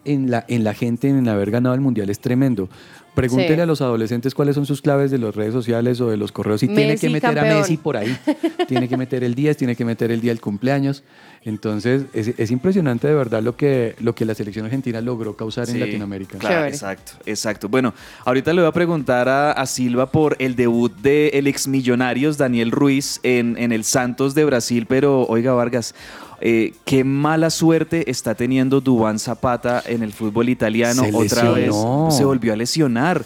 en 0.05 0.31
la, 0.31 0.45
en 0.49 0.65
la 0.65 0.75
gente 0.75 1.09
en 1.09 1.29
haber 1.29 1.51
ganado 1.51 1.75
el 1.75 1.81
mundial 1.81 2.11
es 2.11 2.21
tremendo. 2.21 2.69
Pregúntele 3.15 3.57
Sí. 3.57 3.61
a 3.61 3.67
los 3.67 3.81
adolescentes 3.81 4.35
cuáles 4.35 4.55
son 4.55 4.67
sus 4.67 4.81
claves 4.81 5.11
de 5.11 5.19
las 5.19 5.35
redes 5.35 5.53
sociales 5.53 6.01
o 6.01 6.09
de 6.09 6.17
los 6.17 6.31
correos 6.31 6.63
y 6.63 6.69
tiene 6.69 6.97
que 6.97 7.11
meter 7.11 7.39
a. 7.39 7.43
Messi 7.43 7.77
por 7.77 7.97
ahí. 7.97 8.17
tiene 8.69 8.89
que 8.89 8.97
meter 8.97 9.25
el 9.25 9.35
10, 9.35 9.57
tiene 9.57 9.75
que 9.75 9.85
meter 9.85 10.13
el 10.13 10.21
día 10.21 10.31
del 10.31 10.41
cumpleaños. 10.41 11.03
Entonces 11.45 12.05
es, 12.13 12.29
es 12.39 12.51
impresionante 12.53 13.09
de 13.09 13.15
verdad 13.15 13.43
lo 13.43 13.57
que, 13.57 13.97
lo 13.99 14.15
que 14.15 14.25
la 14.25 14.35
selección 14.35 14.65
argentina 14.65 15.01
logró 15.01 15.37
causar 15.37 15.69
en 15.69 15.81
Latinoamérica. 15.81 16.39
Claro, 16.39 16.67
exacto, 16.67 17.13
exacto. 17.27 17.69
Bueno, 17.69 17.95
ahorita 18.25 18.53
le 18.53 18.61
voy 18.61 18.69
a 18.69 18.73
preguntar 18.73 19.29
a, 19.29 19.53
a 19.53 19.67
Silva 19.67 20.11
por 20.13 20.37
el 20.39 20.55
debut 20.55 20.95
de 21.01 21.29
el 21.31 21.49
ex 21.49 21.67
Millonarios 21.67 22.39
Daniel 22.39 22.71
Ruiz 22.71 23.19
en, 23.25 23.57
en 23.59 23.73
el 23.73 23.83
Santos 23.85 24.35
de 24.35 24.45
Brasil, 24.45 24.87
pero 24.87 25.27
oiga 25.27 25.53
Vargas, 25.53 25.95
eh, 26.41 26.73
qué 26.85 27.05
mala 27.05 27.51
suerte 27.51 28.11
está 28.11 28.35
teniendo 28.35 28.81
Dubán 28.81 29.19
Zapata 29.19 29.83
en 29.87 30.03
el 30.03 30.13
fútbol 30.13 30.49
italiano. 30.49 31.03
Se 31.05 31.15
Otra 31.15 31.53
lesionó. 31.53 32.07
vez 32.07 32.17
se 32.17 32.25
volvió 32.25 32.53
a 32.53 32.57
lesionar. 32.57 33.25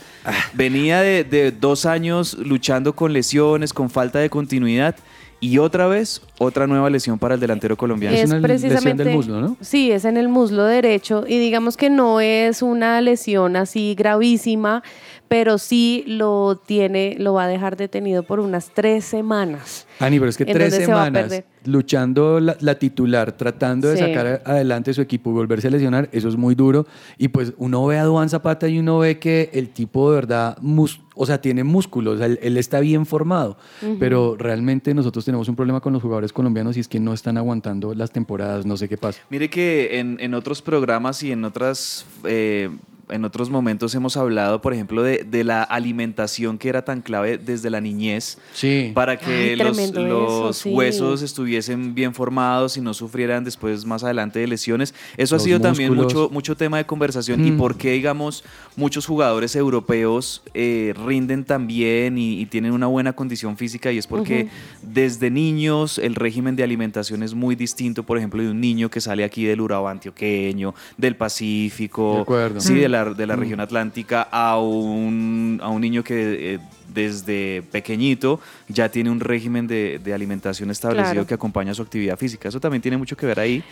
Venía 0.52 1.00
de, 1.00 1.24
de 1.24 1.52
dos 1.52 1.86
años 1.86 2.34
luchando 2.38 2.94
con 2.94 3.12
lesiones, 3.12 3.72
con 3.72 3.90
falta 3.90 4.18
de 4.18 4.30
continuidad. 4.30 4.96
Y 5.40 5.58
otra 5.58 5.86
vez, 5.88 6.22
otra 6.38 6.66
nueva 6.66 6.88
lesión 6.88 7.18
para 7.18 7.34
el 7.34 7.40
delantero 7.40 7.76
colombiano. 7.76 8.16
Es 8.16 8.22
Es, 8.22 8.30
una 8.30 8.38
lesión 8.38 8.70
precisamente 8.70 9.04
del 9.04 9.14
muslo, 9.14 9.40
¿no? 9.42 9.56
Sí, 9.60 9.90
es 9.90 10.06
en 10.06 10.16
el 10.16 10.28
muslo 10.28 10.64
derecho 10.64 11.24
y 11.28 11.38
digamos 11.38 11.76
que 11.76 11.90
no 11.90 12.20
es 12.20 12.62
una 12.62 12.98
lesión 13.02 13.54
así 13.56 13.94
gravísima, 13.94 14.82
pero 15.28 15.58
sí 15.58 16.04
lo 16.06 16.60
tiene, 16.64 17.16
lo 17.18 17.34
va 17.34 17.44
a 17.44 17.48
dejar 17.48 17.76
detenido 17.76 18.22
por 18.22 18.40
unas 18.40 18.70
tres 18.72 19.04
semanas. 19.04 19.86
Ani, 19.98 20.18
pero 20.18 20.28
es 20.30 20.36
que 20.36 20.44
tres 20.44 20.74
se 20.74 20.84
semanas 20.86 21.42
luchando 21.64 22.40
la, 22.40 22.56
la 22.60 22.78
titular, 22.78 23.32
tratando 23.32 23.88
de 23.88 23.96
Sí. 23.96 24.02
sacar 24.02 24.42
adelante 24.44 24.92
su 24.92 25.00
equipo 25.00 25.30
y 25.30 25.32
volverse 25.32 25.68
a 25.68 25.70
lesionar, 25.70 26.08
eso 26.12 26.28
es 26.28 26.36
muy 26.36 26.54
duro. 26.54 26.86
Y 27.16 27.28
pues 27.28 27.54
uno 27.56 27.84
ve 27.86 27.98
a 27.98 28.04
Duan 28.04 28.28
Zapata 28.28 28.68
y 28.68 28.78
uno 28.78 28.98
ve 28.98 29.18
que 29.18 29.50
el 29.54 29.70
tipo 29.70 30.10
de 30.10 30.16
verdad, 30.16 30.58
mus- 30.60 31.00
o 31.14 31.24
sea, 31.26 31.40
tiene 31.40 31.64
músculos, 31.64 32.16
o 32.16 32.18
sea, 32.18 32.26
él, 32.26 32.38
él 32.42 32.56
está 32.58 32.80
bien 32.80 33.06
formado. 33.06 33.56
Pero 33.98 34.36
realmente 34.38 34.92
nosotros 34.94 35.24
tenemos 35.24 35.48
un 35.48 35.56
problema 35.56 35.80
con 35.80 35.92
los 35.94 36.02
jugadores 36.02 36.32
colombianos 36.32 36.76
y 36.76 36.80
es 36.80 36.88
que 36.88 37.00
no 37.00 37.14
están 37.14 37.38
aguantando 37.38 37.94
las 37.94 38.10
temporadas, 38.10 38.66
no 38.66 38.76
sé 38.76 38.88
qué 38.88 38.98
pasa. 38.98 39.20
Mire 39.30 39.48
que 39.48 39.98
en, 40.00 40.18
en 40.20 40.34
otros 40.34 40.60
programas 40.60 41.22
y 41.22 41.32
en 41.32 41.44
otras 41.44 42.04
eh, 42.24 42.68
en 43.08 43.24
otros 43.24 43.50
momentos 43.50 43.94
hemos 43.94 44.16
hablado, 44.16 44.60
por 44.62 44.72
ejemplo, 44.72 45.02
de, 45.02 45.24
de 45.24 45.44
la 45.44 45.62
alimentación 45.62 46.58
que 46.58 46.68
era 46.68 46.84
tan 46.84 47.02
clave 47.02 47.38
desde 47.38 47.70
la 47.70 47.80
niñez 47.80 48.38
Sí. 48.52 48.92
para 48.94 49.18
que 49.18 49.50
Ay, 49.50 49.56
los, 49.56 49.76
tremendo 49.76 50.00
eso, 50.00 50.44
los 50.46 50.56
sí. 50.58 50.70
huesos 50.70 51.22
estuviesen 51.22 51.94
bien 51.94 52.14
formados 52.14 52.76
y 52.76 52.80
no 52.80 52.94
sufrieran 52.94 53.44
después 53.44 53.84
más 53.84 54.04
adelante 54.04 54.38
de 54.38 54.46
lesiones. 54.46 54.94
Eso 55.16 55.34
Los 55.34 55.42
ha 55.42 55.44
sido 55.44 55.60
también 55.60 55.90
músculos. 55.94 56.14
mucho, 56.14 56.32
mucho 56.32 56.56
tema 56.56 56.78
de 56.78 56.86
conversación 56.86 57.46
y 57.46 57.50
Mm. 57.52 57.58
por 57.58 57.76
qué, 57.76 57.92
digamos, 57.92 58.44
muchos 58.76 59.06
jugadores 59.06 59.54
europeos 59.56 60.42
eh, 60.54 60.94
rinden 61.06 61.44
tan 61.44 61.66
bien 61.66 62.18
y, 62.18 62.40
y 62.40 62.46
tienen 62.46 62.72
una 62.72 62.86
buena 62.86 63.12
condición 63.12 63.56
física 63.56 63.92
y 63.92 63.98
es 63.98 64.06
porque 64.06 64.48
desde 64.82 65.30
niños 65.30 65.98
el 65.98 66.14
régimen 66.14 66.56
de 66.56 66.62
alimentación 66.62 67.22
es 67.22 67.34
muy 67.34 67.54
distinto, 67.54 68.02
por 68.02 68.18
ejemplo, 68.18 68.42
de 68.42 68.50
un 68.50 68.60
niño 68.60 68.90
que 68.90 69.00
sale 69.00 69.24
aquí 69.24 69.44
del 69.44 69.60
Urabá 69.60 69.90
antioqueño, 69.90 70.74
del 70.96 71.16
Pacífico, 71.16 72.14
De 72.16 72.20
acuerdo. 72.22 72.60
sí, 72.60 72.74
de 72.74 72.88
la, 72.94 73.04
de 73.14 73.26
la 73.26 73.36
región 73.36 73.60
atlántica, 73.60 74.28
a 74.30 74.58
un, 74.58 75.60
a 75.62 75.68
un 75.68 75.80
niño 75.80 76.02
que 76.02 76.54
eh, 76.54 76.58
desde 76.92 77.62
pequeñito 77.70 78.40
ya 78.68 78.88
tiene 78.88 79.10
un 79.10 79.20
régimen 79.20 79.66
de, 79.66 79.98
de 80.02 80.14
alimentación 80.14 80.70
establecido 80.70 81.12
Claro. 81.12 81.26
que 81.26 81.34
acompaña 81.34 81.74
su 81.74 81.82
actividad 81.82 82.16
física. 82.16 82.48
Eso 82.48 82.60
también 82.60 82.80
tiene 82.82 82.96
mucho 82.96 83.16
que 83.16 83.26
ver 83.26 83.38
ahí. 83.40 83.62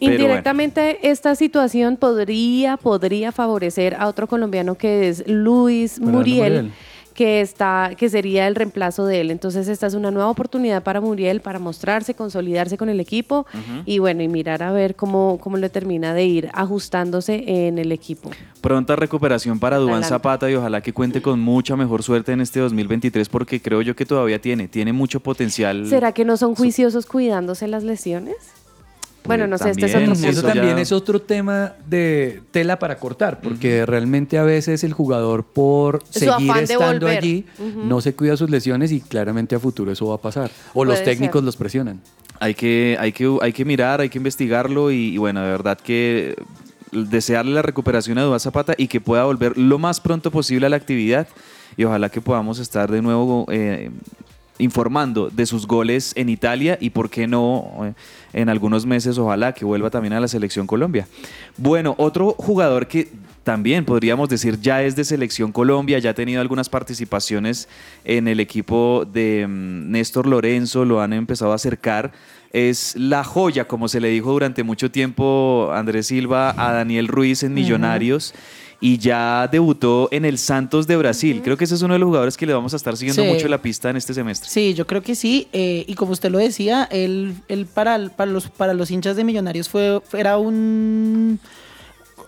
bueno. 0.00 0.14
Indirectamente, 0.14 0.98
esta 1.10 1.34
situación 1.34 1.96
podría, 1.96 2.76
podría 2.76 3.32
favorecer 3.32 3.94
a 3.96 4.06
otro 4.06 4.26
colombiano 4.26 4.76
que 4.76 5.08
es 5.08 5.24
Luis 5.26 6.00
Muriel. 6.00 6.70
Que 7.18 7.40
está, 7.40 7.96
que 7.96 8.08
sería 8.08 8.46
el 8.46 8.54
reemplazo 8.54 9.04
de 9.04 9.20
él. 9.20 9.32
Entonces, 9.32 9.66
esta 9.66 9.88
es 9.88 9.94
una 9.94 10.12
nueva 10.12 10.30
oportunidad 10.30 10.84
para 10.84 11.00
Muriel 11.00 11.40
para 11.40 11.58
mostrarse, 11.58 12.14
consolidarse 12.14 12.78
con 12.78 12.88
el 12.88 13.00
equipo 13.00 13.44
y 13.84 13.98
bueno, 13.98 14.22
y 14.22 14.28
mirar 14.28 14.62
a 14.62 14.70
ver 14.70 14.94
cómo, 14.94 15.36
cómo 15.40 15.56
le 15.56 15.68
termina 15.68 16.14
de 16.14 16.24
ir 16.24 16.48
ajustándose 16.52 17.66
en 17.66 17.78
el 17.78 17.90
equipo. 17.90 18.30
Pronta 18.60 18.94
recuperación 18.94 19.58
para 19.58 19.78
Dubán 19.78 19.94
Adelante. 19.94 20.10
Zapata 20.10 20.48
y 20.48 20.54
ojalá 20.54 20.80
que 20.80 20.92
cuente 20.92 21.20
con 21.20 21.40
mucha 21.40 21.74
mejor 21.74 22.04
suerte 22.04 22.30
en 22.30 22.40
este 22.40 22.60
2023 22.60 23.28
porque 23.28 23.60
creo 23.60 23.82
yo 23.82 23.96
que 23.96 24.06
todavía 24.06 24.40
tiene, 24.40 24.68
tiene 24.68 24.92
mucho 24.92 25.18
potencial. 25.18 25.88
¿Será 25.88 26.12
que 26.12 26.24
no 26.24 26.36
son 26.36 26.54
juiciosos 26.54 27.06
cuidándose 27.06 27.66
las 27.66 27.82
lesiones? 27.82 28.36
Bueno, 29.28 29.46
no 29.46 29.56
sé, 29.58 29.70
este 29.70 29.86
es 29.86 29.94
otro 29.94 30.12
punto. 30.12 30.28
Eso 30.28 30.42
ya- 30.42 30.54
también 30.54 30.78
es 30.78 30.90
otro 30.90 31.20
tema 31.22 31.74
de 31.86 32.42
tela 32.50 32.78
para 32.78 32.96
cortar, 32.98 33.40
porque 33.40 33.86
realmente 33.86 34.38
a 34.38 34.42
veces 34.42 34.82
el 34.82 34.92
jugador 34.92 35.44
por 35.44 36.02
Su 36.10 36.18
seguir 36.20 36.50
estando 36.58 37.06
volver. 37.06 37.18
allí 37.18 37.46
no 37.84 38.00
se 38.00 38.14
cuida 38.14 38.36
sus 38.36 38.50
lesiones 38.50 38.90
y 38.90 39.00
claramente 39.00 39.54
a 39.54 39.60
futuro 39.60 39.92
eso 39.92 40.08
va 40.08 40.16
a 40.16 40.20
pasar. 40.20 40.50
O 40.74 40.84
los 40.84 41.02
técnicos 41.04 41.40
ser. 41.40 41.44
los 41.44 41.56
presionan. 41.56 42.00
Hay 42.40 42.54
que, 42.54 42.96
hay 43.00 43.12
que, 43.12 43.36
hay 43.42 43.52
que 43.52 43.64
mirar, 43.64 44.00
hay 44.00 44.08
que 44.08 44.18
investigarlo 44.18 44.90
y, 44.90 45.14
y 45.14 45.18
bueno, 45.18 45.40
de 45.42 45.48
verdad 45.50 45.78
que 45.78 46.34
desearle 46.92 47.52
la 47.52 47.62
recuperación 47.62 48.16
a 48.18 48.22
Dubán 48.22 48.40
Zapata 48.40 48.74
y 48.78 48.88
que 48.88 49.00
pueda 49.00 49.24
volver 49.24 49.58
lo 49.58 49.78
más 49.78 50.00
pronto 50.00 50.30
posible 50.30 50.66
a 50.66 50.68
la 50.70 50.76
actividad 50.76 51.28
y 51.76 51.84
ojalá 51.84 52.08
que 52.08 52.20
podamos 52.20 52.58
estar 52.60 52.90
de 52.90 53.02
nuevo 53.02 53.44
eh, 53.50 53.90
informando 54.58 55.30
de 55.30 55.46
sus 55.46 55.66
goles 55.66 56.12
en 56.16 56.28
Italia 56.28 56.78
y 56.80 56.90
por 56.90 57.10
qué 57.10 57.26
no 57.26 57.70
eh, 57.82 57.94
en 58.32 58.48
algunos 58.48 58.86
meses 58.86 59.18
ojalá 59.18 59.52
que 59.52 59.64
vuelva 59.64 59.90
también 59.90 60.12
a 60.12 60.20
la 60.20 60.28
selección 60.28 60.66
Colombia. 60.66 61.06
Bueno, 61.56 61.94
otro 61.98 62.34
jugador 62.38 62.86
que 62.86 63.08
también 63.48 63.86
podríamos 63.86 64.28
decir 64.28 64.60
ya 64.60 64.82
es 64.82 64.94
de 64.94 65.04
selección 65.04 65.52
Colombia, 65.52 65.98
ya 65.98 66.10
ha 66.10 66.14
tenido 66.14 66.42
algunas 66.42 66.68
participaciones 66.68 67.66
en 68.04 68.28
el 68.28 68.40
equipo 68.40 69.06
de 69.10 69.46
mm, 69.48 69.90
Néstor 69.90 70.26
Lorenzo, 70.26 70.84
lo 70.84 71.00
han 71.00 71.14
empezado 71.14 71.52
a 71.52 71.54
acercar. 71.54 72.12
Es 72.52 72.94
la 72.94 73.24
joya, 73.24 73.66
como 73.66 73.88
se 73.88 74.00
le 74.00 74.08
dijo 74.08 74.32
durante 74.32 74.62
mucho 74.64 74.90
tiempo 74.90 75.70
Andrés 75.72 76.08
Silva 76.08 76.54
a 76.58 76.72
Daniel 76.72 77.08
Ruiz 77.08 77.42
en 77.42 77.54
Millonarios. 77.54 78.34
Y 78.80 78.98
ya 78.98 79.48
debutó 79.50 80.08
en 80.12 80.24
el 80.24 80.38
Santos 80.38 80.86
de 80.86 80.96
Brasil. 80.96 81.40
Creo 81.42 81.56
que 81.56 81.64
ese 81.64 81.74
es 81.74 81.82
uno 81.82 81.94
de 81.94 81.98
los 81.98 82.06
jugadores 82.06 82.36
que 82.36 82.46
le 82.46 82.52
vamos 82.54 82.72
a 82.74 82.76
estar 82.76 82.96
siguiendo 82.96 83.22
Sí. 83.24 83.28
mucho 83.28 83.48
la 83.48 83.60
pista 83.60 83.90
en 83.90 83.96
este 83.96 84.14
semestre. 84.14 84.48
Sí, 84.48 84.72
yo 84.74 84.86
creo 84.86 85.02
que 85.02 85.16
sí. 85.16 85.48
eh, 85.52 85.84
y 85.88 85.94
como 85.94 86.12
usted 86.12 86.30
lo 86.30 86.38
decía, 86.38 86.88
él, 86.92 87.34
él 87.48 87.66
para, 87.66 88.08
para, 88.10 88.30
los, 88.30 88.48
para 88.48 88.74
los 88.74 88.90
hinchas 88.92 89.16
de 89.16 89.24
Millonarios 89.24 89.68
fue, 89.68 90.00
era 90.12 90.38
un... 90.38 91.40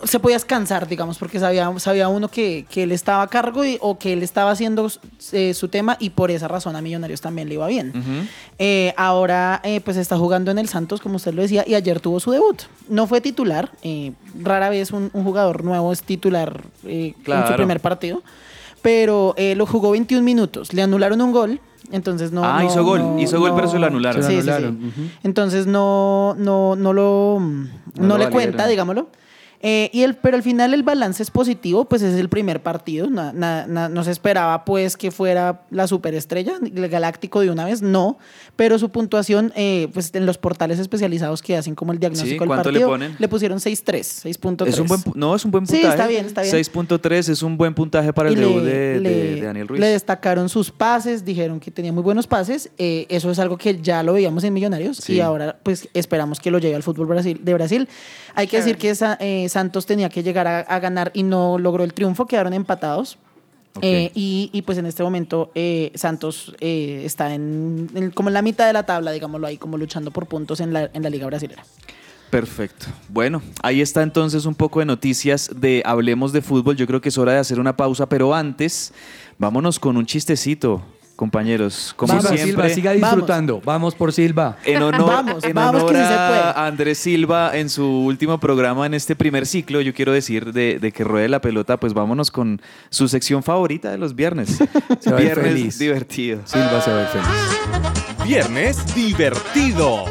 Se 0.03 0.19
podía 0.19 0.35
descansar, 0.35 0.87
digamos, 0.87 1.17
porque 1.17 1.39
sabía, 1.39 1.71
sabía 1.79 2.07
uno 2.07 2.27
que, 2.27 2.65
que 2.69 2.83
él 2.83 2.91
estaba 2.91 3.23
a 3.23 3.27
cargo 3.27 3.63
y- 3.65 3.77
o 3.81 3.97
que 3.99 4.13
él 4.13 4.23
estaba 4.23 4.51
haciendo 4.51 4.89
eh, 5.31 5.53
su 5.53 5.67
tema 5.67 5.97
y 5.99 6.11
por 6.11 6.31
esa 6.31 6.47
razón 6.47 6.75
a 6.75 6.81
Millonarios 6.81 7.21
también 7.21 7.47
le 7.47 7.55
iba 7.55 7.67
bien. 7.67 7.91
Eh, 8.59 8.93
ahora 8.97 9.61
eh, 9.63 9.81
pues 9.81 9.97
está 9.97 10.17
jugando 10.17 10.51
en 10.51 10.57
el 10.59 10.67
Santos, 10.67 11.01
como 11.01 11.15
usted 11.17 11.33
lo 11.33 11.41
decía, 11.41 11.63
y 11.67 11.75
ayer 11.75 11.99
tuvo 11.99 12.19
su 12.19 12.31
debut. 12.31 12.61
No 12.89 13.07
fue 13.07 13.21
titular, 13.21 13.71
eh, 13.83 14.13
rara 14.41 14.69
vez 14.69 14.91
un, 14.91 15.09
un 15.13 15.23
jugador 15.23 15.63
nuevo 15.63 15.91
es 15.93 16.01
titular 16.03 16.61
eh, 16.85 17.13
en 17.17 17.47
su 17.47 17.55
primer 17.55 17.79
partido, 17.79 18.23
pero 18.81 19.33
eh, 19.37 19.55
lo 19.55 19.65
jugó 19.65 19.91
21 19.91 20.23
minutos, 20.23 20.73
le 20.73 20.81
anularon 20.81 21.21
un 21.21 21.31
gol, 21.31 21.59
entonces 21.91 22.31
no... 22.31 22.43
Ah, 22.43 22.61
no- 22.63 22.69
hizo 22.69 22.83
gol, 22.83 22.99
no- 23.01 23.19
hizo 23.19 23.39
gol, 23.39 23.49
no- 23.51 23.55
pero 23.55 23.67
se 23.69 23.79
lo 23.79 23.85
anularon. 23.87 24.23
Se 24.23 24.41
Sí. 24.41 24.41
Entonces 25.23 25.67
no, 25.67 26.35
no, 26.37 26.75
no 26.75 26.93
lo, 26.93 27.37
no, 27.39 27.47
No 27.95 28.07
lo 28.07 28.17
le 28.17 28.23
valieron. 28.25 28.31
cuenta, 28.31 28.67
digámoslo. 28.67 29.09
Eh, 29.63 29.89
y 29.93 30.01
el, 30.03 30.15
pero 30.15 30.35
al 30.37 30.43
final 30.43 30.73
el 30.73 30.83
balance 30.83 31.21
es 31.21 31.29
positivo, 31.31 31.85
pues 31.85 32.01
es 32.01 32.15
el 32.19 32.29
primer 32.29 32.63
partido. 32.63 33.09
Na- 33.09 33.31
na- 33.33 33.67
na- 33.67 33.89
no 33.89 34.03
se 34.03 34.11
esperaba 34.11 34.65
pues 34.65 34.97
que 34.97 35.11
fuera 35.11 35.61
la 35.69 35.87
superestrella, 35.87 36.53
el 36.63 36.87
galáctico 36.89 37.41
de 37.41 37.51
una 37.51 37.65
vez, 37.65 37.81
no. 37.81 38.17
Pero 38.55 38.79
su 38.79 38.89
puntuación, 38.89 39.53
eh, 39.55 39.87
pues 39.93 40.13
en 40.15 40.25
los 40.25 40.37
portales 40.37 40.79
especializados 40.79 41.41
que 41.41 41.55
hacen 41.57 41.75
como 41.75 41.91
el 41.91 41.99
diagnóstico 41.99 42.31
Sí, 42.33 42.39
del 42.39 42.47
¿cuánto 42.47 42.71
le 42.71 42.79
partido, 42.79 42.89
ponen? 42.89 43.15
le 43.19 43.27
pusieron 43.27 43.59
6.3, 43.59 44.23
6.3. 44.25 44.67
Es 44.67 44.79
un 44.79 44.87
buen, 44.87 45.01
no, 45.15 45.35
es 45.35 45.45
un 45.45 45.51
buen 45.51 45.65
Sí, 45.67 45.73
puntaje. 45.73 45.93
está 45.93 46.07
bien, 46.07 46.25
está 46.25 46.41
bien. 46.41 46.51
6.3 46.55 47.29
es 47.29 47.43
un 47.43 47.57
buen 47.57 47.73
puntaje 47.73 48.13
para 48.13 48.29
el 48.29 48.37
Y 48.37 48.41
debut 48.41 48.63
le- 48.63 48.69
de, 48.71 48.93
de- 48.93 48.99
le- 48.99 49.35
de 49.35 49.41
Daniel 49.41 49.67
Ruiz. 49.67 49.79
Le 49.79 49.87
destacaron 49.87 50.49
sus 50.49 50.71
pases, 50.71 51.23
dijeron 51.23 51.59
que 51.59 51.71
tenía 51.71 51.91
muy 51.93 52.03
buenos 52.03 52.27
pases. 52.27 52.69
eh, 52.77 53.05
eso 53.09 53.29
es 53.31 53.39
algo 53.39 53.57
que 53.57 53.79
ya 53.81 54.01
lo 54.03 54.13
veíamos 54.13 54.43
en 54.43 54.53
Millonarios 54.53 54.97
Sí. 54.97 55.13
y 55.13 55.19
ahora 55.19 55.59
pues 55.63 55.87
esperamos 55.93 56.39
que 56.39 56.49
lo 56.51 56.57
lleve 56.59 56.75
al 56.75 56.83
fútbol 56.83 57.07
Brasil, 57.07 57.39
de 57.43 57.53
Brasil. 57.53 57.87
Hay 58.35 58.47
que 58.47 58.57
decir 58.57 58.77
que 58.77 58.95
Sa- 58.95 59.17
eh, 59.19 59.49
Santos 59.51 59.85
tenía 59.85 60.09
que 60.09 60.23
llegar 60.23 60.47
a, 60.47 60.59
a 60.61 60.79
ganar 60.79 61.11
y 61.13 61.23
no 61.23 61.57
logró 61.59 61.83
el 61.83 61.93
triunfo, 61.93 62.25
quedaron 62.25 62.53
empatados. 62.53 63.17
Eh, 63.81 64.11
y, 64.13 64.49
y, 64.51 64.63
pues 64.63 64.77
en 64.77 64.85
este 64.85 65.01
momento 65.01 65.49
eh, 65.55 65.93
Santos 65.95 66.53
eh, 66.59 67.03
está 67.05 67.33
en, 67.33 67.89
en- 67.95 68.11
como 68.11 68.27
en 68.27 68.33
la 68.33 68.41
mitad 68.41 68.67
de 68.67 68.73
la 68.73 68.85
tabla, 68.85 69.11
digámoslo 69.11 69.47
ahí, 69.47 69.57
como 69.57 69.77
luchando 69.77 70.11
por 70.11 70.25
puntos 70.27 70.59
en 70.59 70.73
la, 70.73 70.89
en 70.93 71.03
la 71.03 71.09
Liga 71.09 71.25
Brasilera. 71.27 71.63
Perfecto. 72.29 72.87
Bueno, 73.07 73.41
ahí 73.61 73.79
está 73.81 74.03
entonces 74.03 74.45
un 74.45 74.55
poco 74.55 74.79
de 74.79 74.85
noticias 74.85 75.49
de 75.55 75.83
Hablemos 75.85 76.33
de 76.33 76.41
Fútbol. 76.41 76.75
Yo 76.75 76.85
creo 76.85 76.99
que 76.99 77.09
es 77.09 77.17
hora 77.17 77.31
de 77.33 77.39
hacer 77.39 77.59
una 77.61 77.77
pausa, 77.77 78.07
pero 78.09 78.33
antes, 78.35 78.93
vámonos 79.37 79.79
con 79.79 79.95
un 79.95 80.05
chistecito, 80.05 80.81
compañeros. 81.15 81.93
Como 81.95 82.13
Silva, 82.13 82.29
siempre. 82.29 82.45
Silva, 82.45 82.69
siga 82.69 82.91
Vamos. 82.93 83.09
disfrutando. 83.09 83.61
Vamos, 83.63 83.95
por 83.95 84.11
Silva. 84.13 84.57
En 84.65 84.81
honor, 84.83 85.07
Vamos, 85.07 85.43
en 85.43 85.53
vamos, 85.53 85.83
honor 85.83 85.93
que 85.93 85.99
sí 86.01 86.07
se 86.07 86.13
a 86.13 86.27
puede. 86.53 86.67
Andrés 86.67 86.97
Silva 86.97 87.57
en 87.57 87.69
su 87.69 87.85
último 87.85 88.39
programa 88.39 88.85
en 88.85 88.93
este 88.93 89.15
primer 89.15 89.45
ciclo, 89.45 89.81
yo 89.81 89.93
quiero 89.93 90.11
decir 90.13 90.51
de, 90.53 90.79
de 90.79 90.91
que 90.91 91.03
ruede 91.03 91.29
la 91.29 91.41
pelota, 91.41 91.77
pues 91.77 91.93
vámonos 91.93 92.31
con 92.31 92.61
su 92.89 93.07
sección 93.07 93.43
favorita 93.43 93.91
de 93.91 93.97
los 93.97 94.15
viernes. 94.15 94.57
Se 94.99 95.11
va 95.11 95.17
viernes 95.17 95.45
feliz. 95.45 95.79
divertido. 95.79 96.41
Silva 96.45 96.81
se 96.81 96.91
ve 96.91 97.05
feliz. 97.07 97.27
Viernes 98.25 98.95
divertido. 98.95 100.05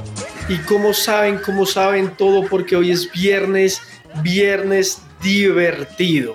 Y 0.48 0.56
como 0.58 0.92
saben, 0.92 1.38
como 1.44 1.64
saben 1.66 2.10
todo, 2.16 2.46
porque 2.48 2.74
hoy 2.76 2.90
es 2.90 3.10
viernes, 3.12 3.80
viernes 4.22 5.00
divertido. 5.22 6.34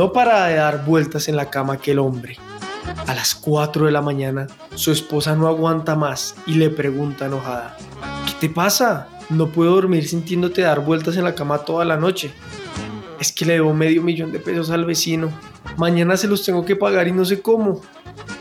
No 0.00 0.14
para 0.14 0.46
de 0.46 0.54
dar 0.54 0.86
vueltas 0.86 1.28
en 1.28 1.36
la 1.36 1.50
cama 1.50 1.74
aquel 1.74 1.98
hombre. 1.98 2.38
A 3.06 3.14
las 3.14 3.34
4 3.34 3.84
de 3.84 3.92
la 3.92 4.00
mañana, 4.00 4.46
su 4.74 4.92
esposa 4.92 5.36
no 5.36 5.46
aguanta 5.46 5.94
más 5.94 6.36
y 6.46 6.54
le 6.54 6.70
pregunta 6.70 7.26
enojada, 7.26 7.76
¿qué 8.24 8.32
te 8.40 8.48
pasa? 8.48 9.08
No 9.28 9.48
puedo 9.48 9.72
dormir 9.72 10.08
sintiéndote 10.08 10.62
dar 10.62 10.80
vueltas 10.80 11.18
en 11.18 11.24
la 11.24 11.34
cama 11.34 11.58
toda 11.66 11.84
la 11.84 11.98
noche. 11.98 12.30
Es 13.20 13.30
que 13.30 13.44
le 13.44 13.52
debo 13.52 13.74
medio 13.74 14.02
millón 14.02 14.32
de 14.32 14.38
pesos 14.38 14.70
al 14.70 14.86
vecino. 14.86 15.30
Mañana 15.76 16.16
se 16.16 16.28
los 16.28 16.46
tengo 16.46 16.64
que 16.64 16.76
pagar 16.76 17.06
y 17.06 17.12
no 17.12 17.26
sé 17.26 17.42
cómo. 17.42 17.82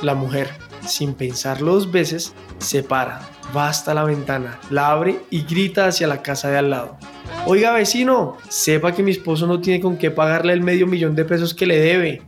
La 0.02 0.16
mujer, 0.16 0.48
sin 0.88 1.14
pensarlo 1.14 1.74
dos 1.74 1.92
veces, 1.92 2.34
se 2.60 2.84
para, 2.84 3.20
va 3.56 3.70
hasta 3.70 3.94
la 3.94 4.04
ventana, 4.04 4.60
la 4.70 4.92
abre 4.92 5.20
y 5.30 5.44
grita 5.44 5.88
hacia 5.88 6.08
la 6.08 6.22
casa 6.22 6.50
de 6.50 6.58
al 6.58 6.70
lado. 6.70 6.98
Oiga 7.46 7.74
vecino, 7.74 8.38
sepa 8.50 8.94
que 8.94 9.04
mi 9.04 9.12
esposo 9.12 9.48
no 9.48 9.60
tiene 9.62 9.80
con 9.80 9.98
qué 9.98 10.12
pagarle 10.12 10.54
el 10.54 10.62
medio 10.62 10.88
millón 10.88 11.16
de 11.16 11.26
pesos 11.26 11.54
que 11.54 11.66
le 11.66 11.80
debe. 11.80 12.22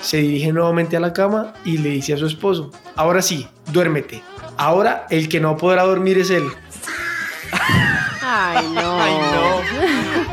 Se 0.00 0.18
dirige 0.18 0.52
nuevamente 0.52 0.96
a 0.96 1.00
la 1.00 1.12
cama 1.12 1.54
y 1.64 1.78
le 1.78 1.90
dice 1.90 2.14
a 2.14 2.18
su 2.18 2.26
esposo, 2.26 2.70
ahora 2.96 3.22
sí, 3.22 3.48
duérmete. 3.72 4.22
Ahora 4.56 5.06
el 5.10 5.28
que 5.28 5.40
no 5.40 5.56
podrá 5.56 5.82
dormir 5.84 6.18
es 6.18 6.30
él. 6.30 6.44
Ay, 8.22 8.66
no. 8.74 9.00
Ay, 9.00 9.14
no. 9.14 9.71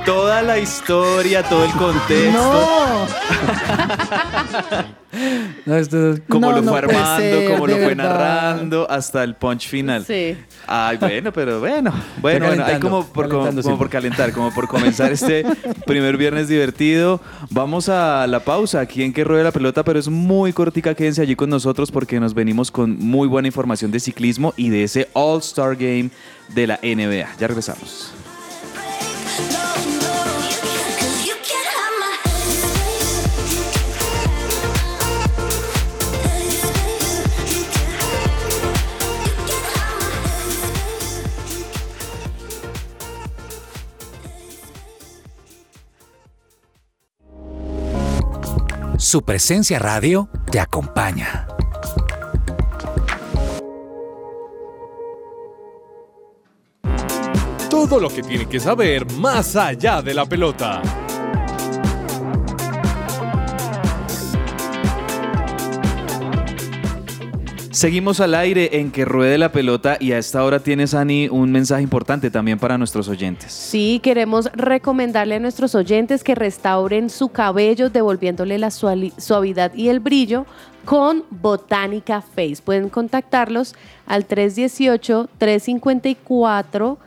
Toda 0.10 0.41
la 0.41 0.57
historia, 0.57 1.43
todo 1.43 1.66
el 1.66 1.72
contexto. 1.74 2.32
No, 2.34 3.07
No, 5.66 5.76
esto 5.76 6.12
es- 6.14 6.22
Como 6.28 6.47
No, 6.49 6.55
lo 6.55 6.62
no 6.64 6.72
fue 6.72 6.80
armando, 6.80 7.18
ser, 7.22 7.51
como 7.51 7.68
lo 7.68 7.74
fue 7.76 7.86
verdad. 7.88 8.03
narrando, 8.53 8.89
hasta 8.89 9.24
el 9.24 9.36
punch 9.36 9.68
final. 9.68 10.03
Sí. 10.05 10.36
Ay, 10.66 10.97
bueno, 10.97 11.32
pero 11.32 11.60
bueno. 11.60 11.93
Bueno, 12.22 12.47
bueno, 12.47 12.66
hay 12.66 12.80
como 12.80 13.05
por, 13.05 13.30
como, 13.30 13.78
por 13.78 13.89
calentar, 13.89 14.32
como 14.32 14.51
por 14.53 14.68
comenzar 14.68 15.12
este 15.12 15.45
primer 15.86 16.18
viernes 16.18 16.47
divertido. 16.47 17.22
Vamos 17.51 17.88
a 17.89 18.26
la 18.28 18.39
pausa 18.39 18.80
aquí 18.80 19.03
en 19.03 19.14
Que 19.14 19.24
Ruede 19.24 19.43
la 19.43 19.51
Pelota, 19.51 19.84
pero 19.84 19.99
es 19.99 20.07
muy 20.07 20.53
cortica. 20.53 20.95
Quédense 20.95 21.22
allí 21.22 21.36
con 21.36 21.49
nosotros 21.51 21.91
porque 21.91 22.20
nos 22.20 22.34
venimos 22.34 22.72
con 22.72 22.97
muy 22.97 23.28
buena 23.28 23.47
información 23.47 23.91
de 23.91 23.99
ciclismo 23.99 24.53
y 24.57 24.70
de 24.70 24.84
ese 24.86 25.07
All-Star 25.14 25.76
Game 25.76 26.10
de 26.49 26.66
la 26.68 26.80
NBA. 26.82 27.28
Ya 27.39 27.47
regresamos. 27.47 28.12
Su 49.10 49.24
presencia 49.24 49.80
radio 49.80 50.30
te 50.51 50.60
acompaña. 50.60 51.47
Todo 57.72 57.99
lo 57.99 58.10
que 58.10 58.22
tiene 58.22 58.47
que 58.47 58.60
saber 58.60 59.12
más 59.14 59.55
allá 59.55 60.03
de 60.03 60.14
la 60.14 60.28
pelota. 60.28 60.84
Seguimos 67.72 68.20
al 68.20 68.34
aire 68.34 68.80
en 68.80 68.91
Que 68.91 69.05
Ruede 69.05 69.38
la 69.38 69.51
Pelota 69.51 69.97
y 69.99 70.13
a 70.13 70.17
esta 70.17 70.43
hora 70.43 70.59
tienes, 70.59 70.95
Ani, 70.95 71.30
un 71.30 71.51
mensaje 71.51 71.84
importante 71.84 72.32
también 72.32 72.57
para 72.57 72.80
nuestros 72.80 73.07
oyentes. 73.07 73.53
Sí, 73.53 73.99
queremos 74.01 74.49
recomendarle 74.53 75.36
a 75.36 75.39
nuestros 75.39 75.76
oyentes 75.76 76.24
que 76.24 76.34
restauren 76.34 77.11
su 77.11 77.30
cabello 77.30 77.89
devolviéndole 77.89 78.57
la 78.57 78.72
suavidad 78.72 79.72
y 79.76 79.89
el 79.89 79.99
brillo 79.99 80.47
con 80.84 81.26
Botánica 81.30 82.22
Face. 82.22 82.63
Pueden 82.63 82.89
contactarlos 82.89 83.76
al 84.07 84.28
318-354-2022. 84.28 86.97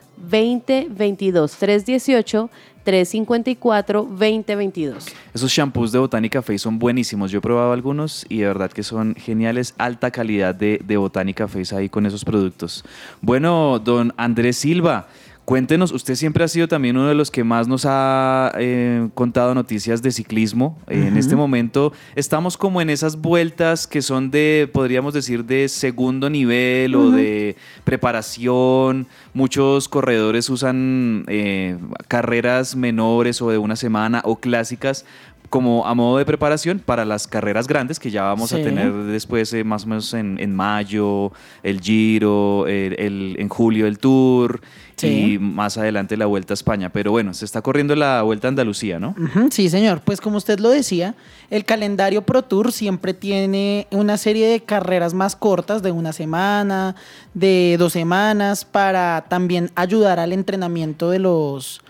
318-354-2022. 2.85 5.13
Esos 5.35 5.51
shampoos 5.51 5.93
de 5.93 5.99
Botánica 5.99 6.43
Face 6.43 6.59
son 6.59 6.79
buenísimos. 6.79 7.31
Yo 7.31 7.39
he 7.39 7.43
probado 7.43 7.73
algunos 7.73 8.27
y 8.29 8.39
de 8.39 8.47
verdad 8.47 8.71
que 8.71 8.83
son 8.83 9.15
geniales. 9.15 9.75
Alta 9.79 10.11
calidad 10.11 10.55
de, 10.55 10.81
de 10.85 10.97
Botánica 10.97 11.49
Face 11.49 11.75
ahí 11.75 11.89
con 11.89 12.07
esos 12.07 12.25
productos. 12.25 12.85
Bueno, 13.21 13.79
don 13.79 14.13
Andrés 14.17 14.57
Silva, 14.57 15.09
cuéntenos, 15.53 15.93
usted 15.93 16.15
siempre 16.15 16.45
ha 16.45 16.49
sido 16.49 16.67
también 16.67 16.97
uno 16.97 17.09
de 17.09 17.15
los 17.15 17.31
que 17.31 17.45
más 17.45 17.69
nos 17.69 17.85
ha 17.87 18.53
eh, 18.57 19.11
contado 19.13 19.55
noticias 19.55 20.01
de 20.01 20.11
ciclismo. 20.11 20.79
En 20.87 21.19
este 21.19 21.37
momento 21.37 21.93
estamos 22.17 22.57
como 22.57 22.81
en 22.81 22.89
esas 22.89 23.21
vueltas 23.21 23.87
que 23.87 24.01
son 24.01 24.31
de, 24.31 24.71
podríamos 24.73 25.13
decir, 25.13 25.45
de 25.45 25.69
segundo 25.69 26.31
nivel 26.31 26.95
o 26.95 27.11
de 27.11 27.57
preparación. 27.85 29.07
Muchos 29.35 29.91
corredores 29.91 30.49
usan 30.49 31.27
eh, 31.29 31.77
carreras 32.09 32.75
menores 32.75 33.43
o 33.43 33.51
de 33.51 33.59
una 33.59 33.77
semana 33.77 34.23
o 34.25 34.37
clásicas 34.37 35.05
como 35.53 35.87
a 35.87 35.93
modo 35.95 36.17
de 36.17 36.25
preparación 36.25 36.79
para 36.79 37.05
las 37.05 37.27
carreras 37.27 37.69
grandes 37.69 38.01
que 38.01 38.11
ya 38.11 38.23
vamos 38.23 38.55
a 38.55 38.57
tener 38.57 38.91
después 38.91 39.53
eh, 39.53 39.65
más 39.65 39.85
o 39.85 39.89
menos 39.89 40.15
en, 40.15 40.39
en 40.41 40.55
mayo, 40.57 41.31
el 41.63 41.79
Giro, 41.83 42.67
el, 42.67 42.95
el- 42.99 43.37
en 43.39 43.51
julio 43.51 43.87
el 43.87 43.99
Tour 43.99 44.63
Sí. 44.97 45.33
y 45.35 45.39
más 45.39 45.79
adelante 45.79 46.17
la 46.17 46.27
Vuelta 46.27 46.53
a 46.53 46.55
España. 46.55 46.91
Pero 46.91 47.11
bueno, 47.11 47.35
se 47.35 47.45
está 47.45 47.61
corriendo 47.61 47.97
la 47.97 48.23
Vuelta 48.23 48.47
a 48.47 48.51
Andalucía, 48.51 49.01
¿no? 49.01 49.15
Sí, 49.51 49.69
señor. 49.69 50.01
Pues 50.03 50.21
como 50.21 50.37
usted 50.37 50.61
lo 50.61 50.69
decía, 50.71 51.17
el 51.51 51.65
calendario 51.65 52.23
Pro 52.23 52.43
Tour 52.43 52.71
siempre 52.73 53.13
tiene 53.13 53.89
una 53.91 54.17
serie 54.17 54.47
de 54.47 54.61
carreras 54.63 55.13
más 55.13 55.35
cortas, 55.35 55.83
de 55.83 55.91
una 55.91 56.13
semana, 56.13 56.95
de 57.35 57.77
dos 57.79 57.93
semanas, 57.95 58.65
para 58.65 59.25
también 59.29 59.71
ayudar 59.75 60.21
al 60.21 60.33
entrenamiento 60.33 61.11
de 61.11 61.19
los 61.19 61.82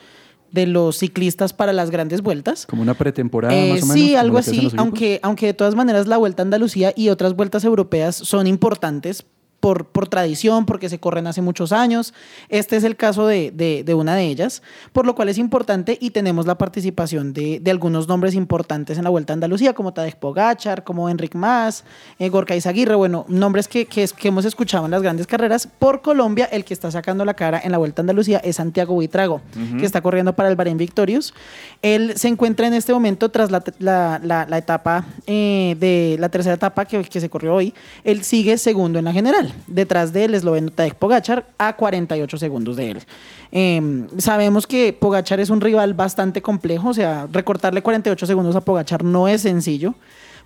de 0.52 0.66
los 0.66 0.98
ciclistas 0.98 1.52
para 1.52 1.72
las 1.72 1.90
grandes 1.90 2.22
vueltas. 2.22 2.66
Como 2.66 2.82
una 2.82 2.94
pretemporada 2.94 3.54
Eh, 3.54 3.70
más 3.72 3.82
o 3.82 3.86
menos. 3.86 3.94
sí, 4.00 4.14
algo 4.14 4.38
así, 4.38 4.70
aunque, 4.76 5.18
aunque 5.22 5.46
de 5.46 5.54
todas 5.54 5.74
maneras 5.74 6.06
la 6.06 6.18
Vuelta 6.18 6.42
a 6.42 6.44
Andalucía 6.44 6.92
y 6.94 7.08
otras 7.08 7.34
vueltas 7.34 7.64
europeas 7.64 8.14
son 8.16 8.46
importantes 8.46 9.24
por, 9.62 9.86
por 9.86 10.08
tradición, 10.08 10.66
porque 10.66 10.88
se 10.88 10.98
corren 10.98 11.28
hace 11.28 11.40
muchos 11.40 11.70
años. 11.70 12.14
Este 12.48 12.76
es 12.76 12.82
el 12.82 12.96
caso 12.96 13.28
de, 13.28 13.52
de- 13.52 13.84
de 13.84 13.94
una 13.94 14.16
de 14.16 14.24
ellas, 14.24 14.60
por 14.92 15.06
lo 15.06 15.14
cual 15.14 15.28
es 15.28 15.38
importante 15.38 15.96
y 16.00 16.10
tenemos 16.10 16.46
la 16.46 16.58
participación 16.58 17.32
de, 17.32 17.60
de 17.60 17.70
algunos 17.70 18.08
nombres 18.08 18.34
importantes 18.34 18.98
en 18.98 19.04
la 19.04 19.10
Vuelta 19.10 19.32
a 19.32 19.34
Andalucía, 19.34 19.72
como 19.72 19.92
Tadej 19.92 20.16
Pogachar, 20.16 20.82
como 20.82 21.08
Enric 21.08 21.36
Mas, 21.36 21.84
eh, 22.18 22.28
Gorka 22.28 22.56
Izaguirre, 22.56 22.96
bueno, 22.96 23.24
nombres 23.28 23.68
que, 23.68 23.86
que, 23.86 24.08
hemos 24.24 24.44
escuchado 24.44 24.84
en 24.86 24.90
las 24.90 25.00
grandes 25.00 25.28
carreras. 25.28 25.68
Por 25.78 26.02
Colombia, 26.02 26.46
el 26.50 26.64
que 26.64 26.74
está 26.74 26.90
sacando 26.90 27.24
la 27.24 27.34
cara 27.34 27.60
en 27.62 27.70
la 27.70 27.78
Vuelta 27.78 28.00
a 28.00 28.02
Andalucía 28.02 28.38
es 28.38 28.56
Santiago 28.56 28.94
Buitrago, 28.94 29.42
que 29.78 29.86
está 29.86 30.00
corriendo 30.00 30.32
para 30.34 30.48
el 30.48 30.56
Bahrein 30.56 30.76
Victorious. 30.76 31.32
Él 31.82 32.14
se 32.16 32.26
encuentra 32.26 32.66
en 32.66 32.74
este 32.74 32.92
momento 32.92 33.28
tras 33.30 33.52
la, 33.52 33.62
la- 33.78 34.20
la- 34.24 34.46
la 34.48 34.58
etapa 34.58 35.06
eh, 35.28 35.76
de 35.78 36.16
la 36.18 36.28
tercera 36.30 36.56
etapa 36.56 36.84
que, 36.84 37.04
que 37.04 37.20
se 37.20 37.30
corrió 37.30 37.54
hoy. 37.54 37.72
Él 38.02 38.24
sigue 38.24 38.58
segundo 38.58 38.98
en 38.98 39.04
la 39.04 39.12
general, 39.12 39.51
detrás 39.66 40.12
del 40.12 40.34
esloveno 40.34 40.70
Tadej 40.70 40.94
Pogachar 40.94 41.46
a 41.58 41.76
48 41.76 42.38
segundos 42.38 42.76
de 42.76 42.90
él. 42.90 43.02
Eh, 43.50 44.06
sabemos 44.18 44.66
que 44.66 44.92
Pogachar 44.92 45.40
es 45.40 45.50
un 45.50 45.60
rival 45.60 45.94
bastante 45.94 46.42
complejo, 46.42 46.90
o 46.90 46.94
sea, 46.94 47.28
recortarle 47.30 47.82
48 47.82 48.26
segundos 48.26 48.56
a 48.56 48.60
Pogachar 48.60 49.04
no 49.04 49.28
es 49.28 49.42
sencillo, 49.42 49.94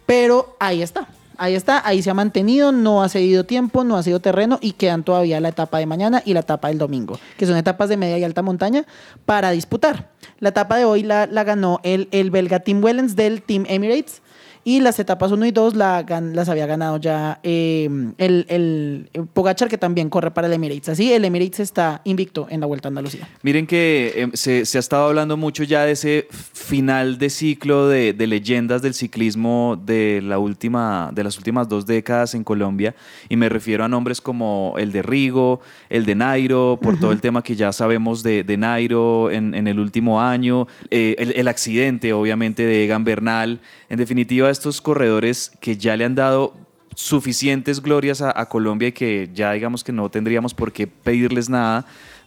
pero 0.07 0.57
ahí 0.59 0.83
está. 0.83 1.09
Ahí 1.39 1.55
está, 1.55 1.87
ahí 1.87 2.03
se 2.03 2.09
ha 2.09 2.15
mantenido, 2.15 2.73
no 2.73 3.03
ha 3.03 3.11
cedido 3.11 3.45
tiempo, 3.45 3.85
no 3.85 3.99
ha 3.99 4.03
cedido 4.03 4.21
terreno 4.21 4.59
y 4.63 4.73
quedan 4.73 5.03
todavía 5.03 5.39
la 5.39 5.51
etapa 5.51 5.79
de 5.79 5.85
mañana 5.85 6.23
y 6.25 6.33
la 6.33 6.41
etapa 6.41 6.69
del 6.69 6.79
domingo, 6.79 7.19
que 7.37 7.45
son 7.45 7.59
etapas 7.59 7.91
de 7.91 7.99
media 7.99 8.17
y 8.17 8.25
alta 8.25 8.41
montaña 8.41 8.87
para 9.27 9.51
disputar. 9.51 10.09
La 10.39 10.49
etapa 10.49 10.79
de 10.79 10.87
hoy 10.87 11.03
la, 11.03 11.27
la 11.27 11.45
ganó 11.45 11.81
el, 11.83 12.09
el 12.11 12.31
belga 12.31 12.61
Tim 12.61 12.83
Wellens 12.83 13.17
del 13.17 13.43
Team 13.43 13.67
Emirates 13.69 14.23
y 14.67 14.81
las 14.81 14.99
etapas 14.99 15.31
1 15.31 15.47
y 15.47 15.53
2 15.53 15.77
la 15.77 16.05
las 16.35 16.49
había 16.49 16.67
ganado 16.67 16.97
ya 16.97 17.39
eh, 17.45 17.89
el, 18.19 18.47
el, 18.49 19.09
el 19.13 19.27
Pogachar, 19.27 19.69
que 19.69 19.79
también 19.79 20.11
corre 20.11 20.33
para 20.33 20.49
el 20.49 20.53
Emirates. 20.53 20.89
Así, 20.89 21.13
el 21.13 21.25
Emirates 21.25 21.61
está 21.61 22.01
invicto 22.03 22.49
en 22.51 22.59
la 22.59 22.67
Vuelta 22.67 22.89
a 22.89 22.91
Andalucía. 22.91 23.29
Miren 23.43 23.69
que 23.69 24.13
eh, 24.17 24.31
se, 24.33 24.67
se 24.67 24.79
ha 24.79 24.81
estado 24.81 25.07
hablando 25.07 25.37
mucho 25.37 25.63
ya 25.63 25.85
de 25.85 25.93
ese 25.93 26.27
final 26.31 27.17
de 27.17 27.31
ciclo 27.31 27.87
de, 27.87 28.13
de 28.13 28.27
leyendas 28.27 28.83
del 28.83 28.95
ciclismo 28.95 29.81
de, 29.87 30.21
la 30.21 30.41
última, 30.41 31.13
de 31.15 31.23
las 31.23 31.39
últimas 31.39 31.69
dos 31.69 31.87
décadas 31.87 32.35
en 32.35 32.43
Colombia. 32.43 32.97
Y 33.29 33.37
me 33.37 33.49
refiero 33.49 33.85
a 33.85 33.89
nombres 33.89 34.21
como 34.21 34.75
el 34.79 34.91
de 34.91 35.03
Rigo, 35.03 35.61
el 35.91 36.05
de 36.07 36.17
Nairo, 36.17 36.81
por 36.83 36.99
todo 36.99 37.13
el 37.13 37.21
tema 37.21 37.41
que 37.45 37.55
ya 37.55 37.73
sabemos 37.73 38.25
de, 38.25 38.43
de 38.43 38.57
Nairo 38.57 39.31
en, 39.31 39.55
en 39.55 39.69
el 39.69 39.79
último 39.79 40.21
año, 40.21 40.67
eh, 40.91 41.15
el, 41.21 41.35
el 41.37 41.47
accidente 41.47 42.13
obviamente 42.13 42.67
de 42.67 42.83
Egan 42.83 43.05
Bernal. 43.05 43.61
En 43.89 43.99
definitiva, 43.99 44.51
estos 44.57 44.81
corredores 44.81 45.53
que 45.61 45.77
ya 45.77 45.97
le 45.97 46.05
han 46.05 46.15
dado 46.15 46.55
suficientes 46.97 47.83
glorias 47.83 48.23
a, 48.23 48.39
a 48.41 48.49
Colombia 48.49 48.89
y 48.89 48.93
que 48.93 49.31
ya 49.33 49.53
digamos 49.53 49.85
que 49.85 49.93
no 49.93 50.11
tendríamos 50.11 50.55
por 50.55 50.73
qué 50.73 50.87
pedirles 50.87 51.49
nada. 51.49 51.85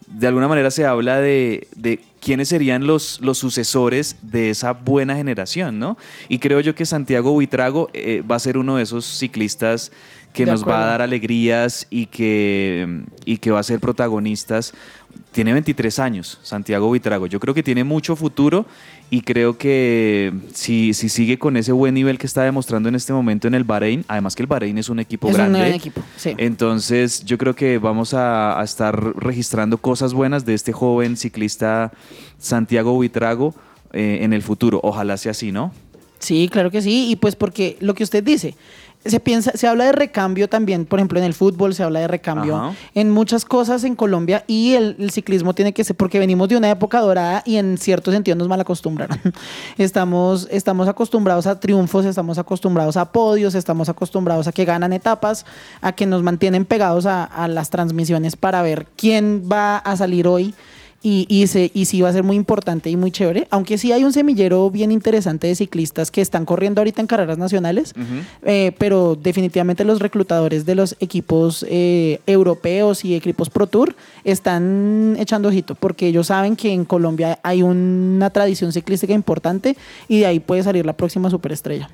De 0.08 0.28
alguna 0.28 0.48
manera 0.48 0.72
se 0.72 0.86
habla 0.86 1.20
de, 1.20 1.68
de 1.76 2.00
quiénes 2.22 2.50
serían 2.50 2.88
los, 2.88 3.20
los 3.22 3.38
sucesores 3.38 4.16
de 4.22 4.52
esa 4.52 4.74
buena 4.74 5.16
generación, 5.16 5.80
¿no? 5.80 5.98
Y 6.30 6.40
creo 6.40 6.60
yo 6.62 6.76
que 6.76 6.86
Santiago 6.86 7.32
Buitrago 7.32 7.90
eh, 7.94 8.24
va 8.30 8.36
a 8.36 8.40
ser 8.40 8.58
uno 8.58 8.78
de 8.78 8.84
esos 8.84 9.06
ciclistas 9.06 9.92
que 10.34 10.46
De 10.46 10.52
nos 10.52 10.68
va 10.68 10.84
a 10.84 10.86
dar 10.86 11.02
alegrías 11.02 11.88
y 11.90 12.06
que, 12.06 13.04
y 13.26 13.38
que 13.38 13.52
va 13.52 13.60
a 13.60 13.64
ser 13.64 13.80
protagonistas. 13.80 14.74
Tiene 15.32 15.54
23 15.54 16.00
años, 16.00 16.40
Santiago 16.44 16.88
Buitrago. 16.88 17.26
Yo 17.26 17.40
creo 17.40 17.54
que 17.54 17.64
tiene 17.64 17.84
mucho 17.84 18.16
futuro 18.16 18.66
y 19.10 19.22
creo 19.22 19.57
que 19.57 20.34
si, 20.53 20.93
si 20.93 21.10
sigue 21.10 21.39
con 21.39 21.57
ese 21.57 21.72
buen 21.72 21.93
nivel 21.93 22.18
que 22.18 22.28
está 22.28 22.43
demostrando 22.43 22.89
en 22.89 22.95
este 22.95 23.14
momento 23.14 23.47
en 23.47 23.55
el 23.55 23.64
Bahrein, 23.64 24.05
además 24.07 24.36
que 24.36 24.43
el 24.43 24.47
Bahrein 24.47 24.78
es 24.78 24.89
un 24.89 24.99
equipo 24.99 25.30
es 25.30 25.36
grande. 25.36 25.60
un 25.60 25.66
gran 25.66 25.76
equipo. 25.76 26.01
Sí. 26.16 26.34
Entonces 26.38 27.26
yo 27.26 27.38
creo 27.38 27.55
que 27.55 27.78
vamos 27.78 28.14
a, 28.14 28.60
a 28.60 28.64
estar 28.64 29.18
registrando 29.18 29.78
cosas 29.78 30.14
buenas 30.14 30.45
de 30.45 30.53
este 30.53 30.72
joven 30.72 31.18
ciclista 31.18 31.91
Santiago 32.38 32.93
Buitrago 32.93 33.55
eh, 33.91 34.20
en 34.22 34.34
el 34.34 34.43
futuro. 34.43 34.80
Ojalá 34.84 35.18
sea 35.18 35.32
así, 35.32 35.51
¿no? 35.51 35.72
Sí, 36.20 36.49
claro 36.51 36.70
que 36.70 36.82
sí. 36.82 37.10
Y 37.10 37.16
pues 37.16 37.36
porque 37.36 37.78
lo 37.80 37.93
que 37.95 38.03
usted 38.03 38.24
dice, 38.24 38.53
se 39.06 39.20
piensa, 39.22 39.52
se 39.56 39.66
habla 39.66 39.86
de 39.86 39.93
recambio 39.93 40.50
también, 40.50 40.86
por 40.86 41.00
ejemplo, 41.00 41.20
en 41.20 41.26
el 41.26 41.34
fútbol 41.34 41.74
se 41.74 41.84
habla 41.84 42.02
de 42.02 42.08
recambio 42.10 42.58
Ajá. 42.58 42.76
en 42.95 43.10
muchas 43.10 43.45
cosas 43.45 43.86
en 43.86 43.95
Colombia 43.95 44.43
y 44.45 44.74
el, 44.74 44.97
el 45.00 45.12
ciclismo 45.12 45.54
tiene 45.54 45.74
que 45.74 45.86
ser, 45.86 45.95
porque 45.95 46.20
venimos 46.20 46.50
de 46.50 46.58
una 46.58 46.70
época 46.70 47.00
dorada 47.00 47.41
y 47.45 47.56
en 47.56 47.78
cierto 47.78 48.12
sentido 48.12 48.36
nos 48.36 48.50
mal 48.50 48.60
acostumbraron. 48.60 49.20
Estamos, 49.78 50.47
estamos 50.52 50.88
acostumbrados 50.88 51.47
a 51.47 51.60
triunfos, 51.60 52.06
estamos 52.06 52.38
acostumbrados 52.38 52.97
a 52.97 53.12
podios, 53.12 53.56
estamos 53.56 53.88
acostumbrados 53.88 54.47
a 54.47 54.52
que 54.52 54.66
ganan 54.66 54.91
etapas, 54.91 55.45
a 55.82 55.93
que 55.93 56.06
nos 56.06 56.22
mantienen 56.22 56.66
pegados 56.66 57.06
a, 57.06 57.24
a 57.24 57.47
las 57.47 57.70
transmisiones 57.70 58.36
para 58.36 58.62
ver 58.62 58.88
quién 58.97 59.43
va 59.50 59.78
a 59.78 59.95
salir 59.95 60.28
hoy. 60.28 60.54
Y, 61.02 61.26
y, 61.30 61.47
se, 61.47 61.72
y 61.74 61.86
sí 61.86 62.02
va 62.02 62.10
a 62.10 62.14
ser 62.14 62.24
muy 62.24 62.36
importante 62.36 62.89
y 62.89 62.97
muy 62.97 63.10
chévere, 63.10 63.47
aunque 63.52 63.78
sí 63.78 63.93
hay 63.93 64.04
un 64.04 64.12
semillero 64.12 64.70
bien 64.70 64.91
interesante 64.91 65.47
de 65.47 65.56
ciclistas 65.56 66.12
que 66.12 66.20
están 66.20 66.43
corriendo 66.43 66.82
ahorita 66.82 67.00
en 67.00 67.08
carreras 67.08 67.38
nacionales, 67.38 67.93
eh, 68.43 68.74
pero 68.78 69.16
definitivamente 69.16 69.86
los 69.86 70.00
reclutadores 70.00 70.66
de 70.66 70.76
los 70.76 70.97
equipos 71.00 71.66
eh, 71.70 72.20
europeos 72.26 73.06
y 73.06 73.16
equipos 73.16 73.50
Pro 73.50 73.68
Tour 73.68 73.95
están 74.26 75.16
echando 75.18 75.47
ojito, 75.47 75.76
porque 75.76 76.08
ellos 76.08 76.28
saben 76.28 76.58
que 76.58 76.74
en 76.74 76.84
Colombia 76.84 77.39
hay 77.43 77.64
una 77.64 78.30
tradición 78.30 78.74
ciclística 78.74 79.14
importante 79.14 79.78
y 80.10 80.20
de 80.20 80.26
ahí 80.26 80.41
puede 80.41 80.64
salir 80.64 80.86
la 80.86 80.93
próxima 80.93 81.30
superestrella. 81.30 81.89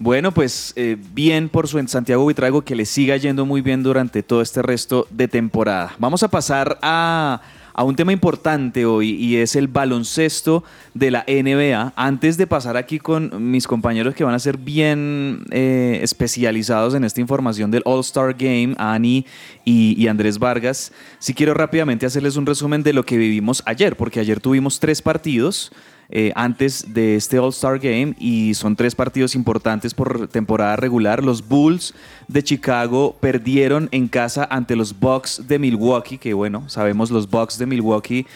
Bueno, 0.00 0.32
pues 0.32 0.72
eh, 0.76 0.96
bien 1.12 1.48
por 1.48 1.66
su 1.66 1.78
en 1.78 1.88
Santiago 1.88 2.22
Buitrago 2.22 2.62
que 2.62 2.76
le 2.76 2.84
siga 2.84 3.16
yendo 3.16 3.44
muy 3.44 3.62
bien 3.62 3.82
durante 3.82 4.22
todo 4.22 4.42
este 4.42 4.62
resto 4.62 5.08
de 5.10 5.26
temporada. 5.26 5.96
Vamos 5.98 6.22
a 6.22 6.28
pasar 6.28 6.78
a, 6.82 7.40
a 7.78 7.84
un 7.84 7.94
tema 7.94 8.12
importante 8.12 8.84
hoy 8.86 9.10
y 9.10 9.36
es 9.36 9.54
el 9.54 9.68
baloncesto 9.68 10.64
de 10.94 11.12
la 11.12 11.24
NBA. 11.28 11.92
Antes 11.94 12.36
de 12.36 12.48
pasar 12.48 12.76
aquí 12.76 12.98
con 12.98 13.52
mis 13.52 13.68
compañeros 13.68 14.16
que 14.16 14.24
van 14.24 14.34
a 14.34 14.40
ser 14.40 14.58
bien 14.58 15.44
eh, 15.52 16.00
especializados 16.02 16.94
en 16.94 17.04
esta 17.04 17.20
información 17.20 17.70
del 17.70 17.82
All-Star 17.84 18.34
Game, 18.36 18.74
Ani 18.78 19.24
y, 19.64 19.94
y 19.96 20.08
Andrés 20.08 20.40
Vargas, 20.40 20.90
sí 21.20 21.34
quiero 21.34 21.54
rápidamente 21.54 22.04
hacerles 22.04 22.34
un 22.34 22.46
resumen 22.46 22.82
de 22.82 22.92
lo 22.92 23.04
que 23.04 23.16
vivimos 23.16 23.62
ayer, 23.64 23.96
porque 23.96 24.18
ayer 24.18 24.40
tuvimos 24.40 24.80
tres 24.80 25.00
partidos 25.00 25.70
eh, 26.10 26.32
antes 26.34 26.94
de 26.94 27.16
este 27.16 27.38
All-Star 27.38 27.78
Game 27.78 28.14
y 28.18 28.54
son 28.54 28.76
tres 28.76 28.94
partidos 28.94 29.34
importantes 29.34 29.92
por 29.92 30.26
temporada 30.28 30.74
regular. 30.76 31.22
Los 31.22 31.46
Bulls 31.46 31.94
de 32.28 32.42
Chicago 32.42 33.14
perdieron 33.20 33.88
en 33.92 34.08
casa 34.08 34.48
ante 34.50 34.74
los 34.74 34.98
Bucks 34.98 35.46
de 35.46 35.58
Milwaukee, 35.58 36.16
que 36.16 36.32
bueno, 36.32 36.68
sabemos 36.68 37.10
los 37.10 37.28
Bucks 37.28 37.58
de 37.58 37.66
Milwaukee 37.66 38.26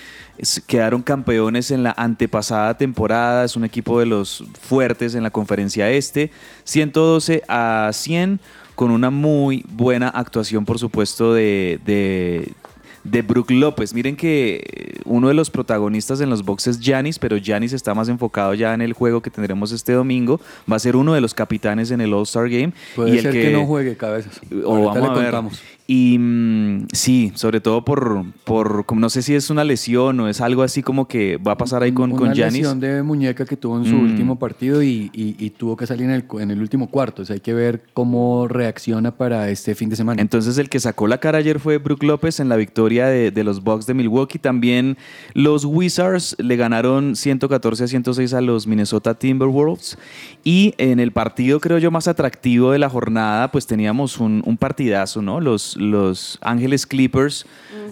quedaron 0.67 1.03
campeones 1.03 1.71
en 1.71 1.83
la 1.83 1.95
antepasada 1.97 2.77
temporada, 2.77 3.45
es 3.45 3.57
un 3.57 3.65
equipo 3.65 3.99
de 4.01 4.07
los 4.07 4.45
fuertes 4.61 5.15
en 5.15 5.23
la 5.23 5.31
conferencia 5.31 5.91
este, 5.91 6.31
112 6.65 7.43
a 7.49 7.91
100 7.93 8.41
con 8.75 8.91
una 8.91 9.11
muy 9.11 9.65
buena 9.69 10.09
actuación 10.09 10.65
por 10.65 10.79
supuesto 10.79 11.35
de 11.35 12.53
de 13.05 13.23
Brook 13.23 13.51
López. 13.51 13.95
Miren 13.95 14.17
que 14.17 14.63
eh, 14.65 15.01
uno 15.05 15.29
de 15.29 15.35
los 15.35 15.51
protagonistas 15.51 16.21
en 16.21 16.31
los 16.31 16.45
boxes 16.45 16.77
es 16.77 16.83
Giannis, 16.83 17.19
pero 17.19 17.37
Giannis 17.37 17.73
está 17.73 17.95
más 17.95 18.09
enfocado 18.09 18.55
ya 18.55 18.75
en 18.75 18.81
el 18.81 18.93
juego 18.93 19.21
que 19.21 19.31
tendremos 19.31 19.73
este 19.73 19.93
domingo. 19.93 20.41
Va 20.71 20.77
a 20.77 20.79
ser 20.79 20.97
uno 20.97 21.15
de 21.15 21.21
los 21.21 21.35
capitanes 21.35 21.91
en 21.91 22.01
el 22.01 22.13
All-Star 22.13 22.49
Game. 22.49 22.73
Puede 22.95 23.15
y 23.15 23.17
el 23.19 23.23
ser 23.23 23.33
que, 23.33 23.51
no 23.51 23.67
juegue 23.67 23.97
cabezas. 23.97 24.41
o 24.65 24.85
vamos 24.85 25.09
a 25.09 25.15
ver. 25.15 25.25
contamos. 25.25 25.63
Y 25.95 26.17
mm, 26.19 26.87
sí, 26.95 27.33
sobre 27.35 27.61
todo 27.61 27.85
por, 27.85 28.25
por, 28.45 28.91
no 28.97 29.11
sé 29.11 29.21
si 29.21 29.35
es 29.35 29.51
una 29.51 29.63
lesión 29.63 30.19
o 30.21 30.29
es 30.29 30.41
algo 30.41 30.63
así 30.63 30.83
como 30.83 31.07
que 31.07 31.37
va 31.37 31.53
a 31.53 31.57
pasar 31.59 31.83
ahí 31.83 31.93
con, 31.93 32.13
Una 32.13 32.19
con 32.19 32.33
Giannis. 32.33 32.61
lesión 32.63 32.81
de 32.81 33.03
muñeca 33.03 33.45
que 33.45 33.59
tuvo 33.59 33.77
en 33.77 33.85
su 33.85 33.97
Mm. 33.97 34.05
último 34.05 34.39
partido 34.39 34.83
y, 34.83 35.11
y- 35.13 35.37
y 35.39 35.51
tuvo 35.51 35.77
que 35.77 35.87
salir 35.87 36.05
en 36.07 36.13
el, 36.13 36.25
en 36.41 36.51
el 36.51 36.61
último 36.63 36.89
cuarto. 36.89 37.21
O 37.21 37.25
sea, 37.27 37.35
hay 37.35 37.41
que 37.41 37.53
ver 37.53 37.83
cómo 37.93 38.49
reacciona 38.49 39.11
para 39.19 39.51
este 39.51 39.75
fin 39.75 39.91
de 39.91 39.97
semana. 39.97 40.23
Entonces 40.23 40.57
el 40.57 40.71
que 40.71 40.81
sacó 40.81 41.07
la 41.07 41.19
cara 41.19 41.37
ayer 41.37 41.61
fue 41.61 41.77
Brook 41.77 42.03
López 42.05 42.41
en 42.41 42.49
la 42.49 42.57
victoria 42.57 43.07
de, 43.09 43.31
de 43.31 43.45
los 43.45 43.63
Bucks 43.63 43.85
de 43.85 43.93
Milwaukee. 43.93 44.39
También 44.39 44.97
los 45.35 45.67
Wizards 45.67 46.37
le 46.39 46.57
ganaron 46.57 47.17
114 47.17 47.85
a 47.85 47.87
106 47.89 48.33
a 48.33 48.41
los 48.41 48.67
Minnesota 48.67 49.13
Timberwolves. 49.13 49.99
Y 50.43 50.75
en 50.79 51.01
el 51.01 51.13
partido 51.13 51.61
creo 51.61 51.77
yo 51.77 51.91
más 51.91 52.09
atractivo 52.09 52.71
de 52.73 52.79
la 52.79 52.89
jornada, 52.89 53.53
pues 53.53 53.67
teníamos 53.67 54.19
un, 54.21 54.43
un 54.47 54.57
partidazo, 54.57 55.21
¿no? 55.21 55.39
Los, 55.41 55.77
los 55.91 56.39
Ángeles 56.41 56.87
Clippers 56.87 57.47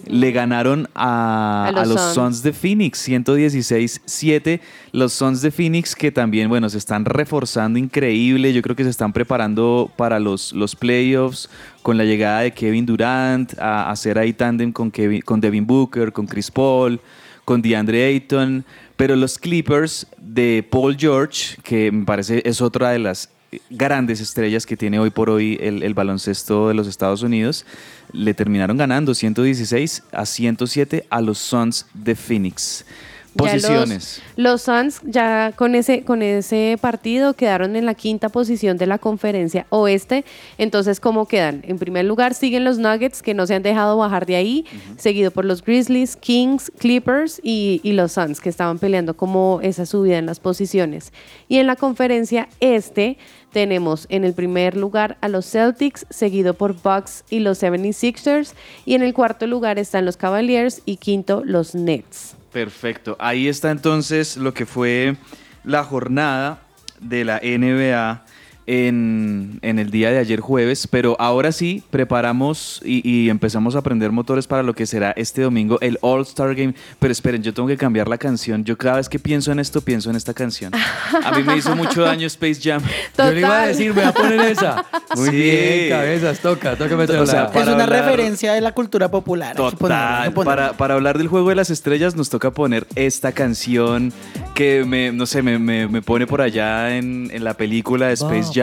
le 0.07 0.31
ganaron 0.31 0.89
a, 0.95 1.65
A 1.67 1.71
los 1.71 1.81
a 1.81 1.85
los 1.85 2.01
Suns. 2.01 2.15
Suns 2.15 2.43
de 2.43 2.53
Phoenix, 2.53 3.07
116-7. 3.07 4.59
Los 4.91 5.13
Suns 5.13 5.41
de 5.41 5.51
Phoenix 5.51 5.95
que 5.95 6.11
también, 6.11 6.49
bueno, 6.49 6.69
se 6.69 6.77
están 6.77 7.05
reforzando 7.05 7.77
increíble. 7.77 8.53
Yo 8.53 8.61
creo 8.61 8.75
que 8.75 8.83
se 8.83 8.89
están 8.89 9.13
preparando 9.13 9.91
para 9.95 10.19
los, 10.19 10.53
los 10.53 10.75
playoffs 10.75 11.49
con 11.83 11.97
la 11.97 12.05
llegada 12.05 12.41
de 12.41 12.51
Kevin 12.51 12.85
Durant, 12.85 13.57
a, 13.59 13.83
a 13.83 13.91
hacer 13.91 14.17
ahí 14.17 14.33
tándem 14.33 14.71
con, 14.71 14.91
Kevin, 14.91 15.21
con 15.21 15.41
Devin 15.41 15.65
Booker, 15.65 16.11
con 16.11 16.25
Chris 16.27 16.49
Paul, 16.49 16.99
con 17.45 17.61
DeAndre 17.61 18.05
Ayton. 18.05 18.65
Pero 18.95 19.15
los 19.15 19.37
Clippers 19.37 20.07
de 20.17 20.65
Paul 20.69 20.95
George, 20.97 21.57
que 21.63 21.91
me 21.91 22.05
parece 22.05 22.41
es 22.45 22.61
otra 22.61 22.91
de 22.91 22.99
las 22.99 23.29
grandes 23.69 24.21
estrellas 24.21 24.65
que 24.65 24.77
tiene 24.77 24.99
hoy 24.99 25.09
por 25.09 25.29
hoy 25.29 25.57
el, 25.61 25.83
el 25.83 25.93
baloncesto 25.93 26.67
de 26.67 26.73
los 26.73 26.87
Estados 26.87 27.21
Unidos, 27.23 27.65
le 28.13 28.33
terminaron 28.33 28.77
ganando 28.77 29.13
116 29.13 30.03
a 30.11 30.25
107 30.25 31.05
a 31.09 31.21
los 31.21 31.37
Suns 31.37 31.85
de 31.93 32.15
Phoenix. 32.15 32.85
Los- 33.33 33.47
Posiciones. 33.47 34.21
Los, 34.35 34.61
Suns 34.63 34.99
ya 35.05 35.53
con 35.55 35.73
ese, 35.73 36.03
con 36.03 36.21
ese 36.21 36.77
partido 36.81 37.33
quedaron 37.33 37.77
en 37.77 37.85
la 37.85 37.93
quinta 37.93 38.27
posición 38.27 38.75
de 38.77 38.87
la 38.87 38.97
conferencia 38.97 39.65
oeste. 39.69 40.25
Entonces, 40.57 40.99
¿cómo 40.99 41.25
quedan? 41.29 41.61
En 41.65 41.79
primer 41.79 42.03
lugar 42.03 42.33
siguen 42.33 42.65
los 42.65 42.77
Nuggets, 42.77 43.21
que 43.21 43.33
no 43.33 43.47
se 43.47 43.55
han 43.55 43.63
dejado 43.63 43.95
bajar 43.95 44.25
de 44.25 44.35
ahí, 44.35 44.65
seguido 44.97 45.31
por 45.31 45.45
los 45.45 45.63
Grizzlies, 45.63 46.17
Kings, 46.17 46.73
Clippers 46.77 47.39
y, 47.41 47.79
y 47.83 47.93
los 47.93 48.11
Suns, 48.11 48.41
que 48.41 48.49
estaban 48.49 48.79
peleando 48.79 49.15
como 49.15 49.59
esa 49.63 49.85
subida 49.85 50.17
en 50.17 50.25
las 50.25 50.41
posiciones. 50.41 51.13
Y 51.47 51.55
en 51.59 51.67
la 51.67 51.77
conferencia 51.77 52.49
este 52.59 53.17
tenemos 53.51 54.07
en 54.09 54.23
el 54.23 54.33
primer 54.33 54.75
lugar 54.75 55.17
a 55.21 55.27
los 55.27 55.49
Celtics, 55.49 56.05
seguido 56.09 56.53
por 56.53 56.73
Bucks 56.81 57.23
y 57.29 57.39
los 57.39 57.61
76ers. 57.61 58.53
Y 58.85 58.95
en 58.95 59.03
el 59.03 59.13
cuarto 59.13 59.47
lugar 59.47 59.79
están 59.79 60.05
los 60.05 60.17
Cavaliers 60.17 60.81
y 60.85 60.97
quinto 60.97 61.43
los 61.45 61.75
Nets. 61.75 62.35
Perfecto. 62.51 63.15
Ahí 63.19 63.47
está 63.47 63.71
entonces 63.71 64.37
lo 64.37 64.53
que 64.53 64.65
fue 64.65 65.15
la 65.63 65.83
jornada 65.83 66.61
de 66.99 67.25
la 67.25 67.39
NBA 67.39 68.25
en, 68.71 69.59
en 69.61 69.79
el 69.79 69.91
día 69.91 70.11
de 70.11 70.17
ayer 70.17 70.39
jueves, 70.39 70.87
pero 70.87 71.17
ahora 71.19 71.51
sí 71.51 71.83
preparamos 71.89 72.81
y, 72.85 73.01
y 73.09 73.29
empezamos 73.29 73.75
a 73.75 73.81
prender 73.81 74.11
motores 74.13 74.47
para 74.47 74.63
lo 74.63 74.73
que 74.73 74.85
será 74.85 75.11
este 75.17 75.41
domingo 75.41 75.77
el 75.81 75.97
All 76.01 76.21
Star 76.21 76.55
Game. 76.55 76.73
Pero 76.97 77.11
esperen, 77.11 77.43
yo 77.43 77.53
tengo 77.53 77.67
que 77.67 77.75
cambiar 77.75 78.07
la 78.07 78.17
canción. 78.17 78.63
Yo 78.63 78.77
cada 78.77 78.95
vez 78.97 79.09
que 79.09 79.19
pienso 79.19 79.51
en 79.51 79.59
esto, 79.59 79.81
pienso 79.81 80.09
en 80.09 80.15
esta 80.15 80.33
canción. 80.33 80.71
A 80.73 81.31
mí 81.37 81.43
me 81.43 81.57
hizo 81.57 81.75
mucho 81.75 82.03
daño 82.03 82.27
Space 82.27 82.61
Jam. 82.63 82.81
Yo 83.17 83.31
le 83.31 83.39
iba 83.41 83.49
a 83.49 83.51
Total. 83.51 83.67
decir, 83.67 83.91
voy 83.93 84.03
a 84.03 84.13
poner 84.13 84.39
esa. 84.39 84.85
Muy 85.17 85.29
Sí. 85.29 85.35
bien, 85.35 85.89
cabezas, 85.89 86.39
toca, 86.39 86.75
toca 86.77 86.95
meterla. 86.95 87.21
O 87.23 87.25
sea, 87.25 87.51
Es 87.53 87.63
una 87.67 87.83
hablar- 87.83 88.05
referencia 88.05 88.53
de 88.53 88.61
la 88.61 88.71
cultura 88.71 89.11
popular. 89.11 89.55
Total, 89.57 90.31
para, 90.33 90.71
para 90.73 90.93
hablar 90.93 91.17
del 91.17 91.27
juego 91.27 91.49
de 91.49 91.55
las 91.55 91.69
estrellas 91.69 92.15
nos 92.15 92.29
toca 92.29 92.51
poner 92.51 92.87
esta 92.95 93.33
canción 93.33 94.13
que 94.55 94.85
me, 94.87 95.11
no 95.11 95.25
sé, 95.25 95.41
me, 95.41 95.59
me- 95.59 95.87
me 95.89 96.01
pone 96.01 96.25
por 96.25 96.41
allá 96.41 96.95
en, 96.95 97.29
en 97.33 97.43
la 97.43 97.53
película 97.55 98.07
de 98.07 98.13
Space 98.13 98.51
Jam 98.53 98.60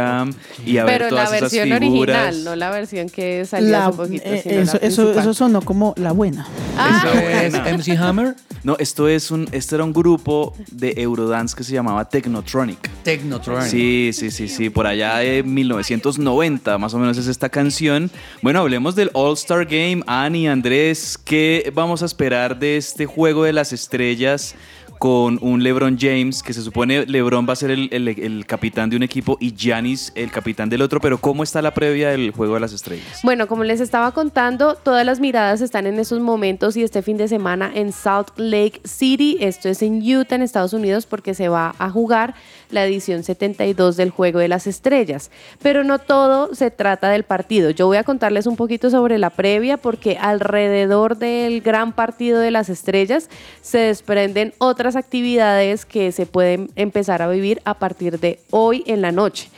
y 0.66 0.78
a 0.78 0.84
ver 0.84 0.98
Pero 0.98 1.08
todas 1.10 1.30
la 1.30 1.36
esas 1.38 1.52
versión 1.52 1.78
figuras. 1.78 2.16
original, 2.16 2.44
no 2.44 2.56
la 2.56 2.70
versión 2.70 3.08
que 3.08 3.44
salió 3.44 3.70
La- 3.70 3.86
hace 3.86 3.96
poquito. 3.96 4.22
eh, 4.26 4.40
sino 4.42 4.54
la 4.56 4.62
eso, 4.62 4.78
eso, 4.80 5.18
eso 5.18 5.34
sonó 5.34 5.62
como 5.62 5.94
la 5.96 6.12
buena. 6.12 6.46
Ah, 6.76 7.04
¿Eso 7.44 7.56
es 7.58 7.72
MC 7.76 7.96
Hammer? 7.98 8.34
No, 8.64 8.76
esto 8.78 9.08
es 9.08 9.30
un, 9.30 9.48
este 9.52 9.76
era 9.76 9.84
un 9.84 9.92
grupo 9.92 10.54
de 10.72 10.94
Eurodance 10.96 11.56
que 11.56 11.62
se 11.64 11.72
llamaba 11.72 12.08
Technotronic. 12.08 12.90
Technotronic. 13.04 13.62
Sí, 13.70 14.10
sí, 14.12 14.30
sí, 14.30 14.48
sí, 14.48 14.68
por 14.70 14.86
allá 14.86 15.18
de 15.18 15.42
1990 15.42 16.78
más 16.78 16.94
o 16.94 16.98
menos 16.98 17.16
es 17.18 17.26
esta 17.26 17.48
canción. 17.48 18.10
Bueno, 18.42 18.60
hablemos 18.60 18.94
del 18.96 19.10
All 19.14 19.34
Star 19.34 19.64
Game. 19.64 20.02
Ani, 20.06 20.48
Andrés, 20.48 21.18
¿qué 21.24 21.70
vamos 21.74 22.02
a 22.02 22.06
esperar 22.06 22.58
de 22.58 22.76
este 22.76 23.06
juego 23.06 23.44
de 23.44 23.52
las 23.52 23.72
estrellas? 23.72 24.54
Con 24.98 25.38
un 25.42 25.62
LeBron 25.62 25.96
James, 25.98 26.42
que 26.42 26.52
se 26.52 26.62
supone 26.62 27.06
LeBron 27.06 27.46
va 27.48 27.52
a 27.52 27.56
ser 27.56 27.70
el, 27.70 27.88
el- 27.92 28.46
capitán 28.46 28.90
de 28.90 28.96
un 28.96 29.02
equipo 29.02 29.36
y 29.40 29.54
Giannis 29.54 30.12
el 30.14 30.30
capitán 30.30 30.68
del 30.68 30.82
otro, 30.82 31.00
pero 31.00 31.18
¿cómo 31.18 31.42
está 31.42 31.60
la 31.62 31.72
previa 31.74 32.10
del 32.10 32.30
Juego 32.32 32.54
de 32.54 32.60
las 32.60 32.72
Estrellas? 32.72 33.20
Bueno, 33.22 33.46
como 33.46 33.62
les 33.64 33.80
estaba 33.80 34.12
contando, 34.12 34.74
todas 34.74 35.04
las 35.04 35.20
miradas 35.20 35.60
están 35.60 35.86
en 35.86 35.98
esos 35.98 36.20
momentos 36.20 36.76
y 36.76 36.82
este 36.82 37.02
fin 37.02 37.16
de 37.16 37.28
semana 37.28 37.70
en 37.74 37.92
Salt 37.92 38.30
Lake 38.36 38.80
City, 38.84 39.36
esto 39.40 39.68
es 39.68 39.82
en 39.82 40.00
Utah, 40.02 40.34
en 40.36 40.42
Estados 40.42 40.72
Unidos, 40.72 41.06
porque 41.06 41.34
se 41.34 41.48
va 41.48 41.74
a 41.78 41.90
jugar 41.90 42.34
la 42.70 42.84
edición 42.84 43.22
72 43.22 43.96
del 43.96 44.10
Juego 44.10 44.38
de 44.38 44.48
las 44.48 44.66
Estrellas. 44.66 45.30
Pero 45.62 45.84
no 45.84 45.98
todo 45.98 46.54
se 46.54 46.70
trata 46.70 47.10
del 47.10 47.24
partido. 47.24 47.70
Yo 47.70 47.86
voy 47.86 47.96
a 47.96 48.04
contarles 48.04 48.46
un 48.46 48.56
poquito 48.56 48.90
sobre 48.90 49.18
la 49.18 49.30
previa 49.30 49.76
porque 49.76 50.18
alrededor 50.18 51.16
del 51.16 51.60
gran 51.60 51.92
partido 51.92 52.40
de 52.40 52.50
las 52.50 52.68
estrellas 52.68 53.28
se 53.62 53.78
desprenden 53.78 54.54
otras 54.58 54.96
actividades 54.96 55.84
que 55.84 56.12
se 56.12 56.26
pueden 56.26 56.70
empezar 56.76 57.22
a 57.22 57.28
vivir 57.28 57.60
a 57.64 57.74
partir 57.74 58.18
de 58.20 58.40
hoy 58.50 58.82
en 58.86 59.02
la 59.02 59.12
noche. 59.12 59.48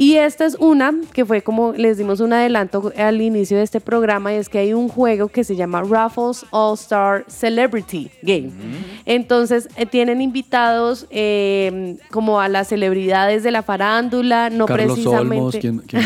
Y 0.00 0.14
esta 0.14 0.44
es 0.46 0.54
una 0.60 0.94
que 1.12 1.24
fue 1.26 1.42
como 1.42 1.72
les 1.72 1.98
dimos 1.98 2.20
un 2.20 2.32
adelanto 2.32 2.92
al 2.96 3.20
inicio 3.20 3.56
de 3.56 3.64
este 3.64 3.80
programa 3.80 4.32
y 4.32 4.36
es 4.36 4.48
que 4.48 4.58
hay 4.58 4.72
un 4.72 4.88
juego 4.88 5.26
que 5.28 5.42
se 5.42 5.56
llama 5.56 5.82
Raffles 5.82 6.46
All 6.50 6.74
Star 6.74 7.24
Celebrity 7.28 8.08
Game. 8.22 8.50
Entonces 9.06 9.68
eh, 9.76 9.86
tienen 9.86 10.20
invitados 10.20 11.06
eh, 11.10 11.96
como 12.12 12.40
a 12.40 12.48
las 12.48 12.68
celebridades 12.68 13.42
de 13.42 13.50
la 13.50 13.62
farándula, 13.62 14.50
no 14.50 14.66
Carlos 14.66 14.92
precisamente 14.92 15.36
Olmos, 15.36 15.56
¿quién- 15.56 15.78
quién- 15.86 16.04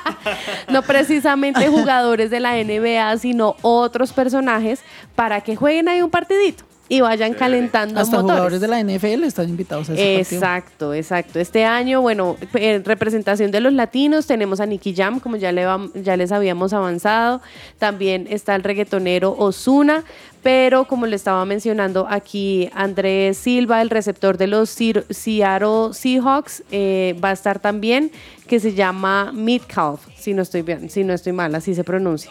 no 0.70 0.82
precisamente 0.82 1.66
jugadores 1.68 2.30
de 2.30 2.40
la 2.40 2.54
NBA, 2.62 3.18
sino 3.18 3.56
otros 3.62 4.12
personajes 4.12 4.80
para 5.14 5.40
que 5.40 5.56
jueguen 5.56 5.88
ahí 5.88 6.00
un 6.02 6.10
partidito 6.10 6.64
y 6.88 7.00
vayan 7.00 7.34
calentando 7.34 8.00
Hasta 8.00 8.16
motores. 8.16 8.32
jugadores 8.36 8.60
de 8.60 8.68
la 8.68 8.82
NFL 8.82 9.24
están 9.24 9.48
invitados 9.48 9.90
a 9.90 9.94
ese 9.94 10.02
partido. 10.02 10.36
Exacto, 10.36 10.94
exacto. 10.94 11.40
Este 11.40 11.64
año, 11.64 12.00
bueno, 12.00 12.36
en 12.54 12.84
representación 12.84 13.50
de 13.50 13.60
los 13.60 13.72
latinos 13.72 14.26
tenemos 14.26 14.60
a 14.60 14.66
Nicky 14.66 14.94
Jam, 14.94 15.18
como 15.18 15.36
ya, 15.36 15.50
le 15.52 15.66
ya 15.94 16.16
les 16.16 16.30
habíamos 16.30 16.72
avanzado. 16.72 17.40
También 17.78 18.26
está 18.30 18.54
el 18.54 18.62
reggaetonero 18.62 19.34
Osuna, 19.36 20.04
pero 20.46 20.84
como 20.84 21.06
le 21.06 21.16
estaba 21.16 21.44
mencionando 21.44 22.06
aquí 22.08 22.70
Andrés 22.72 23.36
Silva, 23.36 23.82
el 23.82 23.90
receptor 23.90 24.38
de 24.38 24.46
los 24.46 24.70
Seattle 24.70 25.92
Seahawks, 25.92 26.62
eh, 26.70 27.18
va 27.22 27.30
a 27.30 27.32
estar 27.32 27.58
también, 27.58 28.12
que 28.46 28.60
se 28.60 28.72
llama 28.74 29.32
Metcalf, 29.34 30.02
si 30.16 30.32
no 30.34 30.42
estoy 30.42 30.62
bien, 30.62 30.88
si 30.88 31.02
no 31.02 31.12
estoy 31.14 31.32
mal, 31.32 31.52
así 31.56 31.74
se 31.74 31.82
pronuncia. 31.82 32.30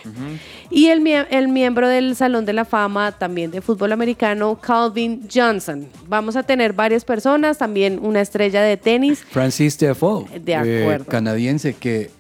Y 0.70 0.86
el, 0.88 1.02
mie- 1.02 1.28
el 1.30 1.50
miembro 1.50 1.90
del 1.90 2.16
Salón 2.16 2.46
de 2.46 2.54
la 2.54 2.64
Fama 2.64 3.12
también 3.12 3.52
de 3.52 3.60
fútbol 3.60 3.92
americano, 3.92 4.58
Calvin 4.62 5.28
Johnson. 5.34 5.86
Vamos 6.08 6.38
a 6.38 6.44
tener 6.44 6.72
varias 6.72 7.04
personas, 7.04 7.58
también 7.58 8.00
una 8.02 8.22
estrella 8.22 8.62
de 8.62 8.78
tenis. 8.78 9.26
Francis 9.30 9.78
Defoe, 9.78 10.26
De 10.40 10.56
acuerdo. 10.56 11.06
canadiense, 11.06 11.74
que 11.74 12.12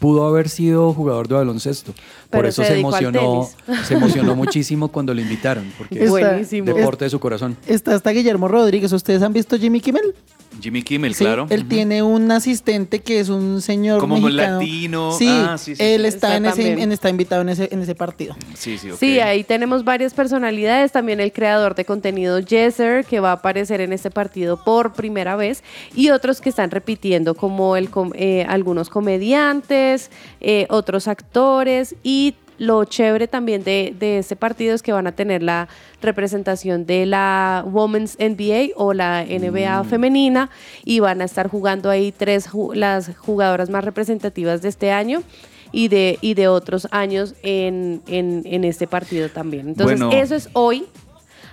pudo 0.00 0.26
haber 0.26 0.48
sido 0.48 0.92
jugador 0.92 1.26
de 1.28 1.34
baloncesto. 1.36 1.92
Por 2.30 2.40
Pero 2.40 2.48
eso 2.50 2.62
se 2.62 2.78
emocionó, 2.78 3.48
se 3.86 3.94
emocionó 3.94 4.34
muchísimo 4.36 4.88
cuando 4.88 5.14
lo 5.14 5.20
invitaron, 5.22 5.64
porque 5.78 5.94
es 5.96 6.12
Está- 6.12 6.28
Buenísimo. 6.30 6.74
deporte 6.74 7.06
de 7.06 7.10
su 7.10 7.18
corazón. 7.20 7.56
Está 7.66 7.94
hasta 7.94 8.10
Guillermo 8.10 8.48
Rodríguez. 8.48 8.92
¿Ustedes 8.92 9.22
han 9.22 9.32
visto 9.32 9.56
Jimmy 9.58 9.80
Kimmel? 9.80 10.14
Jimmy 10.60 10.82
Kimmel, 10.82 11.14
Sí, 11.14 11.24
claro. 11.24 11.46
Él 11.50 11.66
tiene 11.68 12.02
un 12.02 12.30
asistente 12.32 12.98
que 13.00 13.20
es 13.20 13.28
un 13.28 13.62
señor 13.62 14.00
Como 14.00 14.18
mexicano. 14.20 14.54
latino. 14.58 15.12
Sí, 15.12 15.28
Ah, 15.30 15.56
sí, 15.56 15.76
sí, 15.76 15.82
él 15.82 16.04
está, 16.04 16.28
Está 16.28 16.36
en 16.36 16.46
ese, 16.46 16.56
también. 16.56 16.78
en- 16.80 16.92
está 16.92 17.08
invitado 17.10 17.42
en 17.42 17.48
ese, 17.50 17.68
en 17.70 17.80
ese 17.82 17.94
partido. 17.94 18.34
Sí, 18.54 18.76
sí, 18.76 18.90
ok. 18.90 18.98
Sí, 18.98 19.20
ahí 19.20 19.44
tenemos 19.44 19.84
varias 19.84 20.14
personalidades, 20.14 20.90
también 20.90 21.20
el 21.20 21.32
creador 21.32 21.74
de 21.76 21.84
contenido 21.84 22.40
Jesser, 22.44 23.04
que 23.04 23.20
va 23.20 23.30
a 23.30 23.34
aparecer 23.34 23.80
en 23.80 23.92
este 23.92 24.10
partido 24.10 24.62
por 24.64 24.94
primera 24.94 25.36
vez, 25.36 25.62
y 25.94 26.10
otros 26.10 26.40
que 26.40 26.48
están 26.48 26.70
repitiendo, 26.72 27.34
como 27.34 27.76
el, 27.76 27.88
eh, 28.14 28.44
algunos 28.48 28.88
comediantes, 28.90 30.10
eh, 30.40 30.66
otros 30.70 31.08
actores, 31.08 31.94
y 32.02 32.27
lo 32.58 32.84
chévere 32.84 33.28
también 33.28 33.62
de, 33.64 33.94
de 33.98 34.18
este 34.18 34.36
partido 34.36 34.74
es 34.74 34.82
que 34.82 34.92
van 34.92 35.06
a 35.06 35.12
tener 35.12 35.42
la 35.42 35.68
representación 36.02 36.86
de 36.86 37.06
la 37.06 37.64
Women's 37.66 38.16
NBA 38.18 38.70
o 38.76 38.92
la 38.92 39.24
NBA 39.24 39.84
femenina, 39.84 40.50
y 40.84 41.00
van 41.00 41.20
a 41.22 41.24
estar 41.24 41.48
jugando 41.48 41.88
ahí 41.90 42.12
tres 42.12 42.48
las 42.74 43.16
jugadoras 43.16 43.70
más 43.70 43.84
representativas 43.84 44.60
de 44.62 44.68
este 44.68 44.90
año 44.90 45.22
y 45.70 45.88
de, 45.88 46.18
y 46.20 46.34
de 46.34 46.48
otros 46.48 46.88
años 46.90 47.34
en, 47.42 48.02
en, 48.08 48.42
en 48.46 48.64
este 48.64 48.86
partido 48.86 49.28
también. 49.28 49.68
Entonces, 49.68 50.00
Bueno. 50.00 50.16
eso 50.16 50.34
es 50.34 50.48
hoy 50.54 50.86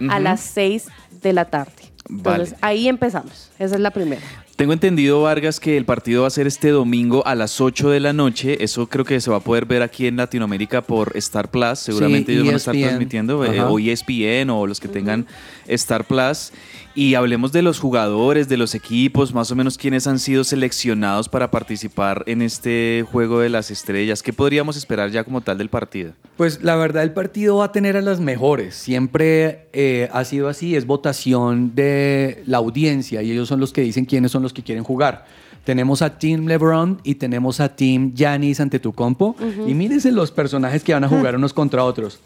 a 0.10 0.20
las 0.20 0.42
6 0.42 0.88
de 1.22 1.34
la 1.34 1.46
tarde. 1.46 1.72
Entonces, 2.10 2.52
Vale. 2.52 2.58
ahí 2.62 2.88
empezamos. 2.88 3.52
Esa 3.60 3.76
es 3.76 3.82
la 3.82 3.92
primera. 3.92 4.22
Tengo 4.56 4.72
entendido, 4.72 5.22
Vargas, 5.22 5.60
que 5.60 5.76
el 5.76 5.84
partido 5.84 6.22
va 6.22 6.28
a 6.28 6.32
ser 6.32 6.48
este 6.48 6.70
domingo 6.70 7.28
a 7.28 7.36
las 7.36 7.60
8 7.60 7.90
de 7.90 8.00
la 8.00 8.14
noche. 8.14 8.64
Eso 8.64 8.88
creo 8.88 9.04
que 9.04 9.20
se 9.20 9.30
va 9.30 9.38
a 9.38 9.40
poder 9.42 9.66
ver 9.66 9.82
aquí 9.82 10.08
en 10.08 10.16
Latinoamérica 10.16 10.82
por 10.82 11.12
Star 11.18 11.52
Plus. 11.52 11.80
Seguramente 11.80 12.32
Sí, 12.32 12.36
ellos 12.38 12.46
van 12.46 12.54
a 12.54 12.58
estar 12.58 12.74
ESPN. 12.74 12.88
transmitiendo, 12.88 13.44
eh, 13.44 13.62
o 13.62 13.78
ESPN 13.80 14.50
o 14.52 14.66
los 14.66 14.80
que 14.80 14.88
tengan 14.88 15.28
Star 15.68 16.06
Plus. 16.06 16.54
Y 16.98 17.16
hablemos 17.16 17.52
de 17.52 17.62
los 17.62 17.78
jugadores, 17.78 18.48
de 18.48 18.56
los 18.56 18.74
equipos, 18.74 19.34
más 19.34 19.52
o 19.52 19.56
menos 19.56 19.78
quiénes 19.78 20.08
han 20.08 20.18
sido 20.18 20.46
seleccionados 20.46 21.28
para 21.28 21.52
participar 21.52 22.24
en 22.26 22.42
este 22.42 23.06
juego 23.12 23.42
de 23.42 23.50
las 23.50 23.70
estrellas. 23.70 24.24
¿Qué 24.24 24.32
podríamos 24.32 24.78
esperar 24.78 25.12
ya 25.12 25.26
como 25.26 25.42
tal 25.42 25.58
del 25.58 25.68
partido? 25.68 26.14
Pues 26.38 26.64
la 26.64 26.78
verdad 26.78 27.04
el 27.04 27.12
partido 27.12 27.58
va 27.58 27.66
a 27.66 27.72
tener 27.74 27.98
a 27.98 28.02
las 28.02 28.22
mejores. 28.22 28.76
Siempre 28.76 29.68
eh, 29.74 30.08
ha 30.14 30.24
sido 30.24 30.48
así, 30.48 30.78
es 30.78 30.86
votación 30.86 31.76
de 31.76 32.42
la 32.46 32.60
audiencia 32.60 33.22
y 33.22 33.32
ellos 33.32 33.50
son 33.50 33.60
los 33.60 33.74
que 33.74 33.82
dicen 33.82 34.06
quiénes 34.06 34.32
son 34.32 34.42
los 34.42 34.54
que 34.54 34.64
quieren 34.64 34.86
jugar. 34.86 35.26
Tenemos 35.66 36.02
a 36.02 36.18
Team 36.18 36.46
LeBron 36.46 37.02
y 37.04 37.16
tenemos 37.16 37.60
a 37.60 37.76
Team 37.76 38.14
Giannis 38.14 38.62
ante 38.62 38.80
tu 38.80 38.94
compo. 38.94 39.36
Y 39.68 39.74
mírense 39.74 40.14
los 40.14 40.32
personajes 40.32 40.82
que 40.82 40.94
van 40.94 41.04
a 41.04 41.10
jugar 41.10 41.36
unos 41.36 41.52
contra 41.52 41.84
otros. 41.84 42.20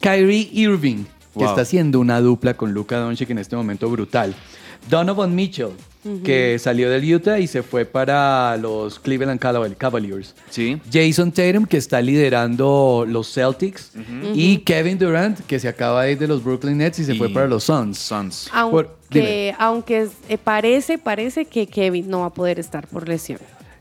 Kyrie 0.00 0.50
Irving, 0.52 1.04
que 1.36 1.44
está 1.44 1.60
haciendo 1.62 2.00
una 2.00 2.20
dupla 2.20 2.54
con 2.54 2.72
Luka 2.72 2.98
Doncic 2.98 3.30
en 3.30 3.38
este 3.38 3.56
momento 3.56 3.88
brutal. 3.88 4.34
Donovan 4.88 5.34
Mitchell, 5.34 5.70
que 6.24 6.58
salió 6.58 6.88
del 6.88 7.14
Utah 7.14 7.38
y 7.38 7.46
se 7.46 7.62
fue 7.62 7.84
para 7.84 8.56
los 8.56 8.98
Cleveland 8.98 9.38
Caval- 9.38 9.76
Cavaliers. 9.76 10.34
Sí. 10.48 10.80
Jason 10.90 11.30
Tatum, 11.32 11.66
que 11.66 11.76
está 11.76 12.00
liderando 12.00 13.04
los 13.06 13.30
Celtics. 13.32 13.92
Y 14.34 14.58
Kevin 14.58 14.98
Durant, 14.98 15.38
que 15.40 15.58
se 15.60 15.68
acaba 15.68 16.04
de 16.04 16.12
ir 16.12 16.18
de 16.18 16.26
los 16.28 16.42
Brooklyn 16.42 16.78
Nets 16.78 16.98
y 17.00 17.04
se 17.04 17.14
fue 17.14 17.28
para 17.28 17.46
los 17.46 17.64
Suns. 17.64 17.98
Suns. 17.98 18.50
Por-. 18.70 18.96
Aunque, 19.12 19.54
aunque 19.58 20.08
eh, 20.28 20.38
parece, 20.38 20.96
parece 20.96 21.44
que 21.44 21.66
Kevin 21.66 22.08
no 22.08 22.20
va 22.20 22.26
a 22.26 22.30
poder 22.32 22.58
estar 22.58 22.86
por 22.86 23.06
lesión. 23.08 23.40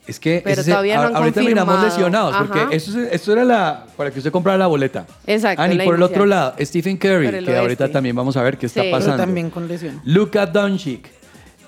Es 0.10 0.20
que 0.20 0.42
Pero 0.44 0.62
ese- 0.62 0.72
todavía 0.72 0.96
no 0.96 1.02
a- 1.02 1.08
han 1.08 1.16
ahorita 1.18 1.42
miramos 1.42 1.76
confirmado. 1.76 1.98
lesionados, 1.98 2.36
porque 2.38 2.60
Ajá. 2.60 2.70
esto, 2.72 3.00
es- 3.00 3.14
esto 3.14 3.32
era 3.34 3.46
la 3.46 3.86
para 3.96 4.12
que 4.12 4.20
usted 4.20 4.32
comprara 4.32 4.58
la 4.58 4.68
boleta. 4.68 5.06
Exacto, 5.28 5.62
Ah, 5.62 5.72
y 5.74 5.78
por 5.80 5.96
el 5.96 6.02
otro 6.04 6.26
lado, 6.26 6.56
Stephen 6.60 6.98
Curry, 6.98 7.28
el 7.28 7.46
que 7.46 7.56
ahorita 7.56 7.92
también 7.92 8.16
vamos 8.16 8.36
a 8.38 8.42
ver 8.44 8.58
qué 8.58 8.66
está 8.66 8.82
Sí. 8.84 8.90
Pasando. 8.92 9.16
Pero 9.18 9.26
también 9.26 9.50
con 9.50 9.68
lesión. 9.68 10.02
Luka 10.06 10.46
Doncic. 10.46 11.08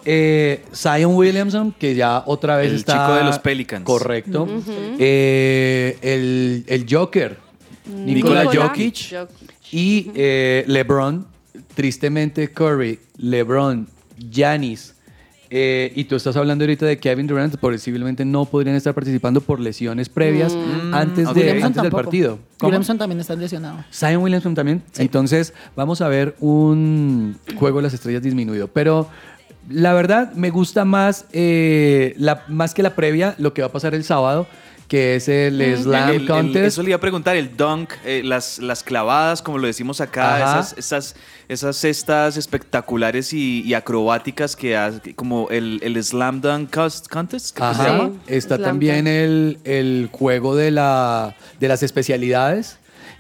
Eh, 0.04 0.64
Zion 0.74 1.14
Williamson, 1.16 1.74
que 1.78 1.94
ya 1.94 2.24
otra 2.26 2.58
vez 2.58 2.70
El 2.72 2.78
está. 2.78 2.94
chico 2.94 3.16
de 3.18 3.24
los 3.24 3.38
Pelicans. 3.38 3.86
Correcto. 3.86 4.48
Eh, 4.98 5.98
el, 6.02 6.64
el 6.68 6.86
Joker, 6.90 7.38
Nikola 7.86 8.44
Nikola 8.46 8.68
Jokic. 8.70 9.16
Y 9.72 10.12
eh, 10.16 10.64
LeBron, 10.68 11.28
tristemente 11.76 12.52
Curry, 12.52 13.00
LeBron, 13.18 13.88
Giannis. 14.18 14.96
Eh, 15.54 15.92
y 15.96 16.06
tú 16.06 16.16
estás 16.16 16.38
hablando 16.38 16.64
ahorita 16.64 16.86
de 16.86 16.98
Kevin 16.98 17.28
Durant, 17.28 17.58
posiblemente 17.58 18.24
no 18.24 18.46
podrían 18.46 18.78
estar 18.78 18.94
participando 18.94 19.42
por 19.42 19.60
lesiones 19.60 20.08
previas 20.08 20.56
antes, 20.94 21.26
de, 21.34 21.42
Williamson 21.42 21.64
antes 21.66 21.84
del 21.84 21.92
partido. 21.92 22.40
¿Cómo? 22.58 22.70
Williamson 22.70 22.98
también 22.98 23.20
está 23.20 23.36
lesionado. 23.36 23.84
Zion 23.94 24.24
Williamson 24.24 24.56
también. 24.56 24.82
Entonces, 24.98 25.54
vamos 25.76 26.00
a 26.00 26.08
ver 26.08 26.38
un 26.40 27.38
juego 27.58 27.80
de 27.80 27.84
las 27.84 27.94
estrellas 27.94 28.24
disminuido. 28.24 28.70
Pero 28.70 29.10
la 29.70 29.94
verdad, 29.94 30.32
me 30.36 30.52
gusta 30.52 30.86
más, 30.86 31.26
eh, 31.34 32.14
la, 32.18 32.46
más 32.48 32.74
que 32.74 32.82
la 32.82 32.96
previa, 32.96 33.36
lo 33.38 33.54
que 33.54 33.62
va 33.62 33.68
a 33.68 33.72
pasar 33.74 33.94
el 33.94 34.06
sábado, 34.06 34.48
que 34.92 35.16
es 35.16 35.30
el 35.30 35.78
Slam 35.78 36.10
El- 36.10 36.16
el- 36.24 36.28
Contest. 36.28 36.66
eso 36.66 36.84
le 36.84 36.90
iba 36.90 36.98
a 36.98 37.00
preguntar, 37.00 37.38
el 37.38 37.56
dunk, 37.56 37.94
eh, 38.04 38.24
las, 38.26 38.60
las 38.60 38.84
clavadas, 38.84 39.42
como 39.42 39.58
lo 39.58 39.66
decimos 39.66 40.02
acá, 40.02 40.36
Ajá. 40.36 40.60
esas, 40.60 40.78
esas, 40.78 41.16
esas 41.48 41.78
cestas 41.78 42.36
espectaculares 42.36 43.32
y, 43.32 43.62
y 43.62 43.74
acrobáticas 43.74 44.58
que 44.58 44.76
hace, 44.76 45.16
como 45.16 45.48
el, 45.50 45.80
el 45.82 46.04
Slam 46.04 46.42
Dunk 46.42 46.76
Contest, 47.10 47.56
que 47.56 47.64
se 47.74 47.84
llama. 47.84 48.12
Está 48.28 48.58
Slam 48.58 48.68
también 48.70 49.08
el, 49.08 49.60
el 49.64 50.10
juego 50.12 50.58
de, 50.58 50.72
la, 50.72 51.38
de 51.62 51.70
las 51.70 51.84
especialidades. 51.84 52.78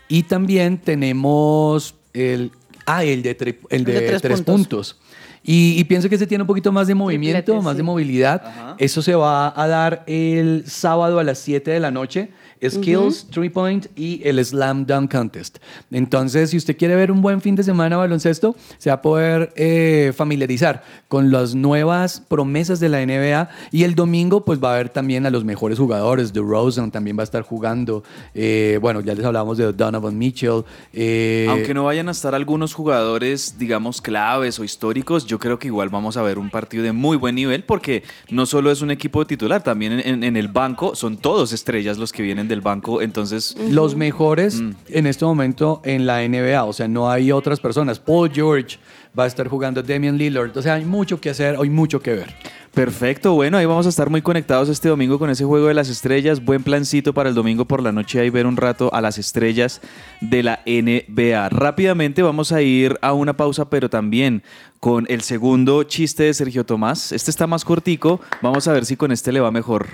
Y 0.09 0.24
también 0.24 0.78
tenemos 0.78 1.95
el, 2.13 2.51
ah, 2.98 3.04
el 3.04 3.22
de, 3.22 3.38
tri- 3.38 3.58
el 3.70 3.84
de, 3.84 3.94
de 3.94 4.02
tres 4.02 4.22
tres, 4.22 4.42
puntos. 4.42 4.56
puntos. 4.94 5.00
Y, 5.44 5.76
y 5.80 5.84
pienso 5.86 6.08
que 6.08 6.16
ese 6.16 6.28
tiene 6.28 6.44
un 6.44 6.48
poquito 6.48 6.72
más 6.72 6.88
de 6.88 6.94
movimiento, 6.96 7.38
Triplete, 7.44 7.64
más 7.64 7.74
sí. 7.74 7.78
de 7.78 7.84
movilidad. 7.84 8.42
Ajá. 8.46 8.76
Eso 8.78 9.02
se 9.02 9.16
va 9.16 9.52
a 9.60 9.68
dar 9.68 10.04
el 10.06 10.64
sábado 10.68 11.18
a 11.20 11.24
las 11.24 11.39
7 11.39 11.72
de 11.72 11.80
la 11.80 11.89
noche. 11.89 12.30
Skills, 12.70 13.28
Three 13.32 13.49
Point 13.49 13.88
y 13.97 14.22
el 14.24 14.43
Slam 14.45 14.86
Dunk 14.86 15.12
Contest. 15.12 15.57
Entonces, 15.91 16.51
si 16.51 16.57
usted 16.57 16.78
quiere 16.78 16.95
ver 16.95 17.12
un 17.12 17.22
buen 17.22 17.41
fin 17.41 17.55
de 17.55 17.64
semana 17.64 17.95
de 17.95 17.99
baloncesto, 18.01 18.55
se 18.78 18.89
va 18.89 18.95
a 18.95 19.01
poder 19.01 19.51
eh, 19.55 20.14
familiarizar 20.16 20.84
con 21.07 21.32
las 21.32 21.55
nuevas 21.55 22.22
promesas 22.28 22.80
de 22.80 22.89
la 22.89 23.05
NBA. 23.05 23.49
Y 23.72 23.84
el 23.84 23.95
domingo, 23.95 24.45
pues 24.45 24.59
va 24.64 24.72
a 24.72 24.74
haber 24.76 24.89
también 24.89 25.26
a 25.26 25.30
los 25.30 25.43
mejores 25.43 25.78
jugadores. 25.80 26.34
DeRozan 26.34 26.91
también 26.91 27.18
va 27.18 27.22
a 27.22 27.26
estar 27.26 27.41
jugando. 27.43 28.03
Eh, 28.34 28.78
bueno, 28.82 29.01
ya 29.01 29.16
les 29.16 29.26
hablamos 29.26 29.57
de 29.57 29.72
Donovan 29.74 30.18
Mitchell. 30.18 30.64
eh, 30.93 31.47
Aunque 31.49 31.74
no 31.74 31.86
vayan 31.86 32.07
a 32.09 32.12
estar 32.12 32.36
algunos 32.36 32.74
jugadores, 32.74 33.55
digamos, 33.57 34.01
claves 34.01 34.59
o 34.59 34.64
históricos, 34.64 35.26
yo 35.26 35.39
creo 35.39 35.57
que 35.59 35.68
igual 35.68 35.89
vamos 35.89 36.18
a 36.18 36.22
ver 36.22 36.38
un 36.38 36.49
partido 36.49 36.84
de 36.84 36.91
muy 36.91 37.18
buen 37.18 37.36
nivel 37.36 37.64
porque 37.64 38.03
no 38.30 38.45
solo 38.45 38.72
es 38.72 38.82
un 38.82 38.91
equipo 38.91 39.26
titular, 39.26 39.64
también 39.64 39.93
en, 39.93 39.99
en- 40.07 40.24
en 40.24 40.38
el 40.38 40.47
banco 40.47 40.95
son 40.95 41.18
todos 41.18 41.51
estrellas 41.53 41.97
los 41.97 42.12
que 42.12 42.22
vienen 42.24 42.47
del 42.52 42.62
banco, 42.62 43.02
entonces... 43.02 43.56
los 43.70 43.95
mejores 43.95 44.62
Mm. 44.62 44.72
en 44.89 45.08
este 45.08 45.26
momento 45.26 45.82
en 45.84 46.06
la 46.06 46.28
NBA. 46.28 46.64
O 46.64 46.74
sea, 46.74 46.88
no 46.88 47.10
hay 47.10 47.32
otras 47.32 47.60
personas. 47.60 47.99
Paul 47.99 48.30
George 48.32 48.78
va 49.18 49.26
a 49.26 49.28
estar 49.28 49.47
jugando 49.47 49.82
Damian 49.82 50.18
Lillard. 50.18 50.56
O 50.58 50.62
sea, 50.62 50.76
hay 50.76 50.86
mucho 50.86 51.20
que 51.20 51.30
hacer, 51.30 51.56
hay 51.60 51.70
mucho 51.70 51.99
que 52.02 52.14
ver. 52.14 52.36
Perfecto, 52.74 53.34
bueno, 53.34 53.58
ahí 53.58 53.66
vamos 53.66 53.86
a 53.86 53.89
estar 53.89 54.10
muy 54.10 54.22
conectados 54.22 54.70
este 54.70 54.88
domingo 54.88 55.20
con 55.20 55.30
ese 55.30 55.43
juego 55.43 55.68
de 55.68 55.74
las 55.74 55.89
estrellas. 55.89 56.43
Buen 56.43 56.64
plancito 56.64 57.14
para 57.14 57.28
el 57.28 57.36
domingo 57.36 57.66
por 57.66 57.84
la 57.84 57.91
noche 57.91 58.22
ahí 58.22 58.30
ver 58.30 58.45
un 58.45 58.56
rato 58.56 58.93
a 58.93 59.02
las 59.02 59.18
estrellas 59.18 59.82
de 60.22 60.41
la 60.41 60.62
NBA. 60.66 61.49
Rápidamente 61.49 62.22
vamos 62.22 62.54
a 62.54 62.62
ir 62.62 62.97
a 63.02 63.12
una 63.12 63.36
pausa, 63.36 63.70
pero 63.70 63.89
también 63.89 64.41
con 64.80 65.06
el 65.10 65.22
segundo 65.22 65.84
chiste 65.84 66.24
de 66.24 66.34
Sergio 66.34 66.66
Tomás. 66.66 67.12
Este 67.12 67.30
está 67.30 67.45
más 67.45 67.66
cortico, 67.66 68.22
vamos 68.41 68.66
a 68.70 68.72
ver 68.74 68.86
si 68.86 68.95
con 68.95 69.12
este 69.12 69.34
le 69.34 69.41
va 69.41 69.52
mejor. 69.52 69.88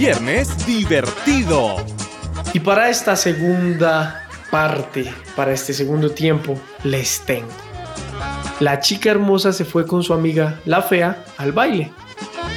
Viernes 0.00 0.66
divertido. 0.66 1.76
Y 2.54 2.60
para 2.60 2.88
esta 2.88 3.16
segunda 3.16 4.26
parte, 4.50 5.12
para 5.36 5.52
este 5.52 5.74
segundo 5.74 6.12
tiempo, 6.12 6.58
les 6.84 7.20
tengo. 7.26 7.50
La 8.60 8.80
chica 8.80 9.10
hermosa 9.10 9.52
se 9.52 9.66
fue 9.66 9.86
con 9.86 10.02
su 10.02 10.14
amiga, 10.14 10.58
la 10.64 10.80
fea, 10.80 11.22
al 11.36 11.52
baile. 11.52 11.92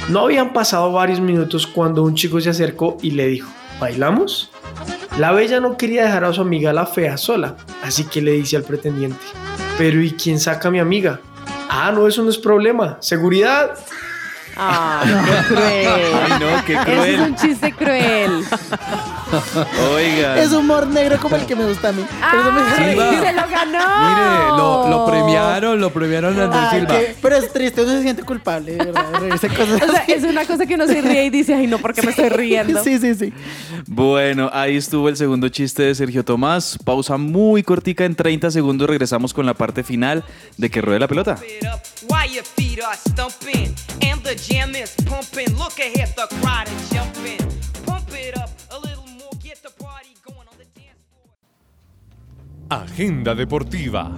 No 0.08 0.20
habían 0.20 0.54
pasado 0.54 0.90
varios 0.90 1.20
minutos 1.20 1.66
cuando 1.66 2.02
un 2.02 2.14
chico 2.14 2.40
se 2.40 2.48
acercó 2.48 2.96
y 3.02 3.10
le 3.10 3.26
dijo, 3.26 3.50
¿bailamos? 3.78 4.50
La 5.18 5.32
bella 5.32 5.60
no 5.60 5.76
quería 5.76 6.04
dejar 6.04 6.24
a 6.24 6.32
su 6.32 6.40
amiga 6.40 6.72
la 6.72 6.86
fea 6.86 7.18
sola, 7.18 7.56
así 7.82 8.04
que 8.04 8.22
le 8.22 8.32
dice 8.32 8.56
al 8.56 8.62
pretendiente, 8.62 9.20
pero 9.76 10.00
¿y 10.00 10.12
quién 10.12 10.40
saca 10.40 10.68
a 10.68 10.70
mi 10.70 10.78
amiga? 10.78 11.20
Ah, 11.68 11.92
no, 11.94 12.08
eso 12.08 12.22
no 12.22 12.30
es 12.30 12.38
problema. 12.38 12.96
Seguridad. 13.00 13.74
Ay, 14.56 15.14
qué 15.24 15.54
cruel. 15.54 15.88
Ay, 16.24 16.30
no, 16.40 16.64
qué 16.64 16.72
Ese 16.74 16.80
es 16.80 16.84
cruel. 16.84 17.20
un 17.20 17.34
chiste 17.36 17.72
cruel. 17.72 18.44
Oigan. 19.94 20.38
Es 20.38 20.52
humor 20.52 20.86
negro 20.86 21.18
como 21.20 21.36
el 21.36 21.46
que 21.46 21.54
me 21.56 21.66
gusta 21.66 21.88
a 21.88 21.92
mí. 21.92 22.02
Por 22.02 22.40
eso 22.40 22.52
me- 22.52 22.60
¡Ay, 22.60 22.90
Silva. 22.90 23.10
se 23.26 23.32
lo 23.32 23.48
ganó! 23.48 24.08
Mire, 24.08 24.48
lo, 24.56 24.88
lo 24.88 25.06
premiaron, 25.06 25.80
lo 25.80 25.92
premiaron 25.92 26.38
a 26.40 26.44
Andrés 26.44 26.70
Silva. 26.70 26.98
qué- 26.98 27.16
pero 27.20 27.36
es 27.36 27.52
triste, 27.52 27.82
uno 27.82 27.92
se 27.92 28.02
siente 28.02 28.22
culpable, 28.22 28.72
de 28.72 28.84
verdad, 28.86 29.04
reírse 29.20 29.48
cosas 29.48 29.82
O 29.88 29.90
sea, 29.92 30.00
así. 30.02 30.12
es 30.12 30.24
una 30.24 30.44
cosa 30.44 30.66
que 30.66 30.74
uno 30.74 30.86
se 30.86 31.00
ríe 31.00 31.24
y 31.24 31.30
dice, 31.30 31.54
ay, 31.54 31.66
no, 31.66 31.78
¿por 31.78 31.94
qué 31.94 32.02
me 32.02 32.10
estoy 32.10 32.28
riendo? 32.28 32.82
Sí, 32.82 32.98
sí, 32.98 33.14
sí. 33.14 33.32
Bueno, 33.86 34.50
ahí 34.52 34.76
estuvo 34.76 35.08
el 35.08 35.16
segundo 35.16 35.48
chiste 35.48 35.82
de 35.84 35.94
Sergio 35.94 36.24
Tomás. 36.24 36.78
Pausa 36.84 37.16
muy 37.16 37.62
cortica 37.62 38.04
en 38.04 38.14
30 38.14 38.50
segundos. 38.50 38.88
Regresamos 38.88 39.32
con 39.34 39.46
la 39.46 39.54
parte 39.54 39.82
final 39.82 40.24
de 40.56 40.70
que 40.70 40.80
ruede 40.80 41.00
la 41.00 41.08
pelota. 41.08 41.38
it 41.44 41.64
up 41.64 41.80
while 42.08 42.28
your 42.32 42.44
feet 42.44 42.80
are 42.82 42.96
stumping 43.08 43.74
and 44.10 44.22
the 44.22 44.36
jam 44.36 44.74
is 44.74 44.92
pumping. 45.08 45.52
Look 45.56 45.74
ahead, 45.78 46.14
the 46.16 46.26
crowd 46.40 46.66
is 46.68 46.90
jumping. 46.90 47.38
Pump 47.86 48.08
it 48.10 48.36
up 48.36 48.50
Agenda 52.70 53.34
deportiva. 53.34 54.10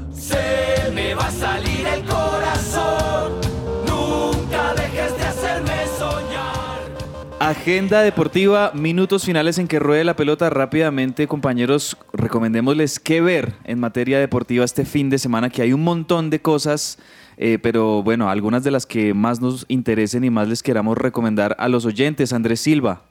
Agenda 7.41 8.03
deportiva, 8.03 8.71
minutos 8.73 9.25
finales 9.25 9.59
en 9.59 9.67
que 9.67 9.81
ruede 9.81 10.05
la 10.05 10.15
pelota. 10.15 10.49
Rápidamente, 10.49 11.27
compañeros, 11.27 11.97
recomendémosles 12.13 13.01
qué 13.01 13.21
ver 13.21 13.55
en 13.65 13.81
materia 13.81 14.21
deportiva 14.21 14.65
este 14.65 14.85
fin 14.85 15.11
de 15.11 15.19
semana, 15.19 15.51
que 15.51 15.63
hay 15.63 15.73
un 15.73 15.83
montón 15.83 16.31
de 16.31 16.41
cosas, 16.41 16.99
eh, 17.37 17.59
pero 17.61 18.05
bueno, 18.05 18.31
algunas 18.31 18.63
de 18.63 18.71
las 18.71 18.87
que 18.87 19.13
más 19.13 19.41
nos 19.41 19.67
interesen 19.69 20.23
y 20.23 20.31
más 20.31 20.47
les 20.49 20.63
queramos 20.63 20.97
recomendar 20.97 21.57
a 21.59 21.69
los 21.69 21.85
oyentes. 21.85 22.33
Andrés 22.33 22.61
Silva. 22.61 23.03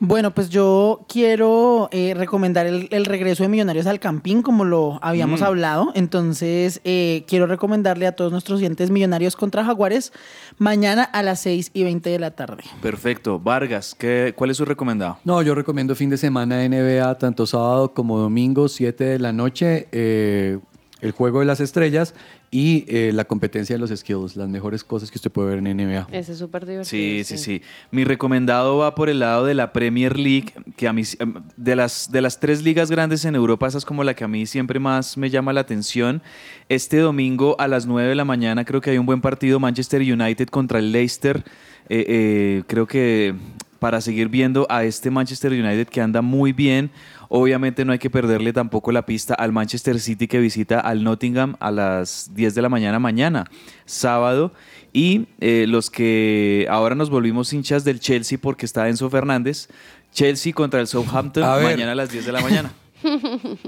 Bueno, 0.00 0.32
pues 0.32 0.48
yo 0.48 1.04
quiero 1.08 1.88
eh, 1.90 2.14
recomendar 2.16 2.66
el, 2.66 2.86
el 2.92 3.04
regreso 3.04 3.42
de 3.42 3.48
Millonarios 3.48 3.86
al 3.86 3.98
Campín, 3.98 4.42
como 4.42 4.64
lo 4.64 5.00
habíamos 5.02 5.40
Mm. 5.40 5.44
hablado. 5.44 5.92
Entonces, 5.96 6.80
eh, 6.84 7.24
quiero 7.26 7.46
recomendarle 7.48 8.06
a 8.06 8.12
todos 8.12 8.30
nuestros 8.30 8.58
oyentes 8.60 8.90
Millonarios 8.90 9.34
contra 9.34 9.64
Jaguares 9.64 10.12
mañana 10.56 11.02
a 11.02 11.22
las 11.24 11.40
6 11.40 11.72
y 11.74 11.82
20 11.82 12.10
de 12.10 12.18
la 12.20 12.30
tarde. 12.30 12.62
Perfecto. 12.80 13.40
Vargas, 13.40 13.96
¿qué, 13.98 14.34
¿cuál 14.36 14.50
es 14.50 14.56
su 14.56 14.64
recomendado? 14.64 15.18
No, 15.24 15.42
yo 15.42 15.54
recomiendo 15.56 15.96
fin 15.96 16.10
de 16.10 16.16
semana 16.16 16.58
de 16.58 16.68
NBA, 16.68 17.18
tanto 17.18 17.44
sábado 17.46 17.92
como 17.92 18.18
domingo, 18.18 18.68
7 18.68 19.02
de 19.02 19.18
la 19.18 19.32
noche, 19.32 19.88
eh, 19.90 20.58
el 21.00 21.10
juego 21.12 21.40
de 21.40 21.46
las 21.46 21.60
estrellas 21.60 22.14
y 22.50 22.84
eh, 22.88 23.12
la 23.12 23.24
competencia 23.24 23.74
de 23.74 23.78
los 23.78 23.90
skills, 23.90 24.36
las 24.36 24.48
mejores 24.48 24.82
cosas 24.82 25.10
que 25.10 25.18
usted 25.18 25.30
puede 25.30 25.50
ver 25.50 25.58
en 25.58 25.76
NBA. 25.76 26.08
Ese 26.12 26.32
es 26.32 26.38
súper 26.38 26.64
divertido. 26.64 26.84
Sí, 26.84 27.22
sí, 27.24 27.36
sí. 27.36 27.62
Mi 27.90 28.04
recomendado 28.04 28.78
va 28.78 28.94
por 28.94 29.10
el 29.10 29.18
lado 29.18 29.44
de 29.44 29.54
la 29.54 29.72
Premier 29.72 30.18
League, 30.18 30.54
que 30.76 30.88
a 30.88 30.92
mí, 30.92 31.02
em, 31.18 31.34
de 31.56 31.76
las, 31.76 32.10
de 32.10 32.22
las 32.22 32.40
tres 32.40 32.62
ligas 32.62 32.90
grandes 32.90 33.24
en 33.26 33.34
Europa, 33.34 33.66
esa 33.66 33.78
es 33.78 33.84
como 33.84 34.02
la 34.02 34.14
que 34.14 34.24
a 34.24 34.28
mí 34.28 34.46
siempre 34.46 34.80
más 34.80 35.18
me 35.18 35.28
llama 35.28 35.52
la 35.52 35.60
atención. 35.60 36.22
Este 36.70 36.98
domingo 36.98 37.54
a 37.58 37.68
las 37.68 37.86
9 37.86 38.08
de 38.08 38.14
la 38.14 38.24
mañana 38.24 38.64
creo 38.64 38.80
que 38.80 38.90
hay 38.90 38.98
un 38.98 39.06
buen 39.06 39.20
partido, 39.20 39.60
Manchester 39.60 40.00
United 40.00 40.48
contra 40.48 40.78
el 40.78 40.90
Leicester. 40.90 41.44
Eh, 41.90 42.04
eh, 42.08 42.62
creo 42.66 42.86
que 42.86 43.34
para 43.78 44.00
seguir 44.00 44.28
viendo 44.28 44.66
a 44.68 44.84
este 44.84 45.10
Manchester 45.10 45.52
United 45.52 45.86
que 45.88 46.00
anda 46.00 46.22
muy 46.22 46.52
bien. 46.52 46.90
Obviamente 47.28 47.84
no 47.84 47.92
hay 47.92 47.98
que 47.98 48.08
perderle 48.08 48.52
tampoco 48.52 48.90
la 48.90 49.04
pista 49.04 49.34
al 49.34 49.52
Manchester 49.52 50.00
City 50.00 50.28
que 50.28 50.38
visita 50.38 50.80
al 50.80 51.04
Nottingham 51.04 51.56
a 51.60 51.70
las 51.70 52.30
10 52.34 52.54
de 52.54 52.62
la 52.62 52.68
mañana 52.68 52.98
mañana, 52.98 53.44
sábado. 53.84 54.52
Y 54.92 55.26
eh, 55.40 55.66
los 55.68 55.90
que 55.90 56.66
ahora 56.70 56.94
nos 56.94 57.10
volvimos 57.10 57.52
hinchas 57.52 57.84
del 57.84 58.00
Chelsea 58.00 58.38
porque 58.40 58.64
está 58.64 58.88
Enzo 58.88 59.10
Fernández, 59.10 59.68
Chelsea 60.12 60.54
contra 60.54 60.80
el 60.80 60.86
Southampton 60.86 61.44
A 61.44 61.58
mañana 61.58 61.92
a 61.92 61.94
las 61.94 62.10
10 62.10 62.24
de 62.24 62.32
la 62.32 62.40
mañana. 62.40 62.72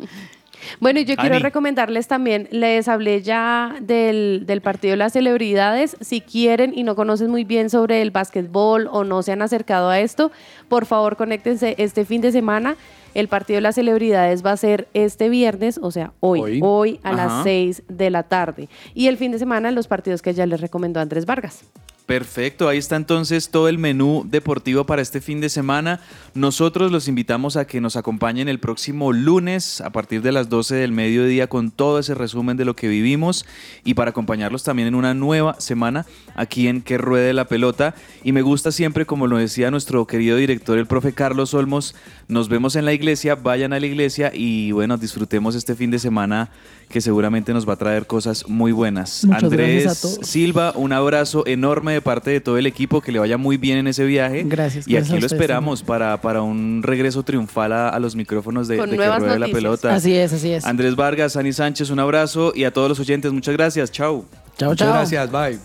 Bueno, 0.79 1.01
y 1.01 1.05
yo 1.05 1.17
quiero 1.17 1.37
Ani. 1.37 1.43
recomendarles 1.43 2.07
también, 2.07 2.49
les 2.51 2.87
hablé 2.89 3.23
ya 3.23 3.77
del, 3.81 4.45
del 4.47 4.61
partido 4.61 4.93
de 4.93 4.99
las 4.99 5.13
celebridades. 5.13 5.97
Si 6.01 6.21
quieren 6.21 6.73
y 6.77 6.83
no 6.83 6.95
conocen 6.95 7.31
muy 7.31 7.45
bien 7.45 7.71
sobre 7.71 8.03
el 8.03 8.11
básquetbol 8.11 8.89
o 8.91 9.05
no 9.05 9.23
se 9.23 9.33
han 9.33 9.43
acercado 9.43 9.89
a 9.89 10.01
esto, 10.01 10.31
por 10.69 10.87
favor, 10.87 11.17
conéctense 11.17 11.75
este 11.79 12.05
fin 12.05 12.21
de 12.21 12.33
semana. 12.33 12.77
El 13.15 13.29
partido 13.29 13.57
de 13.57 13.63
las 13.63 13.75
celebridades 13.75 14.45
va 14.45 14.53
a 14.53 14.57
ser 14.57 14.89
este 14.95 15.29
viernes, 15.29 15.79
o 15.83 15.91
sea, 15.91 16.13
hoy, 16.21 16.41
Hoy. 16.41 16.61
hoy, 16.63 17.01
a 17.03 17.11
Ajá. 17.11 17.17
las 17.27 17.43
6 17.45 17.83
de 17.89 18.11
la 18.11 18.23
tarde. 18.25 18.69
Y 18.95 19.09
el 19.09 19.17
fin 19.17 19.33
de 19.33 19.39
semana, 19.39 19.71
los 19.71 19.89
partidos 19.89 20.23
que 20.23 20.33
ya 20.35 20.47
les 20.47 20.61
recomendó 20.61 21.01
Andrés 21.01 21.27
Vargas. 21.27 21.65
Perfecto, 22.07 22.69
ahí 22.69 22.77
está 22.79 22.97
entonces 22.97 23.51
todo 23.51 23.69
el 23.69 23.79
menú 23.79 24.25
deportivo 24.27 24.85
para 24.85 25.01
este 25.01 25.21
fin 25.21 25.41
de 25.41 25.49
semana. 25.49 26.01
Nosotros 26.35 26.91
los 26.91 27.07
invitamos 27.07 27.57
a 27.57 27.69
que 27.69 27.81
nos 27.81 27.95
acompañen 27.95 28.49
el 28.49 28.59
próximo 28.59 29.13
lunes 29.13 29.81
a 29.81 29.91
partir 29.91 30.21
de 30.21 30.33
las 30.33 30.49
12 30.49 30.75
del 30.75 30.91
mediodía 30.91 31.47
con 31.47 31.71
todo 31.71 32.01
ese 32.01 32.17
resumen 32.17 32.57
de 32.57 32.65
lo 32.65 32.75
que 32.75 32.89
vivimos 32.89 33.47
y 33.85 33.95
para 33.95 34.11
acompañarlos 34.11 34.65
también 34.65 34.89
en 34.89 34.97
una 34.97 35.15
nueva 35.15 35.55
semana 35.61 36.05
aquí 36.35 36.67
en 36.67 36.83
Que 36.83 36.99
Ruede 36.99 37.33
la 37.33 37.45
Pelota. 37.45 37.95
Y 38.25 38.33
me 38.33 38.43
gusta 38.43 38.73
siempre, 38.73 39.07
como 39.07 39.29
lo 39.29 39.37
decía 39.37 39.71
nuestro 39.71 40.05
querido 40.09 40.37
director, 40.37 40.79
el 40.79 40.89
profe 40.89 41.13
Carlos 41.13 41.55
Olmos, 41.55 41.95
nos 42.31 42.49
vemos 42.49 42.76
en 42.76 42.85
la 42.85 42.93
iglesia, 42.93 43.35
vayan 43.35 43.72
a 43.72 43.81
la 43.81 43.87
iglesia 43.87 44.31
y 44.35 44.72
bueno, 44.72 44.97
disfrutemos 44.97 45.55
este 45.55 45.74
fin 45.74 45.91
de 45.91 45.99
semana 45.99 46.51
que 46.89 47.01
seguramente 47.01 47.53
nos 47.53 47.68
va 47.68 47.74
a 47.74 47.76
traer 47.76 48.07
cosas 48.07 48.49
muy 48.49 48.72
buenas. 48.72 49.24
Muchas 49.24 49.45
Andrés 49.45 49.85
gracias 49.85 49.99
a 49.99 50.01
todos. 50.01 50.26
Silva, 50.26 50.72
un 50.74 50.93
abrazo 50.93 51.47
enorme 51.47 51.93
de 51.93 52.01
parte 52.01 52.31
de 52.31 52.41
todo 52.41 52.59
el 52.59 52.66
equipo, 52.66 53.01
que 53.01 53.12
le 53.12 53.18
vaya 53.18 53.37
muy 53.37 53.57
bien 53.59 53.78
en 53.78 53.87
ese 53.87 54.05
viaje. 54.05 54.43
Gracias, 54.47 54.89
Y 54.89 54.93
gracias 54.93 55.12
aquí 55.12 55.20
lo 55.20 55.26
esperamos 55.26 55.83
para, 55.83 56.20
para 56.20 56.43
un 56.43 56.83
regreso 56.83 57.22
triunfal 57.22 57.72
a, 57.72 57.89
a 57.91 57.99
los 58.01 58.16
micrófonos 58.16 58.66
de, 58.68 58.78
Con 58.78 58.91
de 58.91 58.97
que 58.97 59.18
ruede 59.18 59.39
la 59.39 59.49
pelota. 59.49 59.95
Así 59.95 60.14
es, 60.14 60.33
así 60.33 60.53
es. 60.53 60.64
Andrés 60.64 60.97
Vargas, 60.97 61.37
Ani 61.37 61.53
Sánchez, 61.53 61.91
un 61.91 62.01
abrazo 62.01 62.53
y 62.55 62.64
a 62.64 62.72
todos 62.72 62.89
los 62.89 62.99
oyentes, 63.01 63.33
muchas 63.33 63.55
gracias. 63.57 63.93
Chao. 63.93 64.24
Chao, 64.59 64.70
Muchas 64.70 64.89
chao. 64.89 64.97
gracias, 64.97 65.31
bye. 65.31 65.59